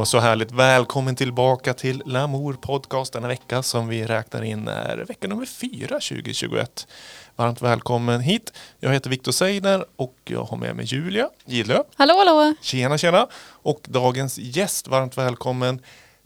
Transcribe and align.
och 0.00 0.08
så 0.08 0.18
härligt. 0.18 0.52
Välkommen 0.52 1.16
tillbaka 1.16 1.74
till 1.74 2.02
Lamour 2.06 2.52
Podcast 2.52 3.12
denna 3.12 3.28
vecka 3.28 3.62
som 3.62 3.88
vi 3.88 4.04
räknar 4.04 4.42
in 4.42 4.68
är 4.68 4.96
vecka 4.96 5.28
nummer 5.28 5.46
fyra 5.46 5.88
2021. 5.88 6.86
Varmt 7.36 7.62
välkommen 7.62 8.20
hit. 8.20 8.52
Jag 8.78 8.92
heter 8.92 9.10
Viktor 9.10 9.32
Seidner 9.32 9.84
och 9.96 10.16
jag 10.24 10.44
har 10.44 10.56
med 10.56 10.76
mig 10.76 10.84
Julia 10.84 11.28
Gidlöf. 11.44 11.86
Hallå, 11.96 12.14
hallå! 12.18 12.54
Tjena, 12.60 12.98
tjena! 12.98 13.26
Och 13.42 13.80
dagens 13.88 14.38
gäst, 14.38 14.88
varmt 14.88 15.18
välkommen 15.18 15.82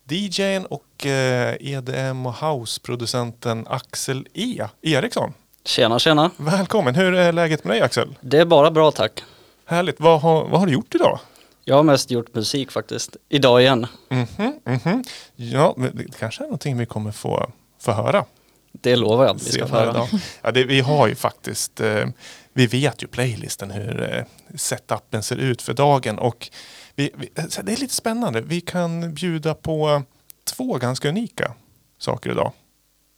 DJn 0.09 0.67
och 0.67 1.07
eh, 1.07 1.57
EDM 1.61 2.27
och 2.27 2.35
houseproducenten 2.35 3.67
Axel 3.68 4.27
E. 4.35 4.64
Eriksson. 4.82 5.32
Tjena, 5.64 5.99
tjena. 5.99 6.31
Välkommen! 6.36 6.95
Hur 6.95 7.14
är 7.14 7.32
läget 7.32 7.64
med 7.64 7.77
dig 7.77 7.82
Axel? 7.82 8.14
Det 8.21 8.39
är 8.39 8.45
bara 8.45 8.71
bra 8.71 8.91
tack. 8.91 9.25
Härligt! 9.67 10.00
Vad 10.00 10.21
har, 10.21 10.45
vad 10.45 10.61
har 10.61 10.67
du 10.67 10.72
gjort 10.72 10.95
idag? 10.95 11.18
Jag 11.64 11.77
har 11.77 11.82
mest 11.82 12.11
gjort 12.11 12.35
musik 12.35 12.71
faktiskt. 12.71 13.17
Idag 13.29 13.61
igen. 13.63 13.86
Mhm, 14.09 14.61
mhm. 14.64 15.04
Ja, 15.36 15.75
men 15.77 15.96
det 15.96 16.18
kanske 16.18 16.43
är 16.43 16.46
någonting 16.46 16.79
vi 16.79 16.87
kommer 16.87 17.13
få, 17.13 17.50
få 17.81 17.93
höra. 17.93 18.25
Det 18.73 18.96
lovar 18.96 19.25
jag 19.25 19.37
att 19.37 19.46
vi 19.46 19.53
ska 19.53 19.67
få 19.67 19.75
höra. 19.75 19.90
idag. 19.90 20.09
Ja, 20.43 20.50
det, 20.50 20.64
vi 20.64 20.81
har 20.81 21.07
ju 21.07 21.14
faktiskt, 21.14 21.81
eh, 21.81 22.07
vi 22.53 22.67
vet 22.67 23.03
ju 23.03 23.07
playlisten 23.07 23.71
hur 23.71 24.14
eh, 24.14 24.25
setupen 24.57 25.23
ser 25.23 25.37
ut 25.37 25.63
för 25.63 25.75
dagen 25.75 26.18
och 26.18 26.50
vi, 26.95 27.11
vi, 27.14 27.31
det 27.63 27.73
är 27.73 27.81
lite 27.81 27.95
spännande. 27.95 28.40
Vi 28.40 28.61
kan 28.61 29.15
bjuda 29.15 29.54
på 29.54 30.03
två 30.45 30.79
ganska 30.79 31.09
unika 31.09 31.54
saker 31.99 32.31
idag. 32.31 32.53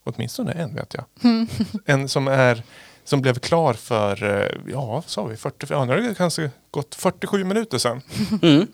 Åtminstone 0.04 0.52
en 0.52 0.74
vet 0.74 0.94
jag. 0.94 1.04
En 1.84 2.08
som 2.08 2.28
är 2.28 2.62
som 3.06 3.20
blev 3.20 3.38
klar 3.38 3.74
för, 3.74 4.40
eh, 4.40 4.72
ja 4.72 5.02
sa 5.06 5.24
vi, 5.24 5.36
40, 5.36 5.66
ja, 5.70 5.84
nu 5.84 5.92
har 5.92 6.00
det 6.00 6.14
kanske 6.14 6.50
gått 6.70 6.94
47 6.94 7.44
minuter 7.44 7.78
sedan. 7.78 8.00
Mm. 8.42 8.66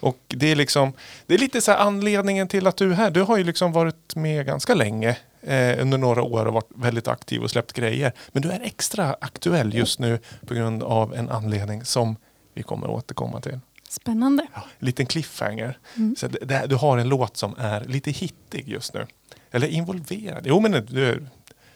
Och 0.00 0.18
det 0.26 0.52
är 0.52 0.56
liksom, 0.56 0.92
det 1.26 1.34
är 1.34 1.38
lite 1.38 1.60
så 1.60 1.70
här 1.70 1.78
anledningen 1.78 2.48
till 2.48 2.66
att 2.66 2.76
du 2.76 2.90
är 2.90 2.94
här. 2.94 3.10
Du 3.10 3.22
har 3.22 3.36
ju 3.36 3.44
liksom 3.44 3.72
varit 3.72 4.16
med 4.16 4.46
ganska 4.46 4.74
länge 4.74 5.16
eh, 5.42 5.82
under 5.82 5.98
några 5.98 6.22
år 6.22 6.46
och 6.46 6.54
varit 6.54 6.70
väldigt 6.74 7.08
aktiv 7.08 7.42
och 7.42 7.50
släppt 7.50 7.72
grejer. 7.72 8.12
Men 8.32 8.42
du 8.42 8.50
är 8.50 8.60
extra 8.60 9.16
aktuell 9.20 9.74
just 9.74 9.98
nu 9.98 10.18
på 10.46 10.54
grund 10.54 10.82
av 10.82 11.14
en 11.14 11.28
anledning 11.28 11.84
som 11.84 12.16
vi 12.54 12.62
kommer 12.62 12.86
att 12.86 12.92
återkomma 12.92 13.40
till. 13.40 13.58
Spännande. 13.88 14.46
Ja, 14.54 14.64
en 14.78 14.86
liten 14.86 15.06
cliffhanger. 15.06 15.78
Mm. 15.96 16.16
Så 16.16 16.28
det, 16.28 16.38
det, 16.38 16.66
du 16.68 16.74
har 16.74 16.98
en 16.98 17.08
låt 17.08 17.36
som 17.36 17.54
är 17.58 17.84
lite 17.84 18.10
hittig 18.10 18.68
just 18.68 18.94
nu. 18.94 19.06
Eller 19.50 19.66
involverad. 19.66 20.46
Jo 20.46 20.60
men 20.60 20.86
du 20.86 21.06
är, 21.06 21.28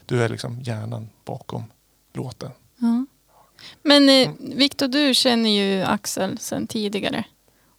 du 0.06 0.22
är 0.22 0.28
liksom 0.28 0.60
hjärnan 0.60 1.08
bakom 1.24 1.64
låten. 2.12 2.50
Ja. 2.78 3.06
Men 3.82 4.08
eh, 4.08 4.30
Viktor, 4.38 4.88
du 4.88 5.14
känner 5.14 5.50
ju 5.50 5.82
Axel 5.82 6.38
sedan 6.38 6.66
tidigare. 6.66 7.24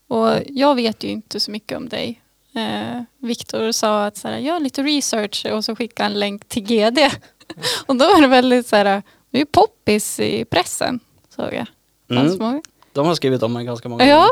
Och 0.07 0.29
jag 0.47 0.75
vet 0.75 1.03
ju 1.03 1.07
inte 1.07 1.39
så 1.39 1.51
mycket 1.51 1.77
om 1.77 1.89
dig. 1.89 2.21
Eh, 2.55 3.01
Viktor 3.17 3.71
sa 3.71 4.05
att 4.05 4.17
så 4.17 4.27
här, 4.27 4.37
gör 4.37 4.59
lite 4.59 4.83
research 4.83 5.45
och 5.51 5.65
så 5.65 5.75
skickade 5.75 6.05
han 6.05 6.11
en 6.11 6.19
länk 6.19 6.47
till 6.49 6.63
GD. 6.63 6.99
och 7.85 7.95
då 7.95 8.05
var 8.05 8.21
det 8.21 8.27
väldigt 8.27 8.67
så 8.67 8.75
här, 8.75 9.03
du 9.29 9.39
är 9.41 9.45
poppis 9.45 10.19
i 10.19 10.45
pressen, 10.45 10.99
såg 11.35 11.53
jag. 11.53 11.65
Mm. 12.09 12.37
Många. 12.37 12.61
De 12.93 13.07
har 13.07 13.15
skrivit 13.15 13.43
om 13.43 13.53
mig 13.53 13.65
ganska 13.65 13.89
många 13.89 14.05
Ja. 14.05 14.17
gånger. 14.17 14.31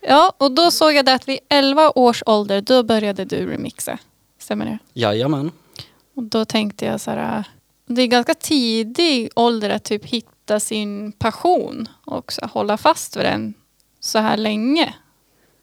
ja, 0.00 0.32
och 0.38 0.52
då 0.52 0.70
såg 0.70 0.92
jag 0.92 1.04
det 1.04 1.14
att 1.14 1.28
vid 1.28 1.38
11 1.48 1.90
års 1.94 2.22
ålder, 2.26 2.60
då 2.60 2.82
började 2.82 3.24
du 3.24 3.46
remixa. 3.46 3.98
Stämmer 4.38 4.64
det? 4.64 4.78
Jajamän. 4.92 5.50
Och 6.16 6.22
då 6.22 6.44
tänkte 6.44 6.84
jag 6.84 7.00
så 7.00 7.10
här, 7.10 7.44
det 7.88 8.02
är 8.02 8.06
ganska 8.06 8.34
tidig 8.34 9.30
ålder 9.36 9.70
att 9.70 9.84
typ 9.84 10.04
hitta 10.04 10.60
sin 10.60 11.12
passion 11.12 11.88
och 12.06 12.32
hålla 12.42 12.76
fast 12.76 13.16
vid 13.16 13.24
den 13.24 13.54
så 14.00 14.18
här 14.18 14.36
länge. 14.36 14.94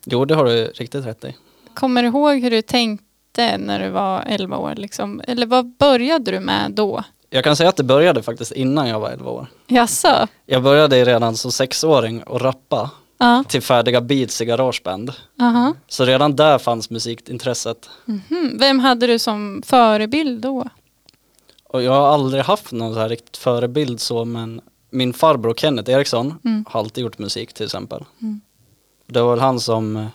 Jo, 0.05 0.25
det 0.25 0.35
har 0.35 0.45
du 0.45 0.65
riktigt 0.65 1.05
rätt 1.05 1.23
i. 1.25 1.35
Kommer 1.73 2.01
du 2.03 2.07
ihåg 2.07 2.35
hur 2.39 2.51
du 2.51 2.61
tänkte 2.61 3.57
när 3.57 3.79
du 3.79 3.89
var 3.89 4.23
11 4.27 4.57
år? 4.57 4.75
Liksom? 4.75 5.21
Eller 5.27 5.45
vad 5.45 5.65
började 5.77 6.31
du 6.31 6.39
med 6.39 6.71
då? 6.71 7.03
Jag 7.29 7.43
kan 7.43 7.55
säga 7.55 7.69
att 7.69 7.75
det 7.75 7.83
började 7.83 8.23
faktiskt 8.23 8.51
innan 8.51 8.87
jag 8.89 8.99
var 8.99 9.09
11 9.09 9.29
år. 9.31 9.47
Jaså? 9.67 10.27
Jag 10.45 10.63
började 10.63 11.05
redan 11.05 11.35
som 11.37 11.51
sexåring 11.51 12.23
att 12.27 12.41
rappa 12.41 12.89
Ja. 13.17 13.43
till 13.47 13.61
färdiga 13.61 14.01
beats 14.01 14.41
i 14.41 14.45
garageband. 14.45 15.11
Aha. 15.41 15.73
Så 15.87 16.05
redan 16.05 16.35
där 16.35 16.57
fanns 16.57 16.89
musikintresset. 16.89 17.89
Mhm. 18.05 18.57
Vem 18.59 18.79
hade 18.79 19.07
du 19.07 19.19
som 19.19 19.61
förebild 19.65 20.41
då? 20.41 20.65
Och 21.75 21.83
jag 21.83 21.91
har 21.91 22.07
aldrig 22.07 22.43
haft 22.43 22.71
någon 22.71 22.93
så 22.93 22.99
här 22.99 23.09
riktigt 23.09 23.37
förebild 23.37 23.99
så 23.99 24.25
men 24.25 24.61
min 24.89 25.13
farbror 25.13 25.53
Kenneth 25.53 25.91
Eriksson 25.91 26.33
Mm. 26.45 26.65
har 26.69 26.79
alltid 26.79 27.03
gjort 27.03 27.17
musik 27.19 27.53
till 27.53 27.65
exempel. 27.65 28.03
Mm. 28.21 28.41
Det 29.07 29.21
var 29.21 29.29
väl 29.29 29.39
han 29.39 29.59
som 29.59 29.95
eh, 29.97 30.05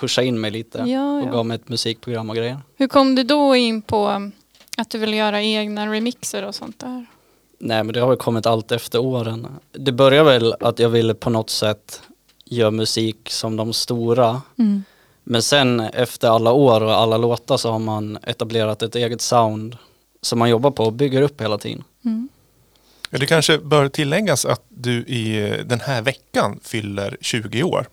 pushade 0.00 0.26
in 0.26 0.40
mig 0.40 0.50
lite 0.50 0.78
Ja, 0.78 1.18
och 1.18 1.26
ja. 1.26 1.32
gav 1.32 1.46
mig 1.46 1.54
ett 1.54 1.68
musikprogram 1.68 2.30
och 2.30 2.36
grejer. 2.36 2.58
Hur 2.76 2.88
kom 2.88 3.14
du 3.14 3.22
då 3.22 3.56
in 3.56 3.82
på 3.82 4.08
um, 4.08 4.32
att 4.76 4.90
du 4.90 4.98
ville 4.98 5.16
göra 5.16 5.42
egna 5.42 5.86
remixer 5.92 6.42
och 6.44 6.54
sånt 6.54 6.78
där? 6.78 7.06
Nej 7.58 7.84
men 7.84 7.92
det 7.94 8.00
har 8.00 8.08
väl 8.08 8.16
kommit 8.16 8.46
allt 8.46 8.72
efter 8.72 8.98
åren. 8.98 9.46
Det 9.72 9.92
började 9.92 10.30
väl 10.30 10.54
att 10.60 10.78
jag 10.78 10.88
ville 10.88 11.14
på 11.14 11.30
något 11.30 11.50
sätt 11.50 12.02
göra 12.44 12.70
musik 12.70 13.30
som 13.30 13.56
de 13.56 13.72
stora. 13.72 14.42
Mm. 14.58 14.82
Men 15.24 15.42
sen 15.42 15.80
efter 15.80 16.28
alla 16.28 16.52
år 16.52 16.82
och 16.82 16.92
alla 16.94 17.16
låtar 17.16 17.56
så 17.56 17.70
har 17.70 17.78
man 17.78 18.18
etablerat 18.22 18.82
ett 18.82 18.94
eget 18.94 19.20
sound 19.20 19.76
som 20.26 20.38
man 20.38 20.50
jobbar 20.50 20.70
på 20.70 20.84
och 20.84 20.92
bygger 20.92 21.22
upp 21.22 21.40
hela 21.40 21.58
tiden. 21.58 21.84
Mm. 22.04 22.28
Ja, 23.10 23.18
Det 23.18 23.26
kanske 23.26 23.58
bör 23.58 23.88
tilläggas 23.88 24.44
att 24.44 24.62
du 24.68 24.92
i 25.06 25.50
eh, 25.50 25.58
den 25.64 25.80
här 25.80 26.02
veckan 26.02 26.60
fyller 26.62 27.16
20 27.20 27.62
år. 27.62 27.86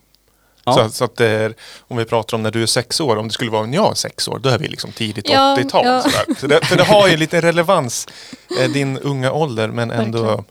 Ja. 0.65 0.73
Så, 0.73 0.89
så 0.89 1.03
att 1.03 1.15
det 1.15 1.27
är, 1.29 1.53
om 1.79 1.97
vi 1.97 2.05
pratar 2.05 2.37
om 2.37 2.43
när 2.43 2.51
du 2.51 2.61
är 2.63 2.65
sex 2.67 2.99
år, 2.99 3.15
om 3.17 3.27
det 3.27 3.33
skulle 3.33 3.51
vara 3.51 3.65
när 3.65 3.75
jag 3.75 3.91
är 3.91 3.95
sex 3.95 4.27
år, 4.27 4.39
då 4.39 4.49
är 4.49 4.57
vi 4.59 4.67
liksom 4.67 4.91
tidigt 4.91 5.29
Ja, 5.29 5.57
80-tal. 5.59 5.85
ja. 5.85 6.03
Så 6.37 6.47
det, 6.47 6.65
för 6.65 6.75
det 6.77 6.83
har 6.83 7.07
ju 7.07 7.17
lite 7.17 7.41
relevans, 7.41 8.07
eh, 8.61 8.71
din 8.73 8.97
unga 8.97 9.31
ålder, 9.31 9.67
men 9.67 9.91
ändå 9.91 10.21
Verkligen. 10.23 10.45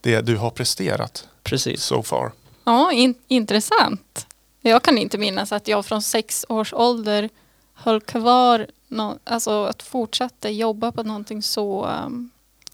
det 0.00 0.20
du 0.20 0.36
har 0.36 0.50
presterat 0.50 1.28
Precis. 1.42 1.82
so 1.82 2.02
far. 2.02 2.32
Ja, 2.64 2.92
in, 2.92 3.14
intressant. 3.28 4.26
Jag 4.60 4.82
kan 4.82 4.98
inte 4.98 5.18
minnas 5.18 5.52
att 5.52 5.68
jag 5.68 5.86
från 5.86 6.02
sex 6.02 6.46
års 6.48 6.72
ålder 6.72 7.28
höll 7.74 8.00
kvar, 8.00 8.66
nå- 8.88 9.18
alltså 9.24 9.64
att 9.64 9.82
fortsätta 9.82 10.50
jobba 10.50 10.92
på 10.92 11.02
någonting 11.02 11.42
så 11.42 11.86
um, 11.86 12.30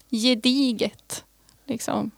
gediget. 0.09 1.23
Liksom. 1.65 2.11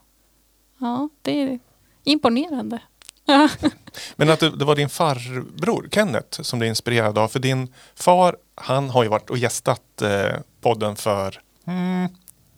Ja, 0.77 1.09
det 1.21 1.41
är 1.41 1.59
imponerande. 2.03 2.79
Men 4.15 4.29
att 4.29 4.39
det, 4.39 4.49
det 4.57 4.65
var 4.65 4.75
din 4.75 4.89
farbror 4.89 5.87
Kenneth 5.91 6.41
som 6.41 6.59
du 6.59 6.65
är 6.65 6.69
inspirerad 6.69 7.17
av. 7.17 7.27
För 7.27 7.39
din 7.39 7.73
far, 7.95 8.37
han 8.55 8.89
har 8.89 9.03
ju 9.03 9.09
varit 9.09 9.29
och 9.29 9.37
gästat 9.37 10.01
eh, 10.01 10.39
podden 10.61 10.95
för 10.95 11.41
mm, 11.65 12.09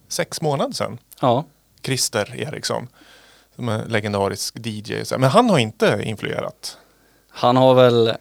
sex 0.08 0.42
månader 0.42 0.74
sedan. 0.74 0.97
Ja. 1.22 1.46
Christer 1.84 2.36
Eriksson. 2.36 2.88
Som 3.56 3.70
är 3.70 3.86
legendarisk 3.86 4.56
DJ. 4.66 4.94
Men 5.18 5.30
han 5.30 5.50
har 5.50 5.59
inte 5.59 6.02
influerat. 6.03 6.78
Han 7.30 7.58
har 7.58 7.74
väl, 7.74 8.14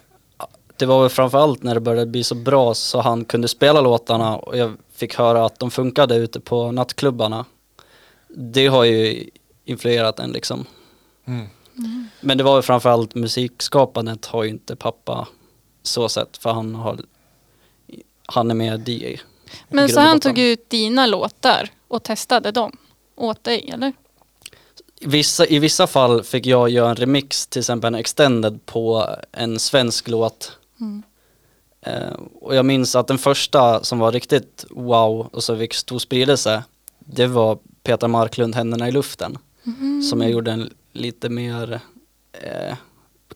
det 0.78 0.86
var 0.86 1.00
väl 1.00 1.10
framförallt 1.10 1.62
när 1.62 1.74
det 1.74 1.80
började 1.80 2.10
bli 2.10 2.24
så 2.24 2.34
bra 2.34 2.74
så 2.74 3.00
han 3.00 3.24
kunde 3.24 3.48
spela 3.48 3.80
låtarna 3.80 4.36
och 4.36 4.56
jag 4.56 4.76
fick 4.92 5.14
höra 5.14 5.44
att 5.44 5.58
de 5.58 5.70
funkade 5.70 6.16
ute 6.16 6.40
på 6.40 6.72
nattklubbarna. 6.72 7.44
Det 8.28 8.66
har 8.66 8.84
ju 8.84 9.30
influerat 9.64 10.18
en 10.18 10.30
liksom. 10.30 10.64
Mm. 11.26 11.46
Men 12.20 12.38
det 12.38 12.44
var 12.44 12.54
väl 12.54 12.62
framförallt 12.62 13.14
musikskapandet 13.14 14.26
har 14.26 14.44
ju 14.44 14.50
inte 14.50 14.76
pappa 14.76 15.28
så 15.82 16.08
sett 16.08 16.36
för 16.36 16.50
han 16.50 16.74
har, 16.74 17.00
han 18.26 18.50
är 18.50 18.54
mer 18.54 18.90
DJ. 18.90 19.20
Men 19.68 19.88
så 19.88 20.00
han 20.00 20.20
tog 20.20 20.38
ut 20.38 20.70
dina 20.70 21.06
låtar 21.06 21.70
och 21.88 22.02
testade 22.02 22.50
dem 22.50 22.76
åt 23.16 23.44
dig, 23.44 23.70
eller? 23.72 23.92
Vissa, 25.00 25.46
I 25.46 25.58
vissa 25.58 25.86
fall 25.86 26.22
fick 26.22 26.46
jag 26.46 26.68
göra 26.68 26.90
en 26.90 26.96
remix, 26.96 27.46
till 27.46 27.60
exempel 27.60 27.94
en 27.94 28.00
extended 28.00 28.66
på 28.66 29.16
en 29.32 29.58
svensk 29.58 30.08
låt. 30.08 30.58
Mm. 30.80 31.02
Eh, 31.80 32.18
och 32.40 32.54
jag 32.54 32.64
minns 32.64 32.96
att 32.96 33.06
den 33.06 33.18
första 33.18 33.84
som 33.84 33.98
var 33.98 34.12
riktigt 34.12 34.64
wow 34.70 35.28
och 35.32 35.44
så 35.44 35.58
fick 35.58 35.74
stor 35.74 35.98
spridelse, 35.98 36.64
det 36.98 37.26
var 37.26 37.58
Peter 37.82 38.08
Marklund, 38.08 38.54
Händerna 38.54 38.88
i 38.88 38.92
luften. 38.92 39.38
Mhm. 39.62 40.02
Som 40.02 40.20
jag 40.20 40.30
gjorde 40.30 40.52
en 40.52 40.70
lite 40.92 41.28
mer 41.28 41.80
eh, 42.32 42.76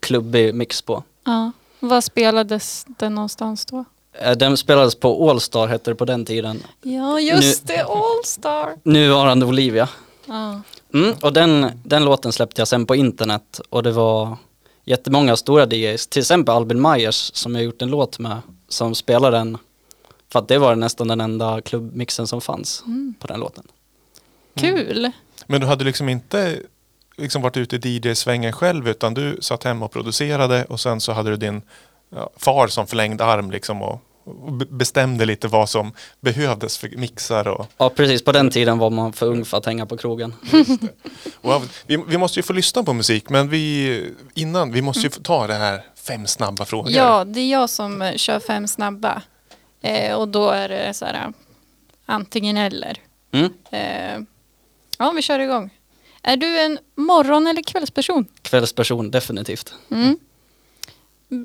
klubbig 0.00 0.54
mix 0.54 0.82
på. 0.82 1.02
Ja. 1.24 1.52
Var 1.80 2.00
spelades 2.00 2.86
den 2.88 3.14
någonstans 3.14 3.66
då? 3.66 3.84
Eh, 4.12 4.36
den 4.36 4.56
spelades 4.56 4.94
på 4.94 5.30
Allstar 5.30 5.66
hette 5.66 5.90
det 5.90 5.94
på 5.94 6.04
den 6.04 6.24
tiden. 6.24 6.62
Ja, 6.82 7.20
just 7.20 7.66
det, 7.66 7.84
Allstar. 7.84 8.76
Nuvarande 8.82 9.46
Olivia. 9.46 9.88
Ja. 10.26 10.60
Mm, 10.94 11.14
och 11.22 11.32
den, 11.32 11.66
den 11.84 12.04
låten 12.04 12.32
släppte 12.32 12.60
jag 12.60 12.68
sen 12.68 12.86
på 12.86 12.94
internet 12.94 13.60
och 13.70 13.82
det 13.82 13.92
var 13.92 14.36
jättemånga 14.90 15.36
stora 15.36 15.66
DJs, 15.66 16.06
till 16.06 16.20
exempel 16.20 16.54
Albin 16.54 16.82
Myers 16.82 17.30
som 17.34 17.54
jag 17.54 17.64
gjort 17.64 17.82
en 17.82 17.88
låt 17.88 18.18
med, 18.18 18.40
som 18.68 18.94
spelade 18.94 19.36
den, 19.36 19.58
för 20.32 20.38
att 20.38 20.48
det 20.48 20.58
var 20.58 20.76
nästan 20.76 21.08
den 21.08 21.20
enda 21.20 21.60
klubbmixen 21.60 22.26
som 22.26 22.40
fanns 22.40 22.82
Mm. 22.86 23.14
på 23.20 23.26
den 23.26 23.40
låten. 23.40 23.64
Kul. 24.54 25.10
Men 25.46 25.60
du 25.60 25.66
hade 25.66 25.84
liksom 25.84 26.08
inte 26.08 26.60
liksom 27.16 27.42
varit 27.42 27.56
ute 27.56 27.76
i 27.76 27.98
DJ-svängen 27.98 28.52
själv 28.52 28.88
utan 28.88 29.14
du 29.14 29.38
satt 29.40 29.64
hemma 29.64 29.84
och 29.84 29.92
producerade 29.92 30.64
och 30.64 30.80
sen 30.80 31.00
så 31.00 31.12
hade 31.12 31.30
du 31.30 31.36
din 31.36 31.62
ja, 32.10 32.30
far 32.36 32.68
som 32.68 32.86
förlängd 32.86 33.20
arm 33.20 33.50
liksom 33.50 33.82
och, 33.82 34.02
bestämde 34.70 35.24
lite 35.24 35.48
vad 35.48 35.68
som 35.68 35.92
behövdes 36.20 36.78
för 36.78 36.88
mixar 36.88 37.48
och, 37.48 37.66
Ja 37.78 37.90
precis, 37.90 38.24
på 38.24 38.32
den 38.32 38.50
tiden 38.50 38.78
var 38.78 38.90
man 38.90 39.12
för 39.12 39.26
ung 39.26 39.44
för 39.44 39.58
att 39.58 39.66
hänga 39.66 39.86
på 39.86 39.96
krogen. 39.96 40.34
och 41.34 41.62
vi, 41.86 41.96
vi 42.08 42.18
måste 42.18 42.38
ju 42.38 42.42
få 42.42 42.52
lyssna 42.52 42.82
på 42.82 42.92
musik 42.92 43.28
men 43.28 43.48
vi 43.48 44.14
innan, 44.34 44.72
vi 44.72 44.82
måste 44.82 45.02
ju 45.02 45.10
få 45.10 45.20
ta 45.20 45.46
det 45.46 45.54
här 45.54 45.84
fem 45.94 46.26
snabba 46.26 46.64
frågor. 46.64 46.90
Ja, 46.92 47.24
det 47.24 47.40
är 47.40 47.50
jag 47.50 47.70
som 47.70 48.02
eh, 48.02 48.16
kör 48.16 48.40
fem 48.40 48.68
snabba. 48.68 49.22
Eh, 49.82 50.14
och 50.14 50.28
då 50.28 50.50
är 50.50 50.68
det 50.68 50.94
så 50.94 51.04
här 51.04 51.14
eh, 51.14 51.30
antingen 52.06 52.56
eller. 52.56 52.98
Mm. 53.32 53.52
Eh, 53.70 54.26
ja, 54.98 55.10
vi 55.10 55.22
kör 55.22 55.38
igång. 55.38 55.70
Är 56.22 56.36
du 56.36 56.60
en 56.60 56.78
morgon 56.94 57.46
eller 57.46 57.62
kvällsperson? 57.62 58.24
Kvällsperson, 58.42 59.10
definitivt. 59.10 59.74
Mm. 59.90 60.18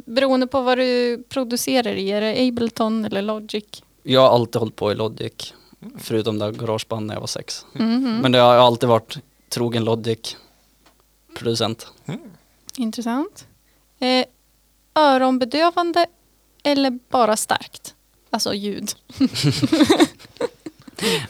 Beroende 0.05 0.47
på 0.47 0.61
vad 0.61 0.77
du 0.77 1.23
producerar 1.29 1.93
i, 1.93 2.11
är 2.11 2.21
det 2.21 2.47
Ableton 2.47 3.05
eller 3.05 3.21
Logic? 3.21 3.83
Jag 4.03 4.21
har 4.21 4.29
alltid 4.29 4.59
hållit 4.59 4.75
på 4.75 4.91
i 4.91 4.95
Logic, 4.95 5.53
förutom 5.97 6.39
där 6.39 6.51
garageband 6.51 7.05
när 7.05 7.13
jag 7.13 7.21
var 7.21 7.27
sex. 7.27 7.65
Mhm. 7.73 8.19
Men 8.21 8.31
det 8.31 8.39
har 8.39 8.53
jag 8.53 8.63
alltid 8.63 8.89
varit 8.89 9.17
trogen 9.49 9.83
Logic-producent. 9.85 11.87
Intressant. 12.77 13.47
Eh, 13.99 14.25
öronbedövande 14.95 16.05
eller 16.63 16.99
bara 17.09 17.37
starkt? 17.37 17.95
Alltså 18.29 18.53
ljud. 18.53 18.91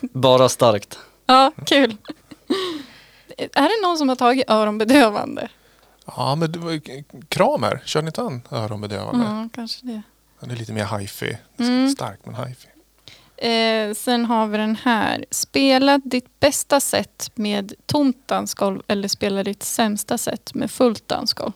Bara 0.02 0.50
starkt. 0.50 1.00
Ja, 1.26 1.52
kul. 1.66 1.96
är 3.38 3.70
det 3.70 3.88
någon 3.88 3.98
som 3.98 4.10
har 4.10 4.16
tagit 4.16 4.50
öronbedövande? 4.50 5.50
Ja 6.06 6.36
men 6.36 6.52
det 6.52 6.60
var, 6.60 6.72
ju- 6.72 7.04
Kramer, 7.30 7.82
kör 7.86 8.02
ni 8.02 8.08
inte 8.08 8.22
han 8.22 8.42
öronbedövande? 8.52 9.26
Ja, 9.26 9.50
kanske 9.54 9.86
det. 9.86 10.02
Han 10.40 10.52
är 10.52 10.56
lite 10.56 10.74
mer 10.74 10.98
hifi. 11.00 11.38
Mm. 11.58 11.90
Stark 11.90 12.20
men 12.24 12.36
hifi. 12.36 12.68
Eh, 13.38 13.94
sen 13.94 14.26
har 14.26 14.48
vi 14.48 14.58
den 14.58 14.76
här. 14.76 15.26
Spela 15.32 15.98
ditt 15.98 16.40
bästa 16.40 16.80
set 16.80 17.32
med 17.36 17.74
tomt 17.86 18.28
dansgolv 18.28 18.82
eller 18.88 19.08
spela 19.08 19.44
ditt 19.44 19.64
sämsta 19.64 20.18
set 20.18 20.54
med 20.54 20.72
fullt 20.72 21.08
dansgolv. 21.08 21.52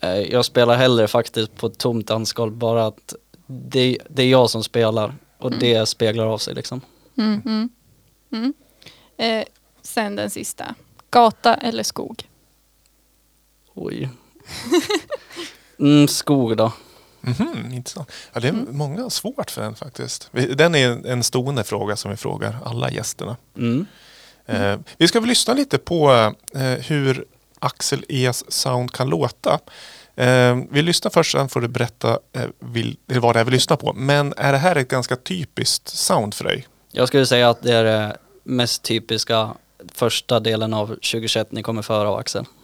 Eh, 0.00 0.10
Jag 0.10 0.44
spelar 0.44 0.76
hellre 0.76 1.08
faktiskt 1.08 1.56
på 1.56 1.68
tomt 1.68 2.06
dansgolv, 2.06 2.52
bara 2.52 2.86
att 2.86 3.14
det, 3.46 3.98
det 4.10 4.22
är 4.22 4.30
jag 4.30 4.50
som 4.50 4.64
spelar 4.64 5.14
och 5.38 5.50
det 5.52 5.86
speglar 5.86 6.26
av 6.26 6.38
sig 6.38 6.54
liksom. 6.54 6.80
Mm, 7.18 7.42
mm, 7.44 7.68
mm. 8.32 8.54
Eh, 9.16 9.44
sen 9.82 10.16
den 10.16 10.30
sista. 10.30 10.74
Gata 11.10 11.54
eller 11.54 11.82
skog? 11.82 12.27
Oj. 13.80 14.08
Mm, 15.80 16.08
skog 16.08 16.56
då. 16.56 16.72
Mhm, 17.20 17.72
intressant. 17.72 18.10
Ja, 18.32 18.40
det 18.40 18.48
är 18.48 18.52
Mm. 18.52 18.66
många 18.70 19.10
svårt 19.10 19.50
för 19.50 19.62
den 19.62 19.74
faktiskt. 19.74 20.30
Den 20.56 20.74
är 20.74 20.88
en- 20.90 21.04
en 21.04 21.22
stående 21.22 21.64
fråga 21.64 21.96
som 21.96 22.10
vi 22.10 22.16
frågar 22.16 22.56
alla 22.64 22.90
gästerna. 22.90 23.36
Mm. 23.56 23.86
Eh, 24.46 24.76
vi 24.98 25.08
ska 25.08 25.20
väl 25.20 25.28
lyssna 25.28 25.54
lite 25.54 25.78
på 25.78 26.10
eh, 26.54 26.60
hur 26.62 27.24
Axel 27.58 28.04
E's 28.08 28.44
sound 28.48 28.92
kan 28.92 29.08
låta. 29.08 29.58
Eh, 30.16 30.56
vi 30.70 30.82
lyssnar 30.82 31.10
först, 31.10 31.32
sen 31.32 31.48
får 31.48 31.60
du 31.60 31.68
berätta 31.68 32.18
eh, 32.32 32.42
vill, 32.58 32.96
vad 33.06 33.36
det 33.36 33.40
är 33.40 33.44
vi 33.44 33.50
lyssnar 33.50 33.76
på. 33.76 33.92
Men 33.92 34.34
är 34.36 34.52
det 34.52 34.58
här 34.58 34.76
ett 34.76 34.88
ganska 34.88 35.16
typiskt 35.16 35.88
sound 35.88 36.34
för 36.34 36.44
dig? 36.44 36.66
Jag 36.92 37.08
skulle 37.08 37.26
säga 37.26 37.50
att 37.50 37.62
det 37.62 37.72
är 37.74 37.84
det 37.84 38.16
mest 38.44 38.82
typiska 38.82 39.50
första 39.94 40.40
delen 40.40 40.74
av 40.74 40.86
2021 40.86 41.52
ni 41.52 41.62
kommer 41.62 41.82
föra 41.82 42.08
av 42.08 42.16
Axel. 42.18 42.44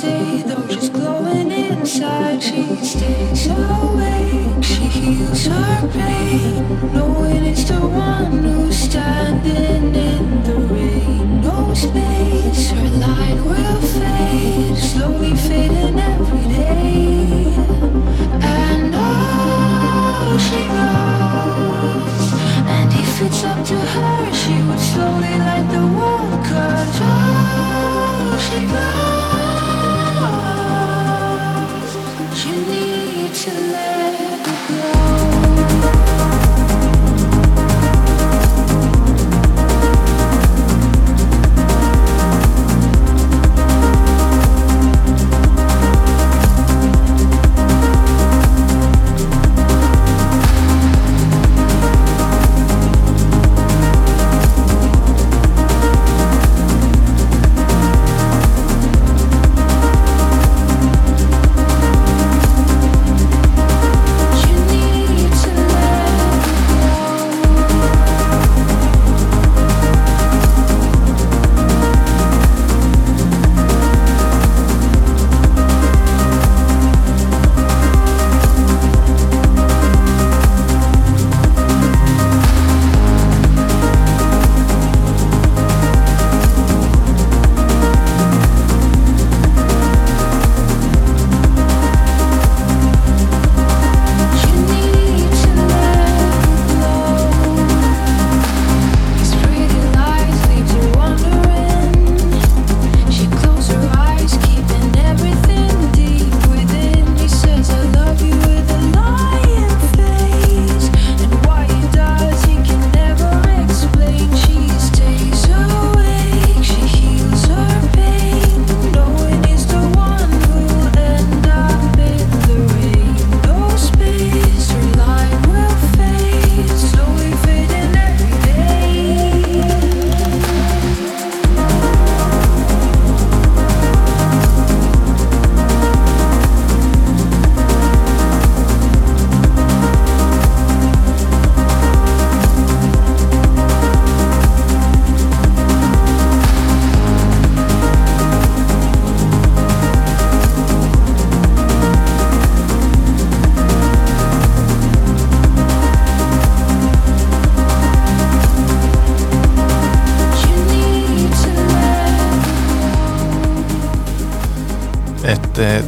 stay. 0.00 0.42
Though 0.48 0.66
just 0.66 0.92
glowing 0.92 1.50
inside, 1.50 2.42
she 2.42 2.62
stays 2.92 3.46
awake. 3.48 4.64
She 4.70 4.84
heals 4.96 5.44
her 5.46 5.88
pain, 5.88 6.92
knowing 6.94 7.44
it's 7.44 7.64
the 7.64 7.80
one 7.80 8.32
who's 8.44 8.76
standing 8.76 9.94
in 10.10 10.24
the 10.48 10.56
rain. 10.74 11.40
No 11.42 11.74
space, 11.74 12.70
her 12.70 12.88
light 13.04 13.40
will 13.50 13.80
fade, 13.94 14.78
slowly 14.90 15.34
fading 15.46 15.99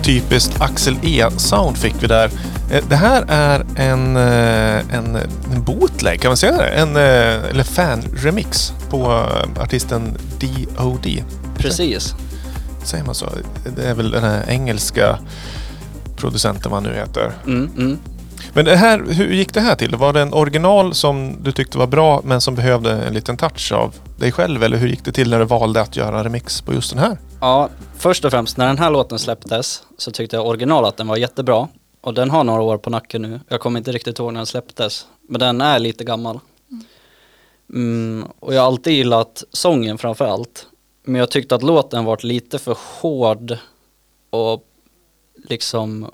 typiskt 0.02 0.60
Axel 0.60 0.96
E-sound 1.02 1.78
fick 1.78 1.94
vi 2.00 2.06
där. 2.06 2.30
Eh, 2.70 2.84
det 2.88 2.96
här 2.96 3.24
är 3.28 3.64
en, 3.76 4.16
eh, 4.16 4.96
en, 4.96 5.16
en 5.54 5.62
bootleg, 5.64 6.20
kan 6.20 6.28
man 6.28 6.36
säga 6.36 6.56
det? 6.56 6.68
En, 6.68 6.96
eh, 6.96 7.50
eller 7.50 7.64
fan-remix 7.64 8.72
på 8.90 9.26
artisten 9.60 10.16
D.O.D. 10.40 11.24
Precis. 11.58 12.14
Säger 12.84 13.04
man 13.04 13.14
så? 13.14 13.30
Det 13.76 13.82
är 13.88 13.94
väl 13.94 14.10
den 14.10 14.24
här 14.24 14.44
engelska 14.48 15.18
producenten 16.16 16.70
vad 16.70 16.82
han 16.82 16.92
nu 16.92 16.98
heter. 16.98 17.32
Mm, 17.46 17.70
mm. 17.76 17.98
Men 18.52 18.64
det 18.64 18.76
här, 18.76 19.04
hur 19.08 19.32
gick 19.32 19.54
det 19.54 19.60
här 19.60 19.74
till? 19.74 19.96
Var 19.96 20.12
det 20.12 20.20
en 20.20 20.34
original 20.34 20.94
som 20.94 21.36
du 21.42 21.52
tyckte 21.52 21.78
var 21.78 21.86
bra 21.86 22.20
men 22.24 22.40
som 22.40 22.54
behövde 22.54 22.92
en 22.92 23.14
liten 23.14 23.36
touch 23.36 23.72
av 23.72 23.94
dig 24.16 24.32
själv? 24.32 24.62
Eller 24.62 24.76
hur 24.76 24.88
gick 24.88 25.04
det 25.04 25.12
till 25.12 25.30
när 25.30 25.38
du 25.38 25.44
valde 25.44 25.80
att 25.80 25.96
göra 25.96 26.18
en 26.18 26.24
remix 26.24 26.60
på 26.60 26.74
just 26.74 26.90
den 26.90 26.98
här? 26.98 27.18
Ja, 27.40 27.68
först 27.96 28.24
och 28.24 28.30
främst 28.30 28.56
när 28.56 28.66
den 28.66 28.78
här 28.78 28.90
låten 28.90 29.18
släpptes 29.18 29.82
så 29.98 30.10
tyckte 30.10 30.36
jag 30.36 30.46
original 30.46 30.84
att 30.84 30.96
den 30.96 31.08
var 31.08 31.16
jättebra. 31.16 31.68
Och 32.00 32.14
den 32.14 32.30
har 32.30 32.44
några 32.44 32.62
år 32.62 32.78
på 32.78 32.90
nacken 32.90 33.22
nu. 33.22 33.40
Jag 33.48 33.60
kommer 33.60 33.78
inte 33.78 33.92
riktigt 33.92 34.18
ihåg 34.18 34.32
när 34.32 34.40
den 34.40 34.46
släpptes. 34.46 35.06
Men 35.28 35.40
den 35.40 35.60
är 35.60 35.78
lite 35.78 36.04
gammal. 36.04 36.40
Mm, 37.72 38.24
och 38.40 38.54
jag 38.54 38.60
har 38.60 38.66
alltid 38.66 38.92
gillat 38.92 39.44
sången 39.52 39.98
framför 39.98 40.24
allt. 40.24 40.66
Men 41.04 41.14
jag 41.14 41.30
tyckte 41.30 41.54
att 41.54 41.62
låten 41.62 42.04
varit 42.04 42.24
lite 42.24 42.58
för 42.58 42.76
hård 43.00 43.56
och 44.30 44.64
liksom 45.48 46.10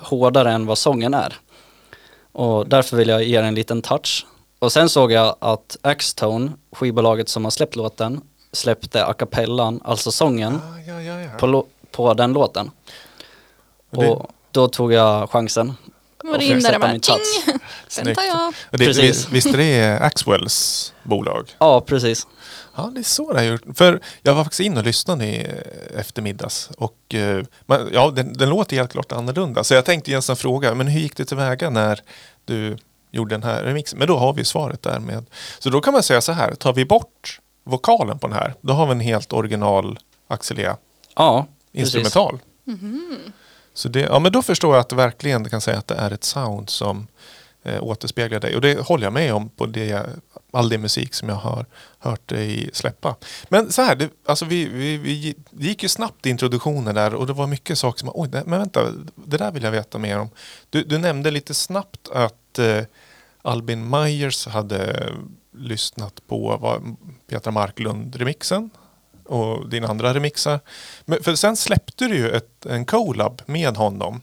hårdare 0.00 0.52
än 0.52 0.66
vad 0.66 0.78
sången 0.78 1.14
är. 1.14 1.34
Och 2.32 2.68
därför 2.68 2.96
vill 2.96 3.08
jag 3.08 3.22
ge 3.24 3.36
den 3.36 3.46
en 3.46 3.54
liten 3.54 3.82
touch. 3.82 4.26
Och 4.58 4.72
sen 4.72 4.88
såg 4.88 5.12
jag 5.12 5.36
att 5.38 5.76
Axtone, 5.82 6.52
skivbolaget 6.72 7.28
som 7.28 7.44
har 7.44 7.50
släppt 7.50 7.76
låten, 7.76 8.20
släppte 8.52 9.04
a 9.06 9.12
cappellan, 9.12 9.80
alltså 9.84 10.12
sången, 10.12 10.54
Ah, 10.56 10.78
ja, 10.86 11.02
ja, 11.02 11.20
ja. 11.20 11.30
på, 11.38 11.66
på 11.90 12.14
den 12.14 12.32
låten. 12.32 12.70
Och 13.90 14.02
det- 14.02 14.08
Och 14.10 14.30
då 14.50 14.68
tog 14.68 14.92
jag 14.92 15.30
chansen. 15.30 15.74
Var 16.24 16.30
det 16.30 16.36
och 16.36 16.42
in 16.42 16.62
där 16.62 16.78
bara 16.78 16.92
min 16.92 17.00
touch. 17.00 17.44
Den 17.96 18.14
tar 18.14 18.22
jag. 18.22 18.48
Och 18.72 18.78
det, 18.78 18.84
Precis. 18.84 19.28
Visst 19.28 19.46
är 19.46 19.56
det 19.58 19.98
Axwells 20.00 20.92
bolag? 21.02 21.50
Ja, 21.58 21.80
precis. 21.80 22.26
Ja, 22.76 22.90
det 22.94 23.00
är 23.00 23.04
så 23.04 23.32
det 23.32 23.38
har 23.38 23.46
gjort. 23.46 23.62
För 23.74 24.00
jag 24.22 24.34
var 24.34 24.44
faktiskt 24.44 24.60
inne 24.60 24.80
och 24.80 24.86
lyssnade 24.86 25.26
i 25.26 25.44
eh, 25.44 26.00
eftermiddags. 26.00 26.70
Och 26.76 27.14
eh, 27.14 27.44
ja, 27.92 28.10
den, 28.10 28.32
den 28.32 28.48
låter 28.48 28.76
helt 28.76 28.92
klart 28.92 29.12
annorlunda. 29.12 29.64
Så 29.64 29.74
jag 29.74 29.84
tänkte 29.84 30.10
egentligen 30.10 30.36
fråga, 30.36 30.74
men 30.74 30.86
hur 30.88 31.00
gick 31.00 31.16
det 31.16 31.24
tillväga 31.24 31.70
när 31.70 32.00
du 32.44 32.76
gjorde 33.10 33.34
den 33.34 33.42
här 33.42 33.62
remixen? 33.62 33.98
Men 33.98 34.08
då 34.08 34.16
har 34.16 34.32
vi 34.32 34.44
svaret 34.44 34.82
där 34.82 34.98
med. 34.98 35.26
Så 35.58 35.70
då 35.70 35.80
kan 35.80 35.92
man 35.92 36.02
säga 36.02 36.20
så 36.20 36.32
här, 36.32 36.54
tar 36.54 36.72
vi 36.72 36.84
bort 36.84 37.40
vokalen 37.64 38.18
på 38.18 38.26
den 38.26 38.36
här, 38.36 38.54
då 38.60 38.72
har 38.72 38.86
vi 38.86 38.92
en 38.92 39.00
helt 39.00 39.32
original 39.32 39.98
Axel 40.28 40.58
E 40.58 40.74
Ja, 41.16 41.46
instrumental. 41.72 42.38
Så 43.74 43.88
det, 43.88 44.00
ja, 44.00 44.18
men 44.18 44.32
då 44.32 44.42
förstår 44.42 44.74
jag 44.74 44.80
att 44.80 44.92
verkligen 44.92 45.48
kan 45.48 45.60
säga 45.60 45.78
att 45.78 45.86
det 45.86 45.94
är 45.94 46.10
ett 46.10 46.24
sound 46.24 46.70
som 46.70 47.06
eh, 47.62 47.82
återspeglar 47.82 48.40
dig. 48.40 48.54
Och 48.54 48.60
det 48.60 48.80
håller 48.80 49.04
jag 49.04 49.12
med 49.12 49.34
om 49.34 49.48
på 49.48 49.66
det, 49.66 50.06
all 50.52 50.68
den 50.68 50.80
musik 50.80 51.14
som 51.14 51.28
jag 51.28 51.36
har 51.36 51.66
hört 51.98 52.28
dig 52.28 52.70
släppa. 52.72 53.16
Men 53.48 53.72
så 53.72 53.82
här, 53.82 53.96
det, 53.96 54.10
alltså 54.24 54.44
vi, 54.44 54.64
vi, 54.64 54.96
vi 54.96 55.34
det 55.50 55.66
gick 55.66 55.82
ju 55.82 55.88
snabbt 55.88 56.26
i 56.26 56.30
introduktionen 56.30 56.94
där 56.94 57.14
och 57.14 57.26
det 57.26 57.32
var 57.32 57.46
mycket 57.46 57.78
saker 57.78 57.98
som, 57.98 58.10
oj, 58.14 58.28
det, 58.28 58.42
men 58.46 58.58
vänta, 58.58 58.92
det 59.14 59.36
där 59.36 59.52
vill 59.52 59.62
jag 59.62 59.70
veta 59.70 59.98
mer 59.98 60.18
om. 60.18 60.30
Du, 60.70 60.84
du 60.84 60.98
nämnde 60.98 61.30
lite 61.30 61.54
snabbt 61.54 62.08
att 62.08 62.58
eh, 62.58 62.82
Albin 63.42 63.90
Myers 63.90 64.46
hade 64.46 65.12
lyssnat 65.52 66.26
på 66.26 66.56
vad, 66.60 66.96
Petra 67.28 67.52
Marklund-remixen 67.52 68.70
och 69.24 69.68
dina 69.68 69.88
andra 69.88 70.14
remixar. 70.14 70.60
Men 71.04 71.22
för 71.22 71.34
sen 71.34 71.56
släppte 71.56 72.08
du 72.08 72.16
ju 72.16 72.30
ett, 72.30 72.66
en 72.66 72.84
collab 72.84 73.42
med 73.46 73.76
honom 73.76 74.20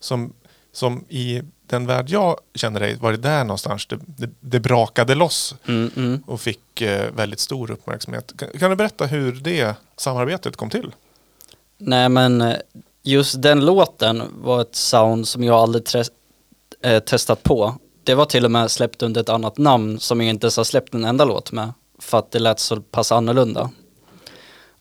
som, 0.00 0.32
som 0.72 1.04
i 1.08 1.42
den 1.66 1.86
värld 1.86 2.06
jag 2.08 2.36
känner 2.54 2.80
dig 2.80 2.96
var 2.96 3.10
det 3.10 3.18
där 3.18 3.44
någonstans 3.44 3.86
det, 3.86 3.98
det, 4.06 4.30
det 4.40 4.60
brakade 4.60 5.14
loss 5.14 5.54
Mm, 5.68 5.90
mm. 5.96 6.22
och 6.26 6.40
fick 6.40 6.82
eh, 6.82 7.10
väldigt 7.12 7.40
stor 7.40 7.70
uppmärksamhet. 7.70 8.32
Kan, 8.38 8.48
kan 8.58 8.70
du 8.70 8.76
berätta 8.76 9.06
hur 9.06 9.32
det 9.32 9.76
samarbetet 9.96 10.56
kom 10.56 10.70
till? 10.70 10.92
Nej 11.78 12.08
men 12.08 12.40
eh, 12.42 12.56
just 13.02 13.42
den 13.42 13.64
låten 13.66 14.22
var 14.42 14.60
ett 14.60 14.74
sound 14.76 15.28
som 15.28 15.44
jag 15.44 15.56
aldrig 15.56 15.84
tre- 15.84 16.04
eh, 16.82 16.98
testat 17.02 17.42
på. 17.42 17.74
Det 18.04 18.14
var 18.14 18.24
till 18.24 18.44
och 18.44 18.50
med 18.50 18.70
släppt 18.70 19.02
under 19.02 19.20
ett 19.20 19.28
annat 19.28 19.58
namn 19.58 20.00
som 20.00 20.20
jag 20.20 20.30
inte 20.30 20.44
ens 20.44 20.56
har 20.56 20.64
släppt 20.64 20.94
en 20.94 21.04
enda 21.04 21.24
låt 21.24 21.52
med. 21.52 21.72
För 21.98 22.18
att 22.18 22.30
det 22.30 22.38
lät 22.38 22.60
så 22.60 22.80
pass 22.80 23.12
annorlunda. 23.12 23.70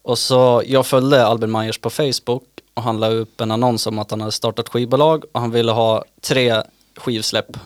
Och 0.01 0.17
så 0.19 0.63
jag 0.65 0.85
följde 0.85 1.25
Albin 1.25 1.51
Myers 1.51 1.77
på 1.77 1.89
Facebook 1.89 2.43
och 2.73 2.83
han 2.83 2.99
la 2.99 3.07
upp 3.09 3.41
en 3.41 3.51
annons 3.51 3.87
om 3.87 3.99
att 3.99 4.11
han 4.11 4.19
hade 4.21 4.31
startat 4.31 4.69
skivbolag 4.69 5.23
och 5.31 5.39
han 5.39 5.51
ville 5.51 5.71
ha 5.71 6.03
tre 6.21 6.61
skivsläpp. 6.97 7.57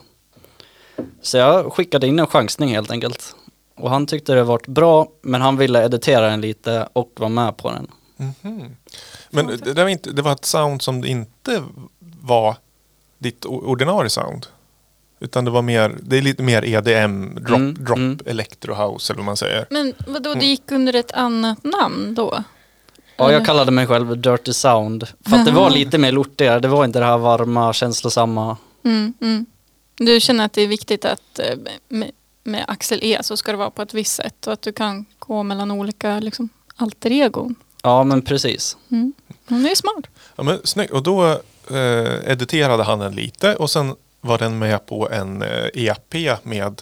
Så 1.22 1.38
jag 1.38 1.74
skickade 1.74 2.08
in 2.08 2.20
en 2.20 2.28
chansning 2.28 2.70
helt 2.70 2.92
enkelt. 2.92 3.36
Och 3.76 3.90
han 3.90 4.08
tyckte 4.08 4.34
det 4.34 4.44
var 4.44 4.62
bra 4.68 5.08
men 5.22 5.42
han 5.42 5.58
ville 5.58 5.86
editera 5.86 6.30
den 6.30 6.42
lite 6.42 6.88
och 6.94 7.12
vara 7.18 7.30
med 7.30 7.58
på 7.58 7.72
den. 7.72 7.88
Mhm. 8.18 8.76
Men 9.30 9.60
det, 9.64 9.84
var 9.84 9.88
inte, 9.88 10.12
det 10.12 10.22
var 10.22 10.32
ett 10.32 10.46
sound 10.46 10.82
som 10.82 11.06
inte 11.06 11.64
var 12.22 12.56
ditt 13.18 13.46
ordinarie 13.46 14.10
sound? 14.10 14.48
Utan 15.20 15.46
det 15.46 15.52
var 15.52 15.62
mer, 15.62 15.96
det 16.02 16.18
är 16.18 16.22
lite 16.22 16.44
mer 16.44 16.66
EDM, 16.66 17.36
drop, 17.36 17.58
Mm, 17.58 17.74
drop 17.74 17.98
mm. 17.98 18.20
electro 18.26 18.74
house 18.74 19.14
eller 19.14 19.18
vad 19.20 19.26
man 19.26 19.38
säger. 19.38 19.66
Men 19.70 19.94
vadå, 20.08 20.34
det 20.34 20.46
gick 20.46 20.72
under 20.72 20.96
ett 20.96 21.12
annat 21.12 21.64
namn 21.64 22.16
då? 22.16 22.44
Ja, 23.16 23.32
jag 23.32 23.46
kallade 23.46 23.72
mig 23.72 23.88
själv 23.88 24.22
Dirty 24.22 24.54
Sound. 24.54 25.08
För 25.26 25.38
att 25.38 25.46
det 25.46 25.52
var 25.52 25.70
lite 25.70 25.98
mer 25.98 26.12
lortigare. 26.12 26.60
Det 26.60 26.68
var 26.68 26.86
inte 26.86 27.00
det 27.00 27.06
här 27.06 27.18
varma, 27.18 27.74
känslosamma. 27.74 28.58
Mm, 28.84 29.14
mm. 29.22 29.46
Du 29.96 30.20
känner 30.20 30.46
att 30.46 30.54
det 30.54 30.62
är 30.62 30.68
viktigt 30.68 31.06
att 31.06 31.40
eh, 31.40 31.58
med, 31.88 32.12
med 32.44 32.66
Axel 32.68 33.00
E 33.04 33.18
så 33.22 33.38
ska 33.38 33.52
det 33.52 33.58
vara 33.58 33.72
på 33.72 33.82
ett 33.82 33.94
visst 33.94 34.16
sätt 34.16 34.48
och 34.48 34.54
att 34.54 34.62
du 34.62 34.72
kan 34.72 35.06
gå 35.20 35.44
mellan 35.44 35.72
olika 35.72 36.20
liksom, 36.20 36.50
alter 36.76 37.12
egon. 37.12 37.56
Ja, 37.84 38.04
men 38.04 38.22
precis. 38.22 38.78
Mm. 38.92 39.14
Det 39.48 39.72
är 39.72 39.76
smart. 39.76 40.08
Ja, 40.36 40.44
men, 40.44 40.60
snyggt. 40.64 40.92
Och 40.92 41.04
då 41.04 41.28
eh, 41.70 42.32
editerade 42.32 42.84
han 42.84 43.00
den 43.00 43.16
lite 43.16 43.56
och 43.56 43.70
sen 43.70 43.96
var 44.22 44.38
den 44.38 44.60
med 44.60 44.86
på 44.86 45.10
en 45.10 45.42
eh, 45.42 45.68
EP 45.74 46.16
med 46.44 46.82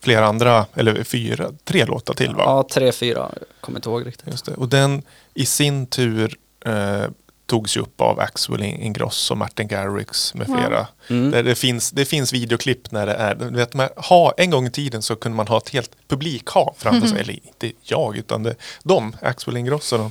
flera 0.00 0.26
andra, 0.26 0.66
eller 0.74 1.04
fyra, 1.04 1.50
tre 1.64 1.84
låtar 1.84 2.14
till 2.14 2.34
va? 2.34 2.42
Ja, 2.46 2.66
tre, 2.70 2.92
fyra. 2.92 3.30
Jag 3.32 3.48
kommer 3.60 3.78
inte 3.78 3.88
ihåg 3.88 4.06
riktigt. 4.06 4.26
Just 4.30 4.46
det. 4.46 4.54
Och 4.54 4.68
den 4.68 5.02
i 5.34 5.46
sin 5.46 5.86
tur 5.86 6.36
eh, 6.60 7.04
togs 7.46 7.76
ju 7.76 7.80
upp 7.80 8.00
av 8.00 8.20
Axel 8.20 8.62
Ingrosso, 8.62 9.34
Martin 9.34 9.68
Garrix 9.68 10.34
med 10.34 10.46
flera. 10.46 10.86
Mm. 11.10 11.30
Där 11.30 11.42
det, 11.42 11.54
finns, 11.54 11.90
det 11.90 12.04
finns 12.04 12.32
videoklipp 12.32 12.90
när 12.90 13.06
det 13.06 13.14
är, 13.14 13.34
vet, 13.34 13.74
man, 13.74 13.88
ha, 13.96 14.32
en 14.36 14.50
gång 14.50 14.66
i 14.66 14.70
tiden 14.70 15.02
så 15.02 15.16
kunde 15.16 15.36
man 15.36 15.46
ha 15.48 15.56
ett 15.58 15.68
helt 15.68 15.90
publikhav 16.08 16.74
framför 16.78 17.08
sig, 17.08 17.20
eller 17.20 17.32
inte 17.32 17.72
jag 17.82 18.16
utan 18.16 18.42
det, 18.42 18.54
de, 18.82 19.16
Axel 19.22 19.56
Ingrosso, 19.56 19.96
de, 19.98 20.10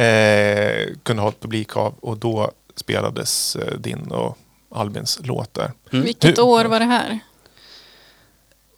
eh, 0.00 0.88
kunde 1.02 1.22
ha 1.22 1.28
ett 1.28 1.40
publikhav 1.40 1.94
och 2.00 2.16
då 2.16 2.50
spelades 2.76 3.56
eh, 3.56 3.78
din 3.78 4.10
och 4.10 4.38
Albins 4.74 5.20
låt 5.22 5.54
där. 5.54 5.72
Mm. 5.92 6.04
Vilket 6.04 6.38
Hur- 6.38 6.44
år 6.44 6.64
var 6.64 6.78
det 6.78 6.84
här? 6.86 7.18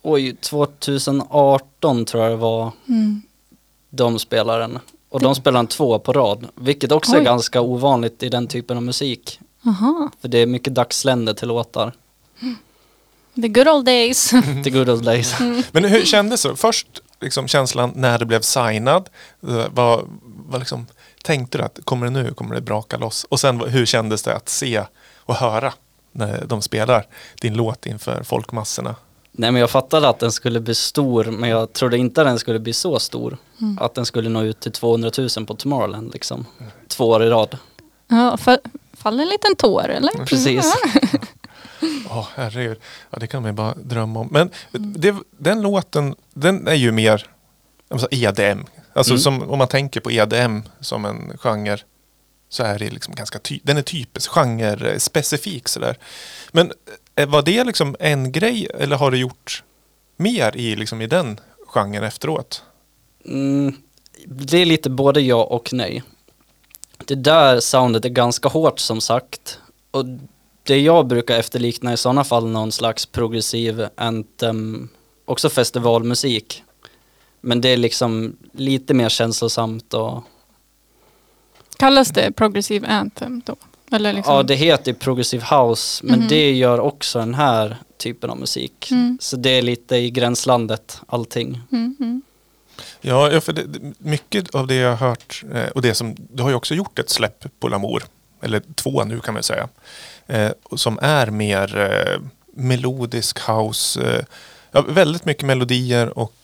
Oj, 0.02 0.36
2018 0.36 2.04
tror 2.04 2.22
jag 2.22 2.32
det 2.32 2.36
var 2.36 2.72
Mm. 2.88 3.22
de 3.90 4.18
spelaren. 4.18 4.78
Och 5.14 5.20
de 5.20 5.34
spelar 5.34 5.60
en 5.60 5.66
två 5.66 5.98
på 5.98 6.12
rad. 6.12 6.48
Vilket 6.54 6.92
också 6.92 7.12
är 7.12 7.18
Oj. 7.18 7.24
ganska 7.24 7.60
ovanligt 7.60 8.22
i 8.22 8.28
den 8.28 8.46
typen 8.46 8.76
av 8.76 8.82
musik. 8.82 9.40
Aha. 9.66 10.10
För 10.20 10.28
det 10.28 10.38
är 10.38 10.46
mycket 10.46 10.74
dagsländer 10.74 11.34
till 11.34 11.48
låtar. 11.48 11.92
The 13.34 13.48
good 13.48 13.68
old 13.68 13.84
days. 13.84 14.30
The 14.64 14.70
good 14.70 14.88
old 14.88 15.04
days. 15.04 15.34
Men 15.72 15.84
hur 15.84 16.04
kändes 16.04 16.42
det? 16.42 16.56
Först 16.56 16.86
liksom 17.20 17.48
känslan 17.48 17.92
när 17.94 18.18
det 18.18 18.26
blev 18.26 18.40
signad. 18.40 19.08
Vad, 19.70 20.04
vad 20.48 20.60
liksom, 20.60 20.86
tänkte 21.22 21.58
du 21.58 21.64
att 21.64 21.78
kommer 21.84 22.06
det 22.06 22.12
nu, 22.12 22.34
kommer 22.34 22.54
det 22.54 22.60
braka 22.60 22.96
loss? 22.96 23.26
Och 23.28 23.40
sen 23.40 23.60
hur 23.60 23.86
kändes 23.86 24.22
det 24.22 24.36
att 24.36 24.48
se 24.48 24.82
och 25.16 25.34
höra 25.34 25.72
när 26.12 26.44
de 26.46 26.62
spelar 26.62 27.06
din 27.40 27.54
låt 27.54 27.86
inför 27.86 28.22
folkmassorna? 28.22 28.94
Nej 29.36 29.52
men 29.52 29.60
jag 29.60 29.70
fattade 29.70 30.08
att 30.08 30.18
den 30.18 30.32
skulle 30.32 30.60
bli 30.60 30.74
stor 30.74 31.24
men 31.24 31.50
jag 31.50 31.72
trodde 31.72 31.98
inte 31.98 32.20
att 32.20 32.26
den 32.26 32.38
skulle 32.38 32.58
bli 32.58 32.72
så 32.72 32.98
stor. 32.98 33.36
Att 33.80 33.94
den 33.94 34.06
skulle 34.06 34.28
nå 34.28 34.42
ut 34.42 34.60
till 34.60 34.72
200 34.72 35.10
000 35.36 35.46
på 35.46 35.54
Tomorrowland 35.54 36.12
liksom. 36.12 36.46
Två 36.88 37.08
år 37.08 37.22
i 37.24 37.28
rad. 37.28 37.58
ja, 38.08 38.36
fa- 38.40 38.58
faller 38.92 39.22
en 39.22 39.28
liten 39.28 39.56
tår 39.56 39.88
eller? 39.88 40.24
Precis. 40.24 40.74
Ja, 42.08 42.28
herregud. 42.34 42.78
Ja, 43.10 43.18
det 43.18 43.26
kan 43.26 43.42
man 43.42 43.48
ju 43.50 43.54
bara 43.54 43.74
drömma 43.74 44.20
om. 44.20 44.28
Men 44.30 44.50
det, 44.72 45.14
den 45.38 45.62
låten, 45.62 46.14
den 46.34 46.68
är 46.68 46.74
ju 46.74 46.92
mer 46.92 47.26
alltså 47.90 48.08
EDM. 48.10 48.64
Alltså 48.92 49.12
Mm. 49.12 49.20
som, 49.20 49.50
om 49.50 49.58
man 49.58 49.68
tänker 49.68 50.00
på 50.00 50.10
EDM 50.10 50.58
som 50.80 51.04
en 51.04 51.38
genre 51.38 51.78
så 52.48 52.62
är 52.62 52.78
det 52.78 52.90
liksom 52.90 53.14
ganska 53.14 53.38
ty- 53.38 53.60
den 53.62 53.76
är 53.76 53.82
typisk, 53.82 54.30
genre-specifik 54.30 55.68
sådär. 55.68 55.98
Men 56.52 56.72
var 57.14 57.42
det 57.42 57.64
liksom 57.64 57.96
en 58.00 58.32
grej 58.32 58.68
eller 58.74 58.96
har 58.96 59.10
du 59.10 59.18
gjort 59.18 59.62
mer 60.16 60.56
i, 60.56 60.76
liksom, 60.76 61.00
i 61.00 61.06
den 61.06 61.40
genren 61.66 62.04
efteråt? 62.04 62.62
Mm, 63.24 63.76
det 64.26 64.58
är 64.58 64.66
lite 64.66 64.90
både 64.90 65.20
ja 65.20 65.44
och 65.44 65.72
nej. 65.72 66.02
det 67.04 67.14
där 67.14 67.60
soundet 67.60 68.04
är 68.04 68.08
ganska 68.08 68.48
hårt 68.48 68.78
som 68.78 69.00
sagt. 69.00 69.58
Och 69.90 70.04
det 70.62 70.80
jag 70.80 71.06
brukar 71.06 71.38
efterlikna 71.38 71.92
i 71.92 71.96
sådana 71.96 72.24
fall 72.24 72.48
någon 72.48 72.72
slags 72.72 73.06
progressiv 73.06 73.86
anthem, 73.94 74.88
också 75.24 75.50
festivalmusik. 75.50 76.62
Men 77.40 77.60
det 77.60 77.68
är 77.68 77.76
liksom 77.76 78.36
lite 78.52 78.94
mer 78.94 79.08
känslosamt 79.08 79.94
och 79.94 80.24
Kallas 81.76 82.08
det 82.08 82.32
progressive 82.32 82.86
anthem 82.86 83.42
då? 83.46 83.56
Eller 83.94 84.12
liksom? 84.12 84.34
ja 84.34 84.42
det 84.42 84.54
heter 84.54 84.90
ju 84.92 84.94
progressive 84.94 85.44
house 85.56 86.04
men 86.06 86.18
Mhm. 86.18 86.28
det 86.28 86.52
gör 86.52 86.80
också 86.80 87.18
den 87.18 87.34
här 87.34 87.76
typen 87.96 88.30
av 88.30 88.38
musik. 88.38 88.88
Mm. 88.90 89.18
Så 89.20 89.36
det 89.36 89.50
är 89.50 89.62
lite 89.62 89.96
i 89.96 90.10
gränslandet 90.10 91.00
allting. 91.06 91.60
Mm, 91.72 91.96
mm. 92.00 92.22
Ja, 93.00 93.30
ja, 93.32 93.40
för 93.40 93.52
det, 93.52 93.64
mycket 93.98 94.54
av 94.54 94.66
det 94.66 94.74
jag 94.74 94.96
har 94.96 95.08
hört 95.08 95.42
eh, 95.54 95.66
och 95.68 95.82
det 95.82 95.94
som, 95.94 96.16
du 96.18 96.42
har 96.42 96.50
ju 96.50 96.56
också 96.56 96.74
gjort 96.74 96.98
ett 96.98 97.10
släpp 97.10 97.44
på 97.60 97.68
Lamour, 97.68 98.04
eller 98.42 98.62
två 98.74 99.04
nu 99.04 99.20
kan 99.20 99.34
man 99.34 99.42
säga, 99.42 99.68
eh, 100.26 100.50
som 100.76 100.98
är 101.02 101.26
mer 101.26 101.78
eh, 101.78 102.20
melodisk 102.56 103.38
house, 103.48 104.24
ja, 104.72 104.84
väldigt 104.88 105.24
mycket 105.24 105.46
melodier 105.46 106.18
och 106.18 106.34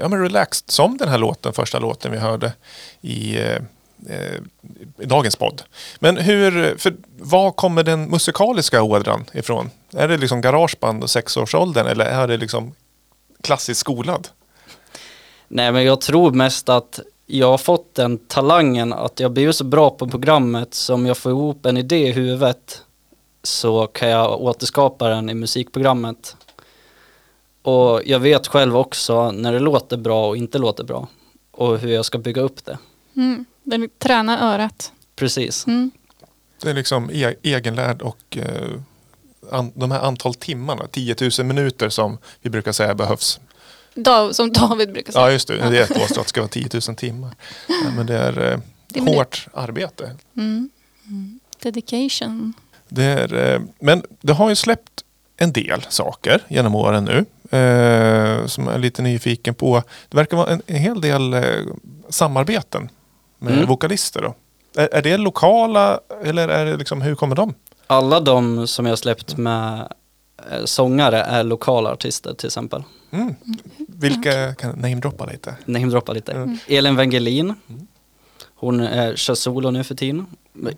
ja, 0.00 0.08
men 0.08 0.22
relaxed, 0.22 0.70
som 0.70 0.96
den 0.96 1.08
här 1.08 1.18
låten, 1.18 1.52
första 1.52 1.78
låten 1.78 2.12
vi 2.12 2.18
hörde 2.18 2.52
i, 3.00 3.38
eh, 4.08 4.36
i 4.98 5.04
dagens 5.04 5.36
podd. 5.36 5.62
Men 5.98 6.16
hur, 6.16 6.76
för 6.78 6.94
var 7.18 7.50
kommer 7.50 7.82
den 7.82 8.04
musikaliska 8.04 8.82
ådran 8.82 9.24
ifrån? 9.32 9.70
Är 9.92 10.08
det 10.08 10.16
liksom 10.16 10.40
garageband 10.40 11.02
och 11.02 11.10
sexårsåldern 11.10 11.86
eller 11.86 12.04
är 12.04 12.28
det 12.28 12.36
liksom 12.36 12.74
klassiskt 13.42 13.80
skolad? 13.80 14.28
Nej 15.48 15.72
men 15.72 15.84
jag 15.84 16.00
tror 16.00 16.32
mest 16.32 16.68
att 16.68 17.00
jag 17.26 17.50
har 17.50 17.58
fått 17.58 17.94
den 17.94 18.18
talangen 18.18 18.92
att 18.92 19.20
jag 19.20 19.32
blivit 19.32 19.56
så 19.56 19.64
bra 19.64 19.90
på 19.90 20.08
programmet 20.08 20.74
som 20.74 21.06
jag 21.06 21.16
får 21.16 21.32
ihop 21.32 21.66
en 21.66 21.76
idé 21.76 22.08
i 22.08 22.12
huvudet 22.12 22.82
så 23.42 23.86
kan 23.86 24.08
jag 24.08 24.40
återskapa 24.42 25.08
den 25.08 25.30
i 25.30 25.34
musikprogrammet. 25.34 26.36
Och 27.62 28.00
jag 28.04 28.18
vet 28.18 28.46
själv 28.46 28.76
också 28.76 29.30
när 29.30 29.52
det 29.52 29.58
låter 29.58 29.96
bra 29.96 30.28
och 30.28 30.36
inte 30.36 30.58
låter 30.58 30.84
bra 30.84 31.08
och 31.50 31.78
hur 31.78 31.92
jag 31.92 32.04
ska 32.04 32.18
bygga 32.18 32.42
upp 32.42 32.64
det. 32.64 32.78
Mm. 33.16 33.44
Den 33.64 33.88
tränar 33.98 34.54
örat. 34.54 34.92
Precis. 35.16 35.66
Mm. 35.66 35.90
Det 36.62 36.70
är 36.70 36.74
liksom 36.74 37.10
e- 37.12 37.34
egenlärd 37.42 38.02
och 38.02 38.36
eh, 38.36 38.70
an, 39.50 39.72
de 39.74 39.90
här 39.90 40.00
antal 40.00 40.34
timmarna, 40.34 40.86
10 40.86 41.16
000 41.38 41.46
minuter 41.46 41.88
som 41.88 42.18
vi 42.40 42.50
brukar 42.50 42.72
säga 42.72 42.94
behövs. 42.94 43.40
Da, 43.94 44.32
som 44.34 44.52
David 44.52 44.92
brukar 44.92 45.12
säga. 45.12 45.24
Ja 45.24 45.30
just 45.32 45.48
det, 45.48 45.56
det 45.70 45.78
är 45.78 45.82
ett 45.82 45.94
påstå 45.94 46.20
att 46.20 46.26
det 46.26 46.28
ska 46.28 46.40
vara 46.40 46.48
10 46.48 46.68
000 46.88 46.96
timmar. 46.96 47.30
Ja, 47.68 47.90
men 47.96 48.06
det 48.06 48.18
är 48.18 48.52
eh, 48.52 48.58
Det 48.88 48.98
är 49.00 49.04
väl 49.04 49.12
det. 49.12 49.18
hårt 49.18 49.46
arbete. 49.54 50.16
Mm. 50.36 50.70
Mm. 51.06 51.40
Dedication. 51.62 52.52
Det 52.88 53.04
är, 53.04 53.52
eh, 53.54 53.60
men 53.78 54.02
det 54.20 54.32
har 54.32 54.48
ju 54.48 54.54
släppt 54.56 55.04
en 55.36 55.52
del 55.52 55.86
saker 55.88 56.40
genom 56.48 56.74
åren 56.74 57.04
nu. 57.04 57.18
Eh, 57.58 58.46
som 58.46 58.64
jag 58.66 58.74
är 58.74 58.78
lite 58.78 59.02
nyfiken 59.02 59.54
på. 59.54 59.82
Det 60.08 60.16
verkar 60.16 60.36
vara 60.36 60.50
en, 60.50 60.62
en 60.66 60.76
hel 60.76 61.00
del 61.00 61.34
eh, 61.34 61.42
samarbeten 62.08 62.88
med 63.42 63.52
Mm. 63.52 63.66
vokalister. 63.66 64.22
Då. 64.22 64.34
Är, 64.82 64.88
är 64.94 65.02
det 65.02 65.16
lokala 65.16 66.00
eller 66.24 66.48
är 66.48 66.64
det 66.66 66.76
liksom, 66.76 67.02
hur 67.02 67.14
kommer 67.14 67.36
de? 67.36 67.54
Alla 67.86 68.20
de 68.20 68.66
som 68.66 68.86
jag 68.86 68.98
släppt 68.98 69.36
med 69.36 69.92
eh, 70.50 70.64
sångare 70.64 71.22
är 71.22 71.44
lokala 71.44 71.92
artister 71.92 72.34
till 72.34 72.46
exempel. 72.46 72.82
Mm. 73.10 73.34
Vilka 73.88 74.54
kan 74.54 74.70
namedroppa 74.78 75.26
lite? 75.26 75.54
Namedroppa 75.64 76.12
lite. 76.12 76.32
Mm. 76.32 76.58
Elin 76.66 76.96
Wengelin. 76.96 77.54
Hon 78.54 78.80
eh, 78.80 79.14
kör 79.14 79.34
solo 79.34 79.70
nu 79.70 79.84
för 79.84 79.94
tiden. 79.94 80.26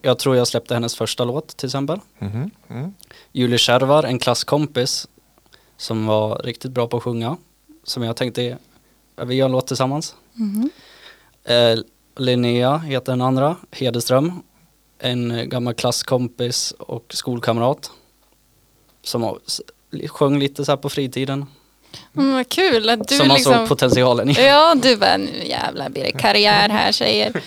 Jag 0.03 0.19
tror 0.19 0.37
jag 0.37 0.47
släppte 0.49 0.75
hennes 0.75 0.97
första 0.97 1.25
låt 1.25 1.57
till 1.57 1.67
exempel. 1.67 2.01
Mhm. 2.19 2.51
Mm. 2.71 2.93
Julie 3.33 3.59
Kärvar, 3.59 4.03
en 4.05 4.19
klasskompis 4.19 5.09
som 5.77 6.07
var 6.07 6.39
riktigt 6.39 6.71
bra 6.71 6.87
på 6.87 6.97
att 6.97 7.03
sjunga. 7.03 7.37
Som 7.85 8.03
jag 8.03 8.17
tänkte, 8.17 8.59
vi 9.25 9.35
gör 9.35 9.47
en 9.47 9.53
låt 9.53 9.67
tillsammans. 9.67 10.15
Mhm. 10.33 10.71
Eh, 11.45 11.79
Linnea 12.17 12.79
heter 12.79 13.13
den 13.13 13.21
andra, 13.21 13.57
Hedeström. 13.71 14.43
En 14.99 15.49
gammal 15.49 15.75
klasskompis 15.75 16.75
och 16.79 17.05
skolkamrat. 17.09 17.91
Som 19.03 19.39
sjöng 20.07 20.39
lite 20.39 20.65
så 20.65 20.73
här 20.73 20.77
på 20.77 20.89
fritiden. 20.89 21.47
Mm, 22.17 22.35
vad 22.35 22.49
kul 22.49 22.89
att 22.89 23.09
du 23.09 23.17
som 23.17 23.29
man 23.29 23.39
såg 23.39 23.53
liksom... 23.53 23.69
potentialen 23.69 24.31
i. 24.31 24.33
Ja, 24.33 24.75
du 24.75 24.97
bara 24.97 25.17
nu 25.17 25.45
jävlar 25.45 25.91
blir 25.91 26.05
det 26.05 26.13
karriär 26.13 26.69
här 26.69 26.93
tjejer. 26.93 27.33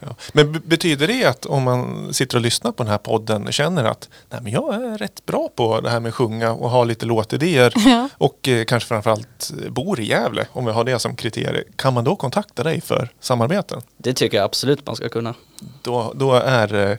Ja. 0.00 0.16
Men 0.32 0.52
betyder 0.64 1.06
det 1.06 1.24
att 1.24 1.46
om 1.46 1.62
man 1.62 2.14
sitter 2.14 2.36
och 2.36 2.42
lyssnar 2.42 2.72
på 2.72 2.82
den 2.82 2.90
här 2.90 2.98
podden 2.98 3.52
känner 3.52 3.84
att 3.84 4.08
Nej, 4.30 4.40
men 4.42 4.52
jag 4.52 4.74
är 4.74 4.98
rätt 4.98 5.26
bra 5.26 5.48
på 5.56 5.80
det 5.80 5.90
här 5.90 6.00
med 6.00 6.08
att 6.08 6.14
sjunga 6.14 6.52
och 6.52 6.70
ha 6.70 6.84
lite 6.84 7.06
låtidéer 7.06 7.72
Ja. 7.86 8.08
och 8.18 8.48
eh, 8.48 8.64
kanske 8.64 8.88
framförallt 8.88 9.52
eh, 9.64 9.70
bor 9.70 10.00
i 10.00 10.04
Gävle 10.08 10.46
om 10.52 10.64
vi 10.64 10.72
har 10.72 10.84
det 10.84 10.98
som 10.98 11.16
kriterium. 11.16 11.64
Kan 11.76 11.94
man 11.94 12.04
då 12.04 12.16
kontakta 12.16 12.62
dig 12.62 12.80
för 12.80 13.08
samarbeten? 13.20 13.80
Det 13.96 14.12
tycker 14.14 14.36
jag 14.36 14.44
absolut 14.44 14.86
man 14.86 14.96
ska 14.96 15.08
kunna. 15.08 15.34
Då, 15.82 16.12
då 16.16 16.34
är 16.34 16.74
eh, 16.74 16.96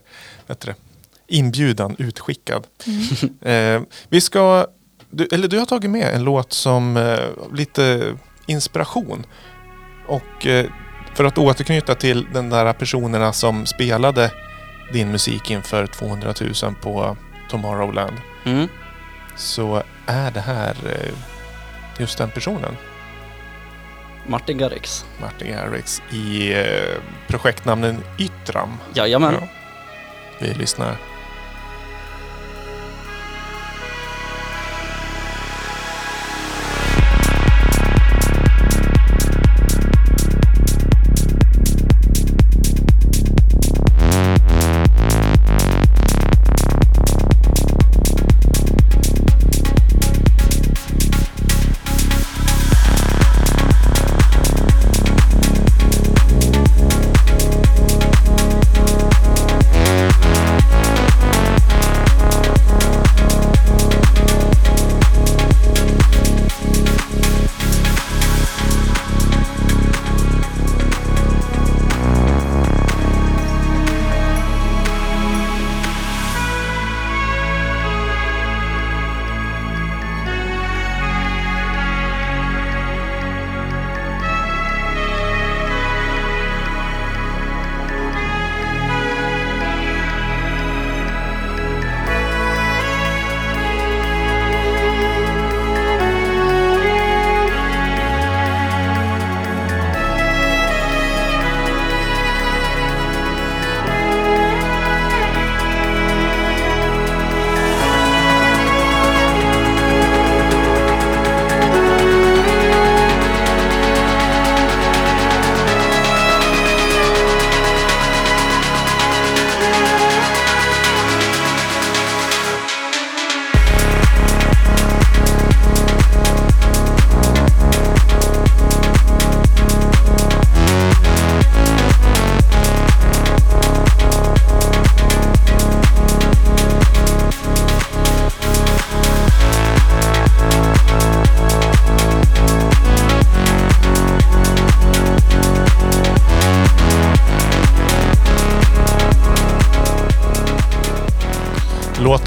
det, 0.48 0.76
inbjudan 1.28 1.96
utskickad. 2.00 2.68
Eh, 3.42 3.82
vi 4.10 4.22
ska, 4.22 4.68
du, 5.10 5.28
eller 5.32 5.48
du 5.48 5.60
har 5.60 5.66
tagit 5.66 5.90
med 5.92 6.14
en 6.14 6.24
låt 6.24 6.54
som 6.54 6.98
eh, 6.98 7.20
lite 7.54 8.14
inspiration. 8.46 9.26
Och 10.08 10.48
eh, 10.48 10.66
för 11.18 11.24
att 11.24 11.38
återknyta 11.38 11.96
till 11.96 12.28
den 12.34 12.50
där 12.50 12.74
personerna 12.74 13.34
som 13.34 13.66
spelade 13.66 14.32
din 14.92 15.12
musik 15.12 15.52
inför 15.52 15.88
200 15.88 16.34
000 16.64 16.76
på 16.82 17.18
Tomorrowland. 17.50 18.18
Mm. 18.46 18.68
Så 19.36 19.84
är 20.06 20.32
det 20.32 20.40
här 20.40 20.76
eh, 20.86 21.14
just 21.98 22.18
den 22.18 22.30
personen. 22.30 22.78
Martin 24.28 24.58
Garrix. 24.58 25.06
Martin 25.22 25.48
Garrix 25.48 26.02
i 26.12 26.54
eh, 26.54 27.02
projektnamnen 27.28 28.04
Yttram. 28.18 28.78
Jajamän. 28.94 29.36
Ja. 29.42 29.48
Vi 30.40 30.54
lyssnar. 30.54 30.98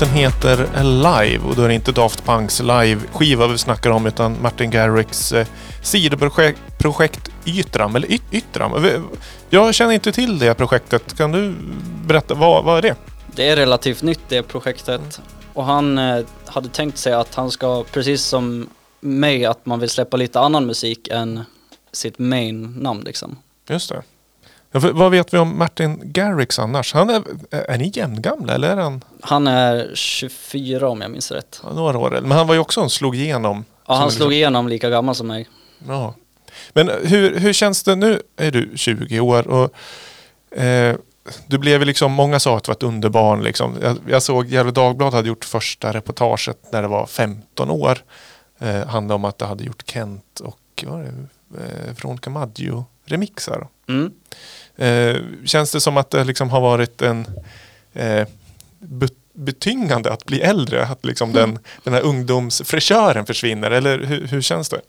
Låten 0.00 0.14
heter 0.16 0.66
Alive 0.74 1.44
och 1.44 1.56
då 1.56 1.62
är 1.62 1.68
det 1.68 1.74
inte 1.74 1.92
Daft 1.92 2.24
Punks 2.24 2.60
live-skiva 2.60 3.46
vi 3.46 3.58
snackar 3.58 3.90
om 3.90 4.06
utan 4.06 4.42
Martin 4.42 4.70
Garrix 4.70 5.32
eh, 5.32 5.46
sidoprojekt 5.82 6.60
projekt 6.78 7.28
Ytram, 7.44 7.96
eller 7.96 8.12
Yt 8.12 8.22
Ytram. 8.30 8.82
V- 8.82 9.00
Jag 9.50 9.74
känner 9.74 9.92
inte 9.94 10.12
till 10.12 10.38
det 10.38 10.54
projektet. 10.54 11.16
Kan 11.16 11.32
du 11.32 11.54
berätta, 12.06 12.34
vad, 12.34 12.64
vad 12.64 12.78
är 12.78 12.82
det? 12.82 12.94
Det 13.34 13.48
är 13.48 13.56
relativt 13.56 14.02
nytt 14.02 14.20
det 14.28 14.42
projektet. 14.42 15.20
Och 15.52 15.64
han 15.64 15.98
eh, 15.98 16.24
hade 16.46 16.68
tänkt 16.68 16.98
sig 16.98 17.12
att 17.12 17.34
han 17.34 17.50
ska, 17.50 17.84
precis 17.92 18.22
som 18.22 18.68
mig, 19.00 19.44
att 19.44 19.66
man 19.66 19.80
vill 19.80 19.90
släppa 19.90 20.16
lite 20.16 20.40
annan 20.40 20.66
musik 20.66 21.08
än 21.08 21.44
sitt 21.92 22.18
main-namn 22.18 23.00
liksom. 23.04 23.36
Just 23.68 23.88
det. 23.88 24.02
Ja, 24.72 24.80
vad 24.92 25.10
vet 25.10 25.34
vi 25.34 25.38
om 25.38 25.58
Martin 25.58 26.00
Garrix 26.04 26.58
annars? 26.58 26.94
Han 26.94 27.10
är, 27.10 27.22
är 27.50 27.78
ni 27.78 27.92
jämngamla 27.94 28.54
eller 28.54 28.68
är 28.68 28.76
han 28.76 29.04
Han 29.22 29.46
är 29.46 29.90
24 29.94 30.88
om 30.88 31.00
jag 31.00 31.10
minns 31.10 31.30
rätt. 31.30 31.60
ja, 31.64 31.72
några 31.72 31.98
år? 31.98 32.18
Men 32.22 32.30
han 32.32 32.46
var 32.46 32.54
ju 32.54 32.60
också 32.60 32.80
en 32.80 32.90
slog 32.90 33.16
igenom. 33.16 33.64
Ja, 33.86 33.94
han 33.94 34.10
slog 34.10 34.12
liksom- 34.28 34.32
igenom 34.32 34.68
lika 34.68 34.90
gammal 34.90 35.14
som 35.14 35.26
mig. 35.26 35.48
Ja. 35.88 36.14
Men 36.72 36.90
hur, 37.04 37.38
hur 37.38 37.52
känns 37.52 37.82
det 37.82 37.94
nu? 37.96 38.22
Är 38.36 38.50
du 38.50 38.70
20 38.76 39.20
år 39.20 39.48
och 39.48 39.74
eh, 40.58 40.96
du 41.46 41.58
blev 41.58 41.82
liksom, 41.84 42.12
många 42.12 42.40
sa 42.40 42.56
att 42.56 42.64
du 42.64 42.68
var 42.68 42.74
ett 42.76 42.82
underbarn 42.82 43.42
liksom. 43.42 43.76
Jag, 43.82 43.96
jag 44.08 44.22
såg 44.22 44.46
Gefle 44.46 44.70
Dagblad 44.70 45.14
hade 45.14 45.28
gjort 45.28 45.44
första 45.44 45.92
reportaget 45.92 46.58
när 46.72 46.82
det 46.82 46.88
var 46.88 47.06
15 47.06 47.70
år. 47.70 47.98
Eh, 48.58 48.86
handlade 48.86 49.14
om 49.14 49.24
att 49.24 49.38
det 49.38 49.46
hade 49.46 49.64
gjort 49.64 49.82
Kent 49.90 50.40
och 50.40 50.84
vad 50.86 50.92
var 50.98 51.02
det, 51.02 51.08
eh, 51.64 51.94
Veronica 51.96 52.30
Maggio 52.30 52.84
remixar. 53.04 53.68
Mm. 53.88 54.12
Eh, 54.80 55.16
känns 55.44 55.72
det 55.72 55.80
som 55.80 55.96
att 55.96 56.10
det 56.10 56.24
liksom 56.24 56.50
har 56.50 56.60
varit 56.60 57.02
en 57.02 57.26
eh, 57.92 58.26
bet- 58.78 59.12
betyngande 59.32 60.12
att 60.12 60.24
bli 60.26 60.40
äldre? 60.40 60.86
Att 60.86 61.04
liksom 61.04 61.32
den, 61.32 61.58
den 61.84 61.94
här 61.94 62.00
ungdomsfräschören 62.00 63.26
försvinner? 63.26 63.70
Eller 63.70 63.98
hur, 63.98 64.26
hur 64.26 64.42
känns 64.42 64.68
det? 64.68 64.80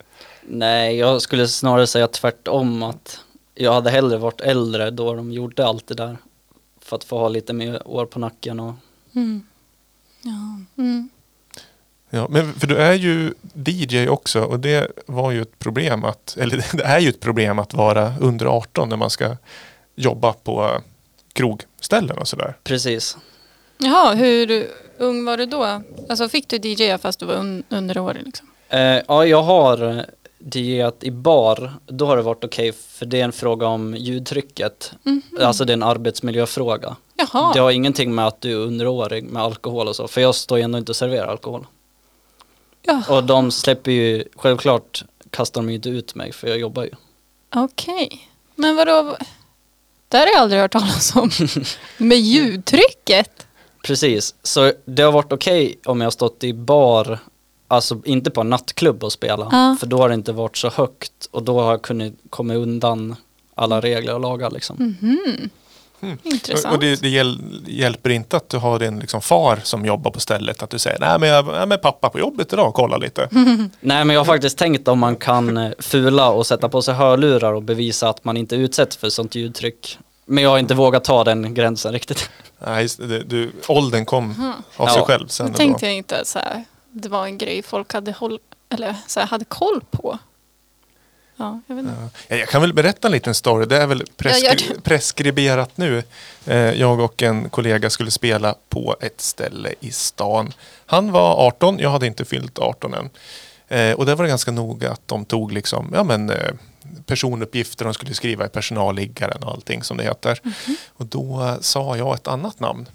Nej, 0.48 0.98
jag 0.98 1.22
skulle 1.22 1.48
snarare 1.48 1.88
säga 1.88 2.08
tvärtom 2.08 2.84
att 2.84 3.20
jag 3.56 3.74
hade 3.74 3.90
hellre 3.90 4.18
varit 4.18 4.42
äldre 4.42 4.92
då 4.92 5.14
de 5.14 5.32
gjorde 5.32 5.66
allt 5.66 5.88
det 5.88 5.94
där. 5.96 6.18
För 6.82 6.96
att 6.96 7.04
få 7.04 7.18
ha 7.20 7.30
lite 7.30 7.54
mer 7.54 7.88
år 7.88 8.06
på 8.06 8.20
nacken 8.20 8.60
och 8.60 8.74
Mm. 9.16 9.44
Ja. 10.24 10.82
Mm. 10.84 11.10
Ja, 12.10 12.28
men 12.30 12.54
för 12.54 12.68
du 12.68 12.78
är 12.78 12.94
ju 12.94 13.34
DJ 13.54 14.08
också 14.10 14.42
och 14.42 14.60
det 14.60 14.88
var 15.06 15.32
ju 15.32 15.42
ett 15.42 15.60
problem 15.60 16.04
att, 16.04 16.38
eller 16.40 16.66
det 16.78 16.84
är 16.84 17.00
ju 17.00 17.10
ett 17.10 17.20
problem 17.20 17.60
att 17.60 17.74
vara 17.74 18.14
under 18.20 18.46
18 18.46 18.90
när 18.90 18.98
man 18.98 19.10
ska 19.10 19.36
jobba 19.96 20.34
på 20.34 20.82
krogställen 21.34 22.18
och 22.18 22.28
sådär. 22.28 22.58
precis. 22.64 23.18
Jaha, 23.78 24.14
hur 24.14 24.68
ung 24.98 25.26
var 25.26 25.38
du 25.38 25.46
då? 25.46 25.82
Alltså 26.10 26.30
fick 26.30 26.48
du 26.48 26.58
DJa 26.58 26.98
fast 26.98 27.20
du 27.20 27.26
var 27.26 27.36
un- 27.36 27.64
underårig 27.70 28.24
liksom? 28.26 28.48
Eh, 28.70 28.80
ja, 29.08 29.26
jag 29.26 29.44
har 29.44 30.06
DJat 30.54 31.04
i 31.04 31.12
bar. 31.12 31.74
Då 31.86 32.06
har 32.06 32.18
det 32.18 32.24
varit 32.24 32.44
okej 32.44 32.72
för 32.72 33.06
det 33.06 33.20
är 33.20 33.24
en 33.26 33.32
fråga 33.32 33.68
om 33.68 33.96
ljudtrycket. 33.96 34.94
Mhm. 35.04 35.22
Alltså 35.42 35.66
det 35.66 35.72
är 35.72 35.78
en 35.78 35.84
arbetsmiljöfråga. 35.84 36.96
Jaha. 37.16 37.54
Det 37.54 37.60
har 37.60 37.72
ingenting 37.72 38.16
med 38.16 38.28
att 38.28 38.42
du 38.42 38.52
är 38.52 38.56
underårig 38.56 39.24
med 39.24 39.44
alkohol 39.44 39.88
och 39.88 39.96
så. 39.96 40.08
För 40.08 40.22
jag 40.22 40.36
står 40.36 40.58
ju 40.58 40.64
ändå 40.64 40.78
inte 40.78 40.92
och 40.92 40.96
serverar 40.96 41.28
alkohol. 41.28 41.68
Ja. 42.84 43.04
Och 43.10 43.24
de 43.24 43.52
släpper 43.52 43.92
ju, 43.92 44.24
självklart 44.36 45.04
kastar 45.30 45.62
de 45.62 45.70
ju 45.70 45.76
inte 45.76 45.90
ut 45.90 46.16
mig 46.16 46.32
för 46.32 46.48
jag 46.48 46.58
jobbar 46.60 46.84
ju. 46.84 46.92
Okej. 47.56 48.28
Men 48.56 48.76
vadå? 48.76 49.18
Det 50.12 50.18
har 50.18 50.28
jag 50.28 50.36
aldrig 50.36 50.62
hört 50.62 50.72
talas 50.72 51.16
om. 51.16 51.32
Med 51.98 52.18
ljudtrycket? 52.18 53.48
Precis, 53.84 54.36
så 54.44 54.72
det 54.86 55.04
har 55.04 55.12
varit 55.12 55.32
okej 55.34 55.80
om 55.86 56.02
jag 56.02 56.06
har 56.06 56.12
stått 56.12 56.44
i 56.44 56.54
bar, 56.54 57.20
alltså 57.68 58.02
inte 58.06 58.32
på 58.32 58.42
en 58.42 58.50
nattklubb 58.50 59.04
och 59.04 59.12
spela. 59.12 59.48
Ja. 59.52 59.78
För 59.80 59.88
då 59.88 59.98
har 59.98 60.10
det 60.10 60.16
inte 60.16 60.32
varit 60.32 60.58
så 60.58 60.70
högt 60.70 61.12
och 61.32 61.44
då 61.44 61.60
har 61.62 61.72
jag 61.72 61.82
kunnat 61.82 62.14
komma 62.30 62.54
undan 62.54 63.16
alla 63.56 63.82
regler 63.82 64.14
och 64.14 64.20
lagar 64.20 64.52
liksom. 64.52 64.96
Mhm. 65.02 65.50
Mm. 66.02 66.18
Intressant. 66.24 66.74
Och 66.76 66.80
det, 66.82 67.02
det 67.02 67.10
hjäl- 67.10 67.64
hjälper 67.68 68.10
inte 68.10 68.38
att 68.38 68.50
du 68.50 68.58
har 68.58 68.80
din 68.80 69.00
liksom 69.00 69.22
far 69.22 69.60
som 69.64 69.86
jobbar 69.86 70.12
på 70.12 70.20
stället. 70.20 70.64
Att 70.64 70.70
du 70.70 70.80
säger, 70.80 71.00
nej 71.00 71.20
men 71.20 71.30
jag 71.30 71.56
är 71.56 71.66
med 71.66 71.82
pappa 71.82 72.10
på 72.10 72.20
jobbet 72.20 72.54
idag, 72.54 72.74
kolla 72.74 72.98
lite. 72.98 73.28
Nej 73.80 74.06
men 74.06 74.10
jag 74.10 74.20
har 74.20 74.26
faktiskt 74.26 74.58
tänkt 74.58 74.88
om 74.88 75.00
man 75.00 75.16
kan 75.16 75.58
eh, 75.58 75.72
fula 75.80 76.30
och 76.30 76.48
sätta 76.48 76.70
på 76.70 76.82
sig 76.82 76.94
hörlurar 76.94 77.54
och 77.54 77.64
bevisa 77.64 78.10
att 78.10 78.24
man 78.24 78.38
inte 78.38 78.56
utsätts 78.56 78.98
för 78.98 79.10
sånt 79.10 79.36
ljudtryck. 79.36 79.98
Men 80.26 80.44
jag 80.44 80.50
har 80.50 80.60
inte 80.60 80.74
vågat 80.74 81.04
ta 81.04 81.24
den 81.24 81.54
gränsen 81.54 81.94
riktigt. 81.94 82.30
Nej, 82.68 82.88
du, 83.26 83.52
åldern 83.68 84.06
kom 84.06 84.54
av 84.78 84.88
sig 84.88 84.98
Ja. 84.98 85.06
själv 85.06 85.28
sen. 85.28 85.54
Tänkte 85.54 85.86
jag 85.86 85.96
inte 85.96 86.20
att 86.22 86.38
det 86.92 87.10
var 87.10 87.26
en 87.26 87.38
grej 87.38 87.62
folk 87.64 87.94
hade, 87.94 88.12
håll, 88.12 88.40
eller, 88.70 88.96
så 89.08 89.20
här, 89.20 89.28
hade 89.28 89.46
koll 89.46 89.82
på. 89.92 90.20
Ja, 91.42 91.60
jag 91.68 91.76
vet 91.76 91.86
inte. 91.86 92.10
Ja, 92.28 92.36
jag 92.36 92.50
kan 92.50 92.62
väl 92.62 92.74
berätta 92.74 93.08
en 93.08 93.12
liten 93.12 93.36
story. 93.36 93.66
Det 93.66 93.78
är 93.78 93.88
väl 93.88 94.04
preskri- 94.18 94.74
det. 94.76 94.82
preskriberat 94.82 95.78
nu. 95.78 96.04
Eh, 96.46 96.58
jag 96.58 97.00
och 97.00 97.22
en 97.24 97.50
kollega 97.50 97.90
skulle 97.90 98.12
spela 98.12 98.56
på 98.70 98.96
ett 99.02 99.22
ställe 99.22 99.74
i 99.80 99.92
stan. 99.92 100.54
Han 100.86 101.12
var 101.12 101.36
18, 101.48 101.80
jag 101.80 101.90
hade 101.90 102.08
inte 102.08 102.26
fyllt 102.26 102.60
18 102.60 102.94
än. 102.94 103.10
Eh, 103.68 103.94
och 103.96 104.06
det 104.06 104.16
var 104.16 104.26
ganska 104.26 104.52
noga 104.52 104.92
att 104.92 105.08
de 105.08 105.26
tog 105.26 105.52
liksom, 105.52 105.92
ja, 105.94 106.04
men, 106.04 106.30
eh, 106.30 106.52
personuppgifter 107.06 107.86
de 107.86 107.94
skulle 107.94 108.14
skriva 108.14 108.46
i 108.46 108.50
personalliggaren 108.50 109.44
och 109.44 109.52
allting 109.52 109.84
som 109.84 109.98
det 109.98 110.04
heter. 110.04 110.40
Mhm. 110.44 110.76
Och 110.94 111.06
då 111.06 111.58
sa 111.62 111.98
jag 111.98 112.16
ett 112.16 112.28
annat 112.28 112.60
namn 112.60 112.88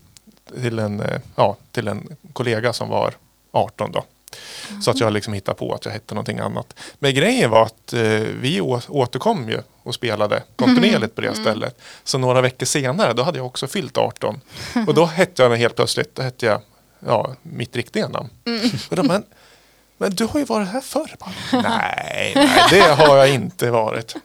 till 0.63 0.79
en, 0.79 1.03
ja, 1.37 1.57
till 1.73 1.89
en 1.89 2.17
kollega 2.33 2.73
som 2.73 2.89
var 2.89 3.15
18 3.53 3.93
då. 3.93 4.05
Så 4.83 4.91
att 4.91 5.01
jag 5.01 5.13
liksom 5.13 5.33
hittade 5.33 5.59
på 5.59 5.75
att 5.75 5.85
jag 5.85 5.93
hette 5.93 6.15
någonting 6.15 6.39
annat. 6.39 6.75
Men 6.99 7.15
grejen 7.15 7.51
var 7.51 7.63
att 7.63 7.93
eh, 7.93 8.01
vi 8.41 8.61
återkom 8.89 9.49
ju 9.49 9.61
och 9.83 9.95
spelade 9.95 10.43
kontinuerligt 10.57 11.15
på 11.15 11.21
det 11.21 11.35
stället. 11.35 11.81
Så 12.05 12.19
några 12.19 12.41
veckor 12.41 12.67
senare, 12.67 13.13
då 13.13 13.23
hade 13.23 13.39
jag 13.39 13.47
också 13.47 13.67
fyllt 13.67 13.97
18. 13.97 14.41
Och 14.87 14.95
då 14.95 15.05
hette 15.05 15.43
jag 15.43 15.57
helt 15.57 15.77
plötsligt, 15.77 16.15
då 16.15 16.23
hette 16.23 16.47
jag 16.47 16.61
ja, 16.99 17.35
mitt 17.43 17.77
riktiga 17.77 18.09
namn. 18.09 18.31
Och 18.91 18.97
då, 18.97 19.03
men, 19.03 19.25
men 19.99 20.15
du 20.15 20.25
har 20.25 20.39
ju 20.39 20.45
varit 20.45 20.69
här 20.69 20.81
förr. 20.81 21.17
Bara, 21.19 21.63
nej, 21.63 22.33
nej, 22.35 22.63
det 22.71 22.81
har 22.81 23.17
jag 23.17 23.29
inte 23.29 23.71
varit. 23.71 24.17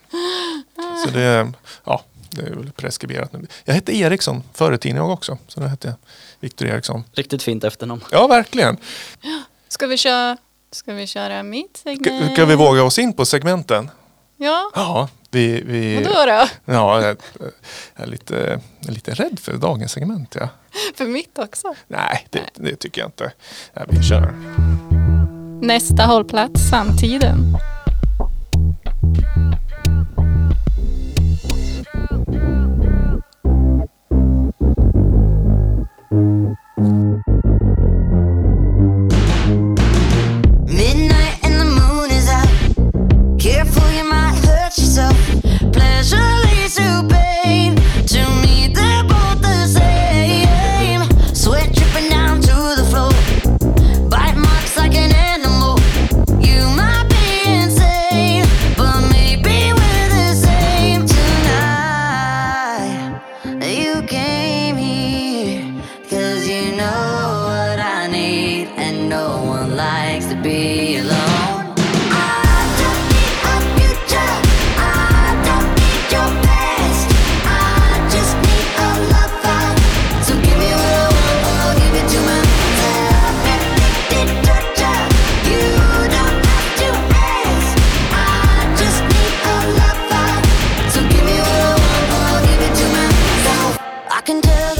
Så 1.05 1.11
det, 1.13 1.51
ja, 1.83 2.01
det 2.29 2.41
är 2.41 2.55
väl 2.55 2.71
preskriberat 2.71 3.33
nu. 3.33 3.47
Jag 3.65 3.73
hette 3.73 3.97
Eriksson 3.97 4.43
förr 4.53 4.73
i 4.73 4.77
tiden 4.77 4.97
jag 4.97 5.09
också. 5.09 5.37
Så 5.47 5.59
då 5.59 5.67
hette 5.67 5.87
jag 5.87 5.95
Viktor 6.39 6.67
Eriksson. 6.67 7.03
Riktigt 7.13 7.43
fint 7.43 7.63
efternamn. 7.63 8.03
Ja, 8.11 8.27
verkligen. 8.27 8.77
Ska 9.71 9.87
vi 9.87 9.97
köra, 9.97 10.37
ska 10.71 10.93
vi 10.93 11.07
köra 11.07 11.43
mitt 11.43 11.77
Ska, 11.77 11.89
segment? 11.89 12.33
ska 12.33 12.45
vi 12.45 12.55
våga 12.55 12.83
oss 12.83 12.99
in 12.99 13.13
på 13.13 13.25
segmenten? 13.25 13.89
Ja, 14.37 14.71
Ja, 14.75 15.09
vi... 15.31 15.61
vi 15.61 15.95
vadå 16.03 16.25
då? 16.25 16.47
ja, 16.73 17.01
jag, 17.01 17.17
jag 17.95 18.03
är 18.03 18.07
lite, 18.07 18.61
jag 18.79 18.89
är 18.89 18.93
lite 18.93 19.13
rädd 19.13 19.39
för 19.39 19.53
dagens 19.53 19.91
segment. 19.91 20.35
Ja. 20.39 20.49
För 20.95 21.05
mitt 21.05 21.37
också. 21.39 21.73
Nej, 21.87 22.27
det, 22.29 22.41
det 22.53 22.75
tycker 22.75 23.01
jag 23.01 23.07
inte. 23.07 23.31
Ja, 23.73 23.81
vi 23.89 24.03
kör. 24.03 24.33
Nästa 25.61 26.03
hållplats, 26.05 26.69
samtiden. 26.69 27.57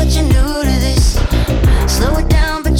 but 0.03 0.15
you're 0.15 0.23
new 0.23 0.63
to 0.63 0.79
this. 0.79 1.13
Slow 1.85 2.17
it 2.17 2.27
down. 2.27 2.70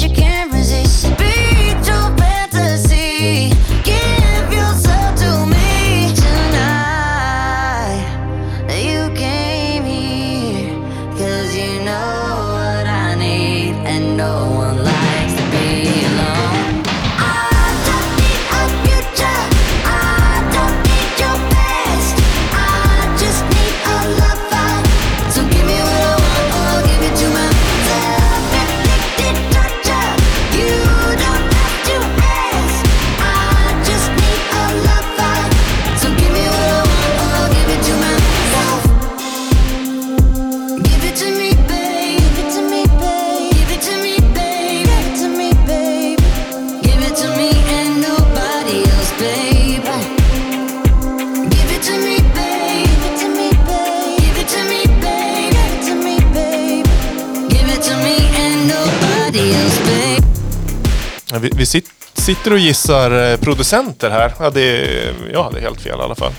Sitter 62.22 62.52
och 62.52 62.58
gissar 62.58 63.30
eh, 63.32 63.36
producenter 63.36 64.10
här. 64.10 64.32
Ja, 64.38 64.50
det, 64.50 64.88
jag 65.32 65.42
hade 65.42 65.60
helt 65.60 65.80
fel 65.80 65.98
i 65.98 66.02
alla 66.02 66.14
fall. 66.14 66.32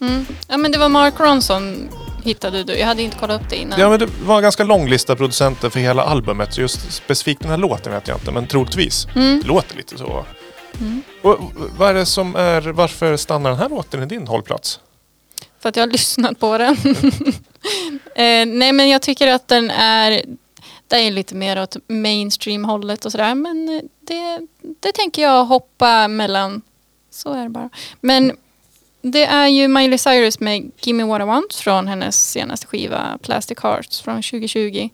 Mm. 0.00 0.26
Ja 0.48 0.56
men 0.56 0.72
det 0.72 0.78
var 0.78 0.88
Mark 0.88 1.14
Ronson 1.18 1.88
hittade 2.24 2.64
du. 2.64 2.78
Jag 2.78 2.86
hade 2.86 3.02
inte 3.02 3.18
kollat 3.18 3.40
upp 3.40 3.50
det 3.50 3.56
innan. 3.56 3.80
Ja, 3.80 3.90
men 3.90 3.98
det 3.98 4.08
var 4.24 4.36
en 4.36 4.42
ganska 4.42 4.64
lång 4.64 4.88
lista 4.88 5.16
producenter 5.16 5.70
för 5.70 5.80
hela 5.80 6.02
albumet. 6.02 6.54
Så 6.54 6.60
just 6.60 6.92
specifikt 6.92 7.40
den 7.40 7.50
här 7.50 7.58
låten 7.58 7.92
vet 7.92 8.08
jag 8.08 8.16
inte, 8.16 8.32
men 8.32 8.46
troligtvis. 8.46 9.06
Mm. 9.14 9.40
Det 9.40 9.48
låter 9.48 9.76
lite 9.76 9.98
så. 9.98 10.24
Mm. 10.80 11.02
Och, 11.22 11.38
vad 11.76 11.90
är 11.90 11.94
det 11.94 12.06
som 12.06 12.36
är, 12.36 12.60
varför 12.60 13.16
stannar 13.16 13.50
den 13.50 13.58
här 13.58 13.68
låten 13.68 14.02
i 14.02 14.06
din 14.06 14.26
hållplats? 14.26 14.80
För 15.60 15.68
att 15.68 15.76
jag 15.76 15.82
har 15.82 15.92
lyssnat 15.92 16.40
på 16.40 16.58
den. 16.58 16.76
eh, 18.14 18.46
nej 18.46 18.72
men 18.72 18.88
jag 18.88 19.02
tycker 19.02 19.28
att 19.28 19.48
den 19.48 19.70
är, 19.70 20.22
det 20.88 20.96
är 20.96 21.10
lite 21.10 21.34
mer 21.34 21.62
åt 21.62 21.76
mainstream-hållet 21.88 23.04
och 23.04 23.12
sådär. 23.12 23.34
Men 23.34 23.68
eh, 23.68 23.82
det, 24.00 24.46
det 24.80 24.92
tänker 24.92 25.22
jag 25.22 25.44
hoppa 25.44 26.08
mellan. 26.08 26.62
Så 27.10 27.32
är 27.32 27.42
det 27.42 27.48
bara. 27.48 27.70
Men 28.00 28.32
det 29.02 29.24
är 29.24 29.48
ju 29.48 29.68
Miley 29.68 29.98
Cyrus 29.98 30.40
med 30.40 30.70
Gimme 30.80 31.04
What 31.04 31.22
I 31.22 31.24
Want 31.24 31.54
från 31.54 31.88
hennes 31.88 32.30
senaste 32.30 32.66
skiva 32.66 33.18
Plastic 33.22 33.58
Hearts 33.58 34.00
från 34.00 34.22
2020. 34.22 34.88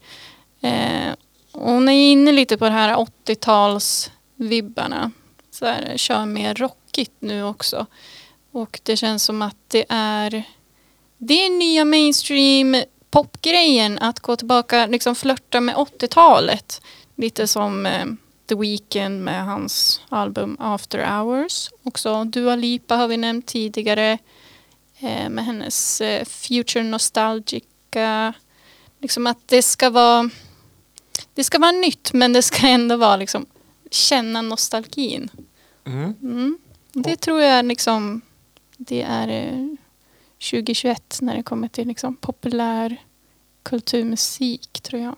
Eh, 0.60 1.12
hon 1.52 1.88
är 1.88 2.12
inne 2.12 2.32
lite 2.32 2.58
på 2.58 2.64
det 2.64 2.70
här 2.70 3.06
80-talsvibbarna. 3.26 5.10
Så 5.50 5.66
här, 5.66 5.96
kör 5.96 6.26
mer 6.26 6.54
rockigt 6.54 7.12
nu 7.18 7.44
också. 7.44 7.86
Och 8.52 8.80
det 8.82 8.96
känns 8.96 9.24
som 9.24 9.42
att 9.42 9.56
det 9.68 9.84
är 9.88 10.44
det 11.18 11.46
är 11.46 11.50
nya 11.50 11.84
mainstream 11.84 12.76
popgrejen 13.14 13.98
att 13.98 14.20
gå 14.20 14.36
tillbaka, 14.36 14.86
liksom 14.86 15.14
flörta 15.14 15.60
med 15.60 15.74
80-talet. 15.74 16.82
Lite 17.16 17.46
som 17.46 17.86
eh, 17.86 18.06
The 18.48 18.54
Weeknd 18.54 19.24
med 19.24 19.44
hans 19.44 20.00
album 20.08 20.56
After 20.60 20.98
Hours. 20.98 21.70
Också 21.82 22.24
Dua 22.24 22.56
Lipa 22.56 22.96
har 22.96 23.08
vi 23.08 23.16
nämnt 23.16 23.46
tidigare. 23.46 24.18
Eh, 24.98 25.28
med 25.28 25.44
hennes 25.44 26.00
eh, 26.00 26.24
Future 26.24 26.84
Nostalgica. 26.84 28.32
Liksom 29.00 29.26
att 29.26 29.48
det 29.48 29.62
ska 29.62 29.90
vara 29.90 30.30
det 31.34 31.44
ska 31.44 31.58
vara 31.58 31.72
nytt 31.72 32.12
men 32.12 32.32
det 32.32 32.42
ska 32.42 32.66
ändå 32.66 32.96
vara 32.96 33.16
liksom 33.16 33.46
känna 33.90 34.42
nostalgin. 34.42 35.30
Mm. 35.84 36.14
Mm. 36.22 36.58
Det 36.92 37.16
tror 37.16 37.40
jag 37.40 37.64
liksom 37.64 38.20
det 38.76 39.02
är 39.02 39.28
eh, 39.28 39.74
2021 40.50 41.18
när 41.20 41.36
det 41.36 41.42
kommer 41.42 41.68
till 41.68 41.88
liksom 41.88 42.16
populär 42.16 42.96
kulturmusik 43.62 44.80
tror 44.82 45.02
jag. 45.02 45.16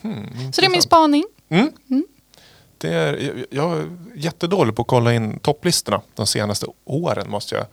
Hmm, 0.00 0.52
Så 0.52 0.60
det 0.60 0.66
är 0.66 0.70
min 0.70 0.82
spaning. 0.82 1.24
Mm. 1.48 1.72
Mm. 1.90 2.06
Det 2.78 2.88
är, 2.92 3.44
jag, 3.50 3.78
är 3.78 3.96
jättedålig 4.14 4.76
på 4.76 4.82
att 4.82 4.88
kolla 4.88 5.14
in 5.14 5.38
topplistorna 5.38 6.00
de 6.14 6.26
senaste 6.26 6.66
åren 6.84 7.30
måste 7.30 7.54
jag 7.54 7.66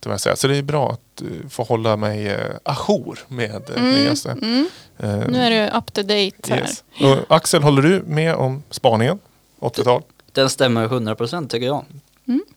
tyvärr 0.00 0.16
säga. 0.18 0.36
Så 0.36 0.48
det 0.48 0.56
är 0.56 0.62
bra 0.62 0.90
att 0.92 1.22
uh, 1.22 1.48
få 1.48 1.62
hålla 1.62 1.96
mig 1.96 2.34
uh, 2.34 2.38
ajour 2.64 3.18
med 3.28 3.70
uh, 3.70 3.76
Mm, 3.76 3.94
nyaste. 3.94 4.30
mm. 4.30 4.68
Eh, 4.98 5.16
Nu 5.28 5.38
är 5.38 5.50
det 5.50 5.70
up 5.78 5.92
to 5.92 6.02
date 6.02 6.54
här. 6.54 6.58
yes. 6.60 6.84
Och 7.00 7.36
Axel, 7.36 7.62
håller 7.62 7.82
du 7.82 8.02
med 8.06 8.34
om 8.34 8.62
spaningen? 8.70 9.18
80-tal? 9.60 10.02
Den 10.32 10.50
stämmer 10.50 10.88
100% 10.88 11.48
tycker 11.48 11.66
jag. 11.66 11.84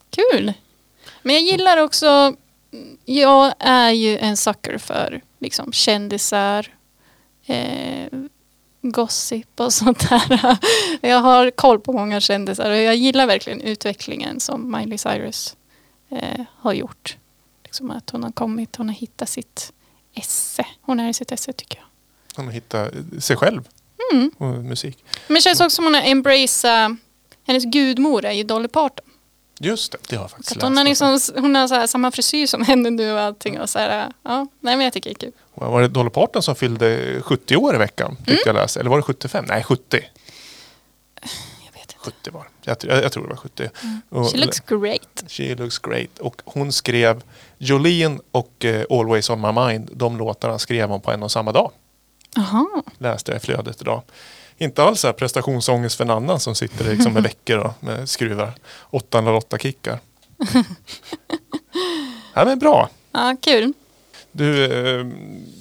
Kul! 0.10 0.54
Men 1.22 1.36
jag 1.36 1.44
gillar 1.44 1.78
också, 1.78 2.36
jag 3.06 3.54
är 3.60 3.90
ju 3.92 4.18
en 4.18 4.38
sucker 4.38 4.78
för 4.78 5.22
liksom 5.40 5.72
kändisar, 5.74 6.74
eh, 7.46 8.08
gossip 8.82 9.60
och 9.60 9.74
sånt 9.74 10.10
där. 10.10 10.58
Jag 11.02 11.20
har 11.20 11.52
koll 11.52 11.80
på 11.80 11.94
många 11.94 12.20
kändisar 12.22 12.72
och 12.72 12.78
jag 12.78 12.96
gillar 12.96 13.28
verkligen 13.28 13.62
utvecklingen 13.62 14.40
som 14.40 14.72
Miley 14.78 14.98
Cyrus 14.98 15.56
eh, 16.10 16.42
har 16.58 16.74
gjort. 16.74 17.18
Liksom 17.64 17.92
att 17.92 18.10
hon 18.10 18.24
har 18.24 18.32
kommit, 18.32 18.76
hon 18.76 18.88
har 18.90 18.96
hittat 18.96 19.30
sitt 19.30 19.72
esse. 20.14 20.66
Hon 20.82 21.00
är 21.00 21.10
i 21.10 21.14
sitt 21.14 21.32
esse 21.32 21.54
tycker 21.54 21.78
jag. 21.78 21.86
Hon 22.44 22.52
hittar 22.54 22.92
sig 23.20 23.36
själv 23.38 23.68
Mm. 24.14 24.32
och 24.38 24.64
musik. 24.64 25.04
Men 25.28 25.36
det 25.36 25.42
känns 25.42 25.60
också 25.62 25.76
som 25.76 25.86
hon 25.86 25.94
har 25.94 26.02
embraced, 26.02 26.96
hennes 27.48 27.66
gudmor 27.66 28.26
är 28.26 28.32
ju 28.32 28.44
Dolly 28.44 28.68
Parton. 28.68 29.06
Just 29.60 29.92
det, 29.92 29.98
det 30.10 30.16
har 30.16 30.24
jag 30.24 30.32
faktiskt 30.32 30.56
läst. 30.56 30.64
hon 30.64 30.78
har, 30.78 30.84
liksom, 30.84 31.20
hon 31.36 31.56
har 31.56 31.68
så 31.68 31.88
samma 31.88 32.12
frisyr 32.12 32.48
som 32.48 32.62
henne 32.66 32.90
nu 32.90 33.12
och 33.14 33.20
allting. 33.20 33.60
Och 33.60 33.70
så 33.70 33.80
här, 33.80 34.12
ja, 34.24 34.48
nej 34.60 34.76
men 34.76 34.84
jag 34.84 34.94
tycker 34.94 35.10
det 35.10 35.14
är 35.14 35.20
kul. 35.20 35.32
Var 35.54 35.82
det 35.82 35.88
Dolly 35.88 36.10
Parton 36.10 36.44
som 36.44 36.56
fyllde 36.56 37.22
70 37.22 37.56
år 37.56 37.76
i 37.76 37.78
veckan? 37.78 38.18
Mm. 38.28 38.40
jag 38.46 38.54
läste. 38.54 38.80
Eller 38.80 38.90
var 38.90 38.98
det 38.98 39.04
75? 39.04 39.46
Nej, 39.48 39.64
70. 39.64 39.84
Jag 41.66 41.72
vet 41.74 41.82
inte. 41.82 41.96
70 41.98 42.32
var 42.32 42.48
jag, 42.64 42.78
jag, 42.84 43.04
jag 43.04 43.12
tror 43.12 43.24
det 43.24 43.30
var 43.30 43.36
70. 43.38 43.70
Och- 44.10 44.18
Mm. 44.18 44.28
She 44.30 44.38
looks 44.38 44.60
great. 44.60 45.24
She 45.28 45.56
looks 45.56 45.80
great. 45.80 46.20
Och 46.20 46.42
hon 46.46 46.72
skrev 46.72 47.24
Jolene 47.58 48.20
och 48.32 48.66
eh, 48.66 48.86
Always 48.90 49.30
on 49.30 49.42
my 49.42 49.52
mind. 49.52 49.90
De 49.94 50.18
låtarna 50.18 50.60
skrev 50.60 50.90
hon 50.90 51.02
på 51.02 51.12
en 51.12 51.24
och 51.24 51.32
samma 51.32 51.52
dag. 51.52 51.72
Jaha. 52.36 52.84
Läste 52.98 53.32
jag 53.32 53.42
i 53.42 53.46
flödet 53.46 53.82
idag. 53.82 54.02
Inte 54.58 54.84
alls 54.84 55.00
så 55.00 55.08
här 55.08 55.14
prestationsångest 55.14 55.98
för 55.98 56.04
en 56.04 56.10
annan 56.10 56.40
som 56.40 56.56
sitter 56.56 56.92
liksom 56.92 57.14
med 57.14 57.24
veckor 57.24 57.58
och 57.58 57.74
med 57.80 58.10
skruvar 58.10 58.54
808 58.90 59.58
kickar. 59.58 60.00
ja, 62.34 62.46
men 62.46 62.60
bra. 62.60 62.90
Ja, 63.12 63.36
kul. 63.42 63.74
Du, 64.32 64.66
eh, 64.66 65.06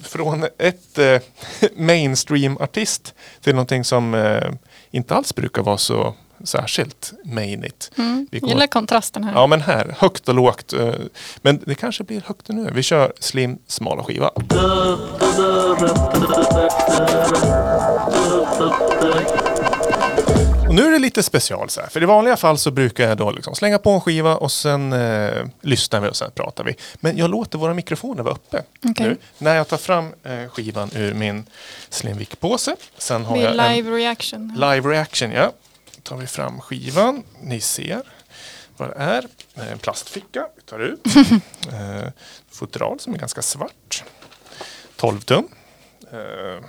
från 0.03 0.45
ett 0.57 0.97
eh, 0.97 1.21
mainstream-artist 1.75 3.13
till 3.41 3.55
någonting 3.55 3.83
som 3.83 4.13
eh, 4.13 4.51
inte 4.91 5.15
alls 5.15 5.35
brukar 5.35 5.61
vara 5.61 5.77
så 5.77 6.15
särskilt 6.43 7.13
mainigt. 7.25 7.91
Mm. 7.97 8.27
Vi 8.31 8.39
går- 8.39 8.49
Gillar 8.49 8.67
kontrasten 8.67 9.23
här. 9.23 9.33
Ja 9.33 9.47
men 9.47 9.61
här, 9.61 9.95
högt 9.99 10.29
och 10.29 10.35
lågt. 10.35 10.73
eh, 10.73 10.93
Men 11.41 11.63
det 11.65 11.75
kanske 11.75 12.03
blir 12.03 12.21
högt 12.25 12.47
nu. 12.49 12.69
Vi 12.73 12.83
kör 12.83 13.13
Slim, 13.19 13.57
smala 13.67 14.03
skiva. 14.03 14.31
Och 20.67 20.73
nu 20.75 20.85
är 20.87 20.91
det 20.91 20.99
lite 20.99 21.23
special 21.23 21.69
så 21.69 21.81
här. 21.81 21.87
För 21.89 22.03
i 22.03 22.05
vanliga 22.05 22.37
fall 22.37 22.57
så 22.57 22.71
brukar 22.71 23.07
jag 23.07 23.17
då 23.17 23.31
liksom 23.31 23.55
slänga 23.55 23.77
på 23.79 23.89
en 23.91 24.01
skiva 24.01 24.35
och 24.35 24.51
sen 24.51 24.93
eh, 24.93 25.45
lyssnar 25.61 25.99
vi 26.01 26.09
och 26.09 26.15
sen 26.15 26.31
pratar 26.35 26.63
vi. 26.63 26.75
Men 26.95 27.17
jag 27.17 27.29
låter 27.29 27.57
våra 27.57 27.73
mikrofoner 27.73 28.23
vara 28.23 28.33
uppe. 28.33 28.63
Okej. 28.89 29.07
Nu, 29.07 29.17
när 29.37 29.55
jag 29.55 29.67
tar 29.67 29.77
fram 29.77 30.13
eh, 30.23 30.49
skivan 30.49 30.89
ur 30.95 31.13
min 31.13 31.45
Slimvik-påse. 31.89 32.75
Sen 32.97 33.25
har 33.25 33.37
jag 33.37 33.51
en 33.51 33.75
live 33.75 33.89
reaction. 33.97 34.53
Live 34.55 34.89
reaction, 34.89 35.31
ja. 35.31 35.51
Tar 36.05 36.17
vi 36.17 36.27
fram 36.27 36.61
skivan. 36.61 37.23
Ni 37.41 37.61
ser 37.61 38.01
vad 38.77 38.89
det 38.89 38.95
är. 38.95 39.27
Eh, 39.55 39.71
En 39.71 39.79
plastficka. 39.79 40.47
Vi 40.55 40.61
tar 40.61 40.79
ut. 40.79 41.05
eh, 41.71 42.07
fodral 42.49 42.99
som 42.99 43.13
är 43.13 43.17
ganska 43.17 43.41
svart. 43.41 44.03
12 44.95 45.19
tum. 45.19 45.47
Eh, 46.11 46.65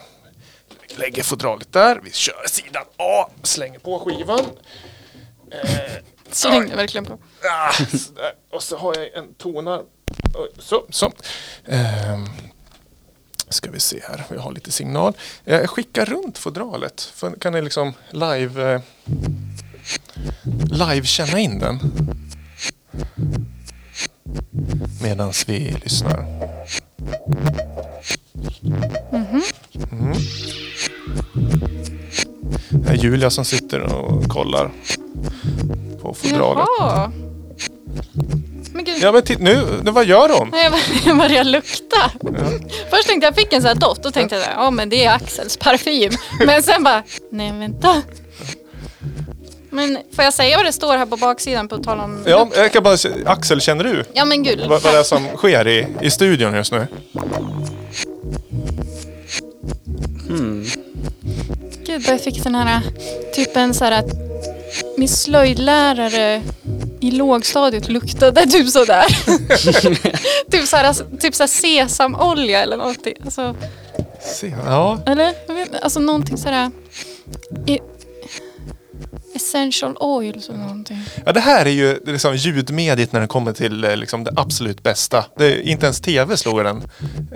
lägger 0.99 1.23
fodralet 1.23 1.73
där. 1.73 2.01
Vi 2.05 2.13
kör 2.13 2.45
sidan 2.49 2.85
A. 2.97 3.29
Slänger 3.43 3.79
på 3.79 3.99
skivan. 3.99 4.45
Eh, 5.51 5.93
det 6.43 6.77
verkligen 6.77 7.05
på. 7.05 7.19
Ah. 7.51 7.73
Och 8.53 8.63
så 8.63 8.77
har 8.77 8.95
jag 8.97 9.15
en 9.15 9.35
tonar. 9.35 9.83
Så, 10.59 10.87
så. 10.91 11.13
Ehm, 11.67 12.27
ska 13.49 13.71
vi 13.71 13.81
se 13.81 14.01
här, 14.09 14.25
vi 14.31 14.37
har 14.39 14.53
lite 14.53 14.73
signal. 14.73 15.13
Eh, 15.45 15.57
Jag 15.61 15.71
skickar 15.71 16.05
runt 16.07 16.39
fodralet. 16.39 17.01
För 17.15 17.31
kan 17.31 17.53
ni 17.53 17.63
liksom 17.63 17.93
live, 18.11 18.75
eh, 18.75 18.81
live 20.71 21.07
känna 21.07 21.39
in 21.39 21.59
den? 21.59 21.79
Medan 25.03 25.33
vi 25.47 25.77
lyssnar. 25.85 26.27
Mm. 29.93 30.13
Det 32.71 32.89
är 32.93 32.95
Julia 32.97 33.31
som 33.31 33.45
sitter 33.45 33.81
och 33.81 34.25
kollar 34.29 34.71
på 36.03 36.15
fodralet. 36.15 36.67
Jaha. 36.79 37.13
Men 38.77 38.85
gud. 38.85 38.97
Ja 39.01 39.13
men 39.13 39.23
titta 39.23 39.43
nu, 39.43 39.67
nu, 39.83 39.91
vad 39.91 40.05
gör 40.05 40.29
hon? 40.39 40.49
Nej, 40.53 40.63
Jag 40.65 40.73
bör- 40.73 40.81
jag 41.09 41.17
började 41.19 41.51
lukta. 41.51 42.11
Först 42.91 43.07
tänkte 43.09 43.27
jag 43.27 43.35
fick 43.35 43.53
en 43.53 43.61
sån 43.63 43.69
här 43.69 43.75
doft 43.75 44.07
och 44.07 44.15
tänkte 44.15 44.37
jag 44.37 44.45
ja 44.57 44.71
men 44.71 44.89
det 44.89 45.05
är 45.05 45.13
Axels 45.15 45.57
parfym. 45.57 46.13
Men 46.47 46.63
sen 46.63 46.83
bara, 46.83 47.03
nej 47.31 47.53
vänta. 47.53 48.03
Men 49.71 49.99
får 50.17 50.25
jag 50.25 50.35
säga 50.35 50.57
vad 50.57 50.67
det 50.67 50.73
står 50.73 50.97
här 50.97 51.07
på 51.07 51.17
baksidan 51.17 51.69
på 51.69 51.79
tal 51.79 52.01
om 52.01 52.23
Ja, 52.27 52.49
jag 52.57 52.73
kan 52.73 52.83
bara 52.83 52.97
säga, 52.97 53.15
Axel, 53.27 53.61
känner 53.61 53.85
du 53.85 54.05
Ja 54.13 54.25
men 54.25 54.43
gud. 54.43 54.61
vad, 54.69 54.83
vad 54.83 54.93
det 54.95 54.99
är 54.99 55.03
som 55.03 55.27
sker 55.37 55.69
i, 55.69 55.87
i 56.01 56.11
studion 56.11 56.55
just 56.55 56.73
nu? 56.73 56.87
Gud, 61.87 62.05
jag 62.09 62.21
fick 62.21 62.43
den 62.45 62.55
här 62.55 62.81
typ 63.35 63.57
en 63.57 63.75
så 63.75 63.85
här 63.85 63.93
att 63.93 64.11
min 64.97 65.09
slöjdlärare 65.09 66.43
i 67.01 67.11
lågstadiet 67.11 67.89
luktade 67.89 68.47
typ 68.47 68.69
sådär. 68.69 69.07
typ 70.51 70.69
så 70.69 70.77
här, 70.77 71.19
typ 71.21 71.35
så 71.35 71.43
här 71.43 71.49
sesamolja 71.49 72.63
eller 72.63 72.77
någonting. 72.77 73.15
Alltså, 73.25 73.57
Se, 74.21 74.55
ja, 74.65 74.99
eller? 75.07 75.35
Jag 75.47 75.55
vet, 75.55 75.67
inte, 75.67 75.79
alltså 75.79 76.01
någonting 76.01 76.37
sådär. 76.37 76.71
I, 77.67 77.79
Essential 79.35 79.97
oils 80.01 80.49
eller 80.49 80.59
någonting. 80.59 80.99
Ja, 81.25 81.33
det 81.33 81.41
här 81.41 81.67
är 81.67 81.71
ju 81.71 82.01
liksom 82.07 82.37
ljudmediet 82.37 83.13
när 83.13 83.21
det 83.21 83.27
kommer 83.27 83.53
till 83.53 83.85
eh, 83.85 83.97
liksom, 83.97 84.25
det 84.25 84.33
absolut 84.37 84.83
bästa. 84.83 85.25
Det 85.39 85.63
inte 85.63 85.87
ens 85.87 86.01
tv 86.01 86.37
slår 86.37 86.65
den. 86.65 86.83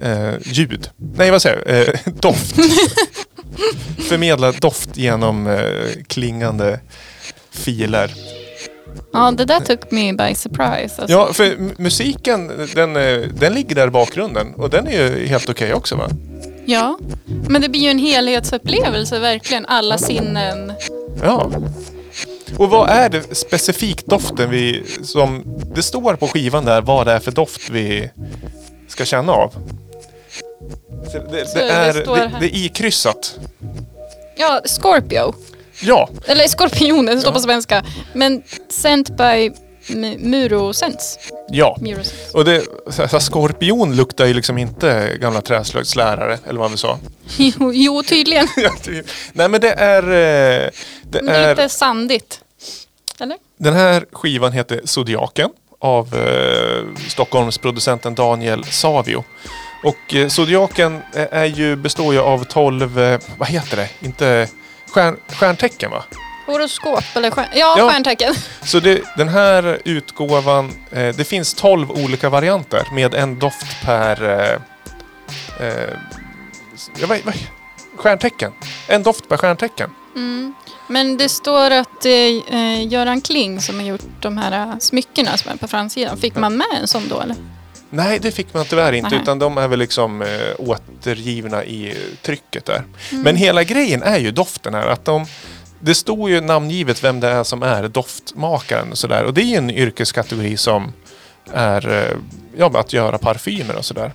Eh, 0.03 0.35
ljud. 0.43 0.91
Nej, 0.97 1.31
vad 1.31 1.43
säger 1.43 1.63
jag? 1.67 1.89
Eh, 1.89 2.15
doft. 2.21 2.55
Förmedla 4.09 4.53
doft 4.53 4.97
genom 4.97 5.47
eh, 5.47 6.03
klingande 6.07 6.81
filer. 7.53 8.15
Ja, 9.13 9.31
det 9.31 9.45
där 9.45 9.61
took 9.61 9.91
me 9.91 10.13
by 10.13 10.35
surprise. 10.35 11.03
Alltså. 11.03 11.09
Ja, 11.09 11.33
för 11.33 11.57
musiken 11.83 12.69
den, 12.75 12.97
eh, 12.97 13.19
den 13.19 13.55
ligger 13.55 13.75
där 13.75 13.87
i 13.87 13.91
bakgrunden 13.91 14.55
och 14.55 14.71
den 14.71 14.87
är 14.87 14.93
ju 14.93 15.27
helt 15.27 15.49
okej 15.49 15.75
också 15.75 15.97
va? 15.97 16.09
ja, 16.71 16.99
men 17.49 17.63
det 17.63 17.69
blir 17.69 17.81
ju 17.81 17.89
en 17.89 17.99
helhetsupplevelse 17.99 19.19
verkligen. 19.19 19.67
Alla 19.67 19.99
sinnen. 19.99 20.73
Ja. 21.23 21.51
Och 22.57 22.71
vad 22.71 22.91
är 22.91 23.09
det 23.09 23.35
specifikt 23.37 24.07
doften 24.07 24.51
vi, 24.51 24.85
som 25.03 25.45
det 25.75 25.83
står 25.83 26.15
på 26.15 26.29
skivan 26.29 26.65
där, 26.65 26.83
vad 26.83 27.07
det 27.07 27.13
är 27.13 27.21
för 27.21 27.33
doft 27.33 27.71
vi 27.71 28.11
ska 28.89 29.05
känna 29.05 29.33
av? 29.33 29.55
Det, 31.13 31.19
det, 31.19 31.55
det 31.55 31.71
är, 31.71 31.95
det, 31.95 32.33
det 32.41 32.47
är 32.47 32.65
ikryssat. 32.65 33.39
Ja, 34.37 34.61
Scorpio. 34.65 35.35
Ja, 35.83 36.09
Eller 36.27 36.47
Skorpionen, 36.49 37.15
det 37.17 37.21
står 37.21 37.33
på 37.33 37.41
svenska. 37.41 37.85
Men 38.15 38.43
sent 38.69 39.17
by 39.17 39.51
M- 39.89 40.17
Murosense. 40.19 41.19
ja. 41.51 41.77
Murosense. 41.81 42.15
Och 42.39 42.45
det, 42.45 42.63
så 42.91 43.07
här, 43.07 43.19
skorpion 43.19 43.97
luktar 43.97 44.27
ju 44.27 44.35
liksom 44.35 44.59
inte 44.59 45.17
gamla 45.21 45.41
träslöjdslärare, 45.41 46.39
eller 46.49 46.61
vad 46.61 46.71
vi 46.71 46.77
sa. 46.77 46.99
Jo, 47.37 47.73
jo, 47.75 48.03
tydligen. 48.03 48.49
Nej 49.33 49.49
men 49.49 49.61
det 49.61 49.73
är... 49.73 50.03
eh, 50.03 50.71
Det 51.03 51.23
Men 51.23 51.27
det 51.27 51.33
är 51.33 51.49
lite 51.51 51.69
sandigt. 51.69 52.41
Eller? 53.21 53.37
Den 53.57 53.75
här 53.75 54.05
skivan 54.13 54.53
heter 54.53 54.81
Zodiaken 54.85 55.51
av 55.79 56.15
eh, 56.15 57.01
Stockholmsproducenten 57.09 58.15
Daniel 58.15 58.65
Savio. 58.65 59.25
Och 59.85 60.15
eh, 60.15 60.29
Zodiaken 60.29 60.99
är, 61.15 61.27
är 61.31 61.45
ju, 61.45 61.77
består 61.77 62.15
ju 62.15 62.21
av 62.21 62.45
12, 62.45 62.99
eh, 63.01 63.21
vad 63.39 63.49
heter 63.49 63.77
det? 63.77 63.89
Inte 64.07 64.49
stjärn, 64.93 65.17
stjärntecken 65.29 65.91
va? 65.91 66.05
Horoskop 66.47 67.05
eller 67.15 67.31
stjärn... 67.31 67.49
Ja, 67.55 67.75
Ja. 67.79 67.91
stjärntecken. 67.91 68.35
Så 68.63 68.81
det, 68.81 69.03
den 69.17 69.29
här 69.29 69.79
utgåvan, 69.85 70.73
eh, 70.91 71.15
det 71.17 71.25
finns 71.25 71.55
12 71.55 71.91
olika 71.91 72.29
varianter 72.29 72.89
med 72.95 73.15
en 73.15 73.39
doft 73.39 73.85
per... 73.85 74.23
Eh, 74.23 75.67
eh, 75.67 75.91
ja, 77.01 77.07
vad, 77.07 77.19
vad, 77.25 77.35
stjärntecken. 77.97 78.53
En 78.87 79.03
doft 79.03 79.29
per 79.29 79.37
stjärntecken. 79.37 79.91
Mm. 80.17 80.55
Men 80.87 81.17
det 81.17 81.29
står 81.29 81.71
att 81.71 82.05
eh, 82.07 82.87
Göran 82.89 83.21
Kling 83.21 83.61
som 83.61 83.79
har 83.79 83.87
gjort 83.87 84.01
de 84.21 84.39
här 84.39 84.53
eh, 84.53 84.79
smyckena 84.79 85.37
som 85.37 85.53
är 85.53 85.57
på 85.57 85.69
framsidan, 85.69 86.17
fick 86.17 86.37
man 86.37 86.57
med 86.57 86.67
en 86.81 86.89
sån 86.89 87.09
då 87.09 87.21
eller? 87.21 87.37
Nej, 87.91 88.19
det 88.19 88.31
fick 88.31 88.55
man 88.55 88.65
tyvärr 88.65 88.93
inte. 88.93 89.11
Nej. 89.11 89.21
Utan 89.23 89.39
de 89.39 89.59
är 89.59 89.69
väl 89.69 89.79
liksom 89.79 90.23
eh, 90.23 90.29
återgivna 90.59 91.65
i 91.65 91.91
eh, 91.91 91.97
trycket 92.23 92.65
där. 92.65 92.83
Mm. 93.11 93.23
Men 93.23 93.37
hela 93.37 93.65
grejen 93.65 94.03
är 94.03 94.19
ju 94.19 94.31
doften 94.31 94.75
här. 94.75 94.87
Att 94.87 95.05
de, 95.05 95.27
det 95.81 95.95
står 95.95 96.31
ju 96.31 96.41
namngivet 96.41 97.05
vem 97.05 97.21
det 97.21 97.29
är 97.29 97.45
som 97.45 97.63
är 97.63 97.89
doftmakaren 97.89 98.91
och 98.91 98.99
sådär. 98.99 99.25
Och 99.25 99.35
det 99.35 99.43
är 99.43 99.47
ju 99.47 99.57
en 99.57 99.71
yrkeskategori 99.71 100.57
som 100.57 100.93
är 101.53 101.89
eh, 101.89 102.17
ja, 102.57 102.71
att 102.75 102.93
göra 102.93 103.19
parfymer 103.19 103.77
och 103.77 103.85
sådär. 103.85 104.13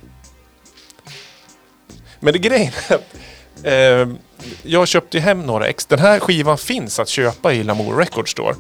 Men 2.20 2.34
det 2.34 2.40
grejen 2.40 2.72
är 2.88 2.96
att, 2.96 3.16
eh, 3.64 4.16
jag 4.64 4.88
köpte 4.88 5.20
hem 5.20 5.42
några 5.42 5.68
ex. 5.68 5.86
Den 5.86 6.00
här 6.00 6.20
skivan 6.20 6.58
finns 6.58 7.00
att 7.00 7.10
köpa 7.10 7.54
i 7.54 7.64
Lamour 7.64 7.98
Records 7.98 8.32
Store. 8.32 8.56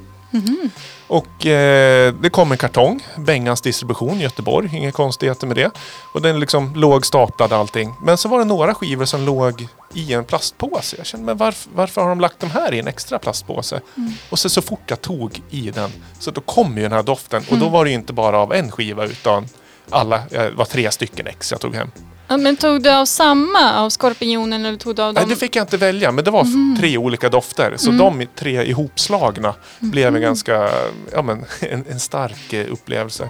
Och 1.07 1.45
eh, 1.45 2.13
det 2.13 2.29
kom 2.29 2.51
en 2.51 2.57
kartong, 2.57 3.03
Bengans 3.17 3.61
distribution 3.61 4.19
Göteborg, 4.19 4.77
inga 4.77 4.91
konstigheter 4.91 5.47
med 5.47 5.55
det. 5.57 5.71
Och 6.13 6.21
den 6.21 6.39
liksom 6.39 6.75
låg 6.75 7.05
staplad 7.05 7.53
allting. 7.53 7.93
Men 8.01 8.17
så 8.17 8.29
var 8.29 8.39
det 8.39 8.45
några 8.45 8.73
skivor 8.73 9.05
som 9.05 9.25
låg 9.25 9.67
i 9.93 10.13
en 10.13 10.23
plastpåse. 10.25 10.97
Jag 10.97 11.05
kände, 11.05 11.25
men 11.25 11.37
varför, 11.37 11.69
varför 11.75 12.01
har 12.01 12.09
de 12.09 12.19
lagt 12.19 12.39
de 12.39 12.49
här 12.49 12.73
i 12.73 12.79
en 12.79 12.87
extra 12.87 13.19
plastpåse? 13.19 13.81
Och 14.29 14.39
så, 14.39 14.49
så 14.49 14.61
fort 14.61 14.83
jag 14.87 15.01
tog 15.01 15.41
i 15.49 15.71
den, 15.71 15.91
så 16.19 16.31
då 16.31 16.41
kom 16.41 16.77
ju 16.77 16.83
den 16.83 16.91
här 16.91 17.03
doften. 17.03 17.43
Och 17.51 17.57
då 17.57 17.69
var 17.69 17.83
det 17.83 17.89
ju 17.89 17.95
inte 17.95 18.13
bara 18.13 18.37
av 18.37 18.53
en 18.53 18.71
skiva 18.71 19.05
utan 19.05 19.47
alla, 19.89 20.15
eh, 20.17 20.43
det 20.43 20.51
var 20.51 20.65
tre 20.65 20.91
stycken 20.91 21.27
ex 21.27 21.51
jag 21.51 21.61
tog 21.61 21.75
hem. 21.75 21.91
Ja, 22.27 22.37
men 22.37 22.55
tog 22.55 22.83
du 22.83 22.89
av 22.91 23.05
samma 23.05 23.73
av 23.79 23.89
Skorpionen 23.89 24.65
eller 24.65 24.77
tog 24.77 24.95
du 24.95 25.01
av 25.01 25.13
dem? 25.13 25.23
Nej, 25.23 25.29
det 25.35 25.39
fick 25.39 25.55
jag 25.55 25.63
inte 25.63 25.77
välja, 25.77 26.11
men 26.11 26.23
det 26.23 26.31
var 26.31 26.41
f- 26.41 26.79
tre 26.79 26.97
olika 26.97 27.29
dofter. 27.29 27.73
Så 27.77 27.91
de 27.91 28.25
tre 28.35 28.63
ihopslagna 28.63 29.53
blev 29.79 30.15
en 30.15 30.21
ganska, 30.21 30.69
ja 31.13 31.21
men, 31.21 31.45
en, 31.59 31.85
en 31.89 31.99
stark 31.99 32.53
eh, 32.53 32.71
upplevelse. 32.73 33.29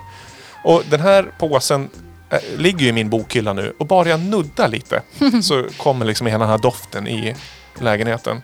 Och 0.63 0.83
den 0.89 0.99
här 0.99 1.31
påsen 1.39 1.89
eh, 2.29 2.39
ligger 2.57 2.79
ju 2.79 2.87
i 2.87 2.91
min 2.91 3.09
bokhylla 3.09 3.53
nu 3.53 3.73
och 3.79 3.85
bara 3.87 4.09
jag 4.09 4.19
nuddar 4.19 4.67
lite 4.67 5.01
så 5.43 5.65
kommer 5.77 6.05
liksom 6.05 6.27
hela 6.27 6.39
den 6.39 6.49
här 6.49 6.57
doften 6.57 7.07
i 7.07 7.35
lägenheten. 7.81 8.41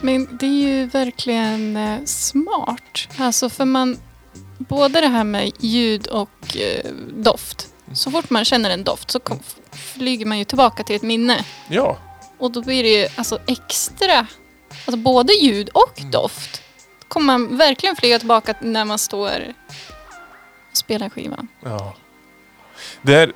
Men 0.00 0.28
det 0.40 0.46
är 0.46 0.68
ju 0.78 0.86
verkligen 0.86 1.76
eh, 1.76 1.98
smart. 2.04 3.08
Alltså 3.18 3.48
för 3.50 3.64
man, 3.64 3.96
både 4.58 5.00
det 5.00 5.06
här 5.08 5.24
med 5.24 5.50
ljud 5.60 6.06
och 6.06 6.56
eh, 6.56 6.90
doft. 7.16 7.68
Så 7.94 8.10
fort 8.10 8.30
man 8.30 8.44
känner 8.44 8.70
en 8.70 8.84
doft 8.84 9.10
så 9.10 9.20
flyger 9.72 10.26
man 10.26 10.38
ju 10.38 10.44
tillbaka 10.44 10.82
till 10.82 10.96
ett 10.96 11.02
minne. 11.02 11.44
Ja, 11.68 11.98
Och 12.38 12.50
då 12.52 12.62
blir 12.62 12.82
det 12.82 12.88
ju 12.88 13.08
alltså 13.16 13.38
extra, 13.46 14.26
alltså 14.70 14.96
både 14.96 15.32
ljud 15.32 15.68
och 15.68 16.02
doft. 16.12 16.62
Då 17.00 17.06
kommer 17.08 17.26
man 17.26 17.56
verkligen 17.56 17.96
flyga 17.96 18.18
tillbaka 18.18 18.54
när 18.60 18.84
man 18.84 18.98
står 18.98 19.54
och 20.70 20.76
spelar 20.76 21.08
skivan. 21.08 21.48
ja. 21.64 21.94
Det 23.02 23.14
är, 23.14 23.32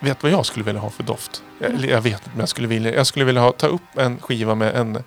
vet 0.00 0.20
du 0.20 0.22
vad 0.30 0.32
jag 0.38 0.46
skulle 0.46 0.64
vilja 0.64 0.80
ha 0.80 0.90
för 0.90 1.02
doft? 1.02 1.42
Jag, 1.58 1.70
eller 1.70 1.88
jag 1.88 2.00
vet 2.00 2.12
inte 2.12 2.30
men 2.30 2.40
jag 2.40 2.48
skulle 2.48 2.68
vilja. 2.68 2.94
Jag 2.94 3.06
skulle 3.06 3.24
vilja 3.24 3.40
ha, 3.40 3.52
ta 3.52 3.66
upp 3.66 3.96
en 3.98 4.18
skiva 4.20 4.54
med 4.54 4.76
en 4.76 5.04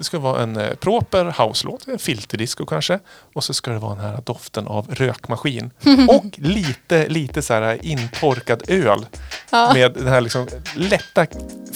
det 0.00 0.04
ska 0.04 0.18
vara 0.18 0.42
en 0.42 0.56
eh, 0.56 0.74
proper 0.74 1.24
house-låt, 1.24 1.88
en 1.88 1.98
filterdisco 1.98 2.66
kanske. 2.66 2.98
Och 3.34 3.44
så 3.44 3.54
ska 3.54 3.70
det 3.70 3.78
vara 3.78 3.94
den 3.94 4.04
här 4.04 4.22
doften 4.24 4.66
av 4.66 4.86
rökmaskin. 4.94 5.70
Och 6.08 6.24
lite, 6.36 7.08
lite 7.08 7.42
så 7.42 7.54
här 7.54 7.78
intorkad 7.86 8.62
öl. 8.68 9.06
Ja. 9.50 9.72
Med 9.74 9.92
den 9.92 10.06
här 10.06 10.20
liksom 10.20 10.46
lätta 10.74 11.26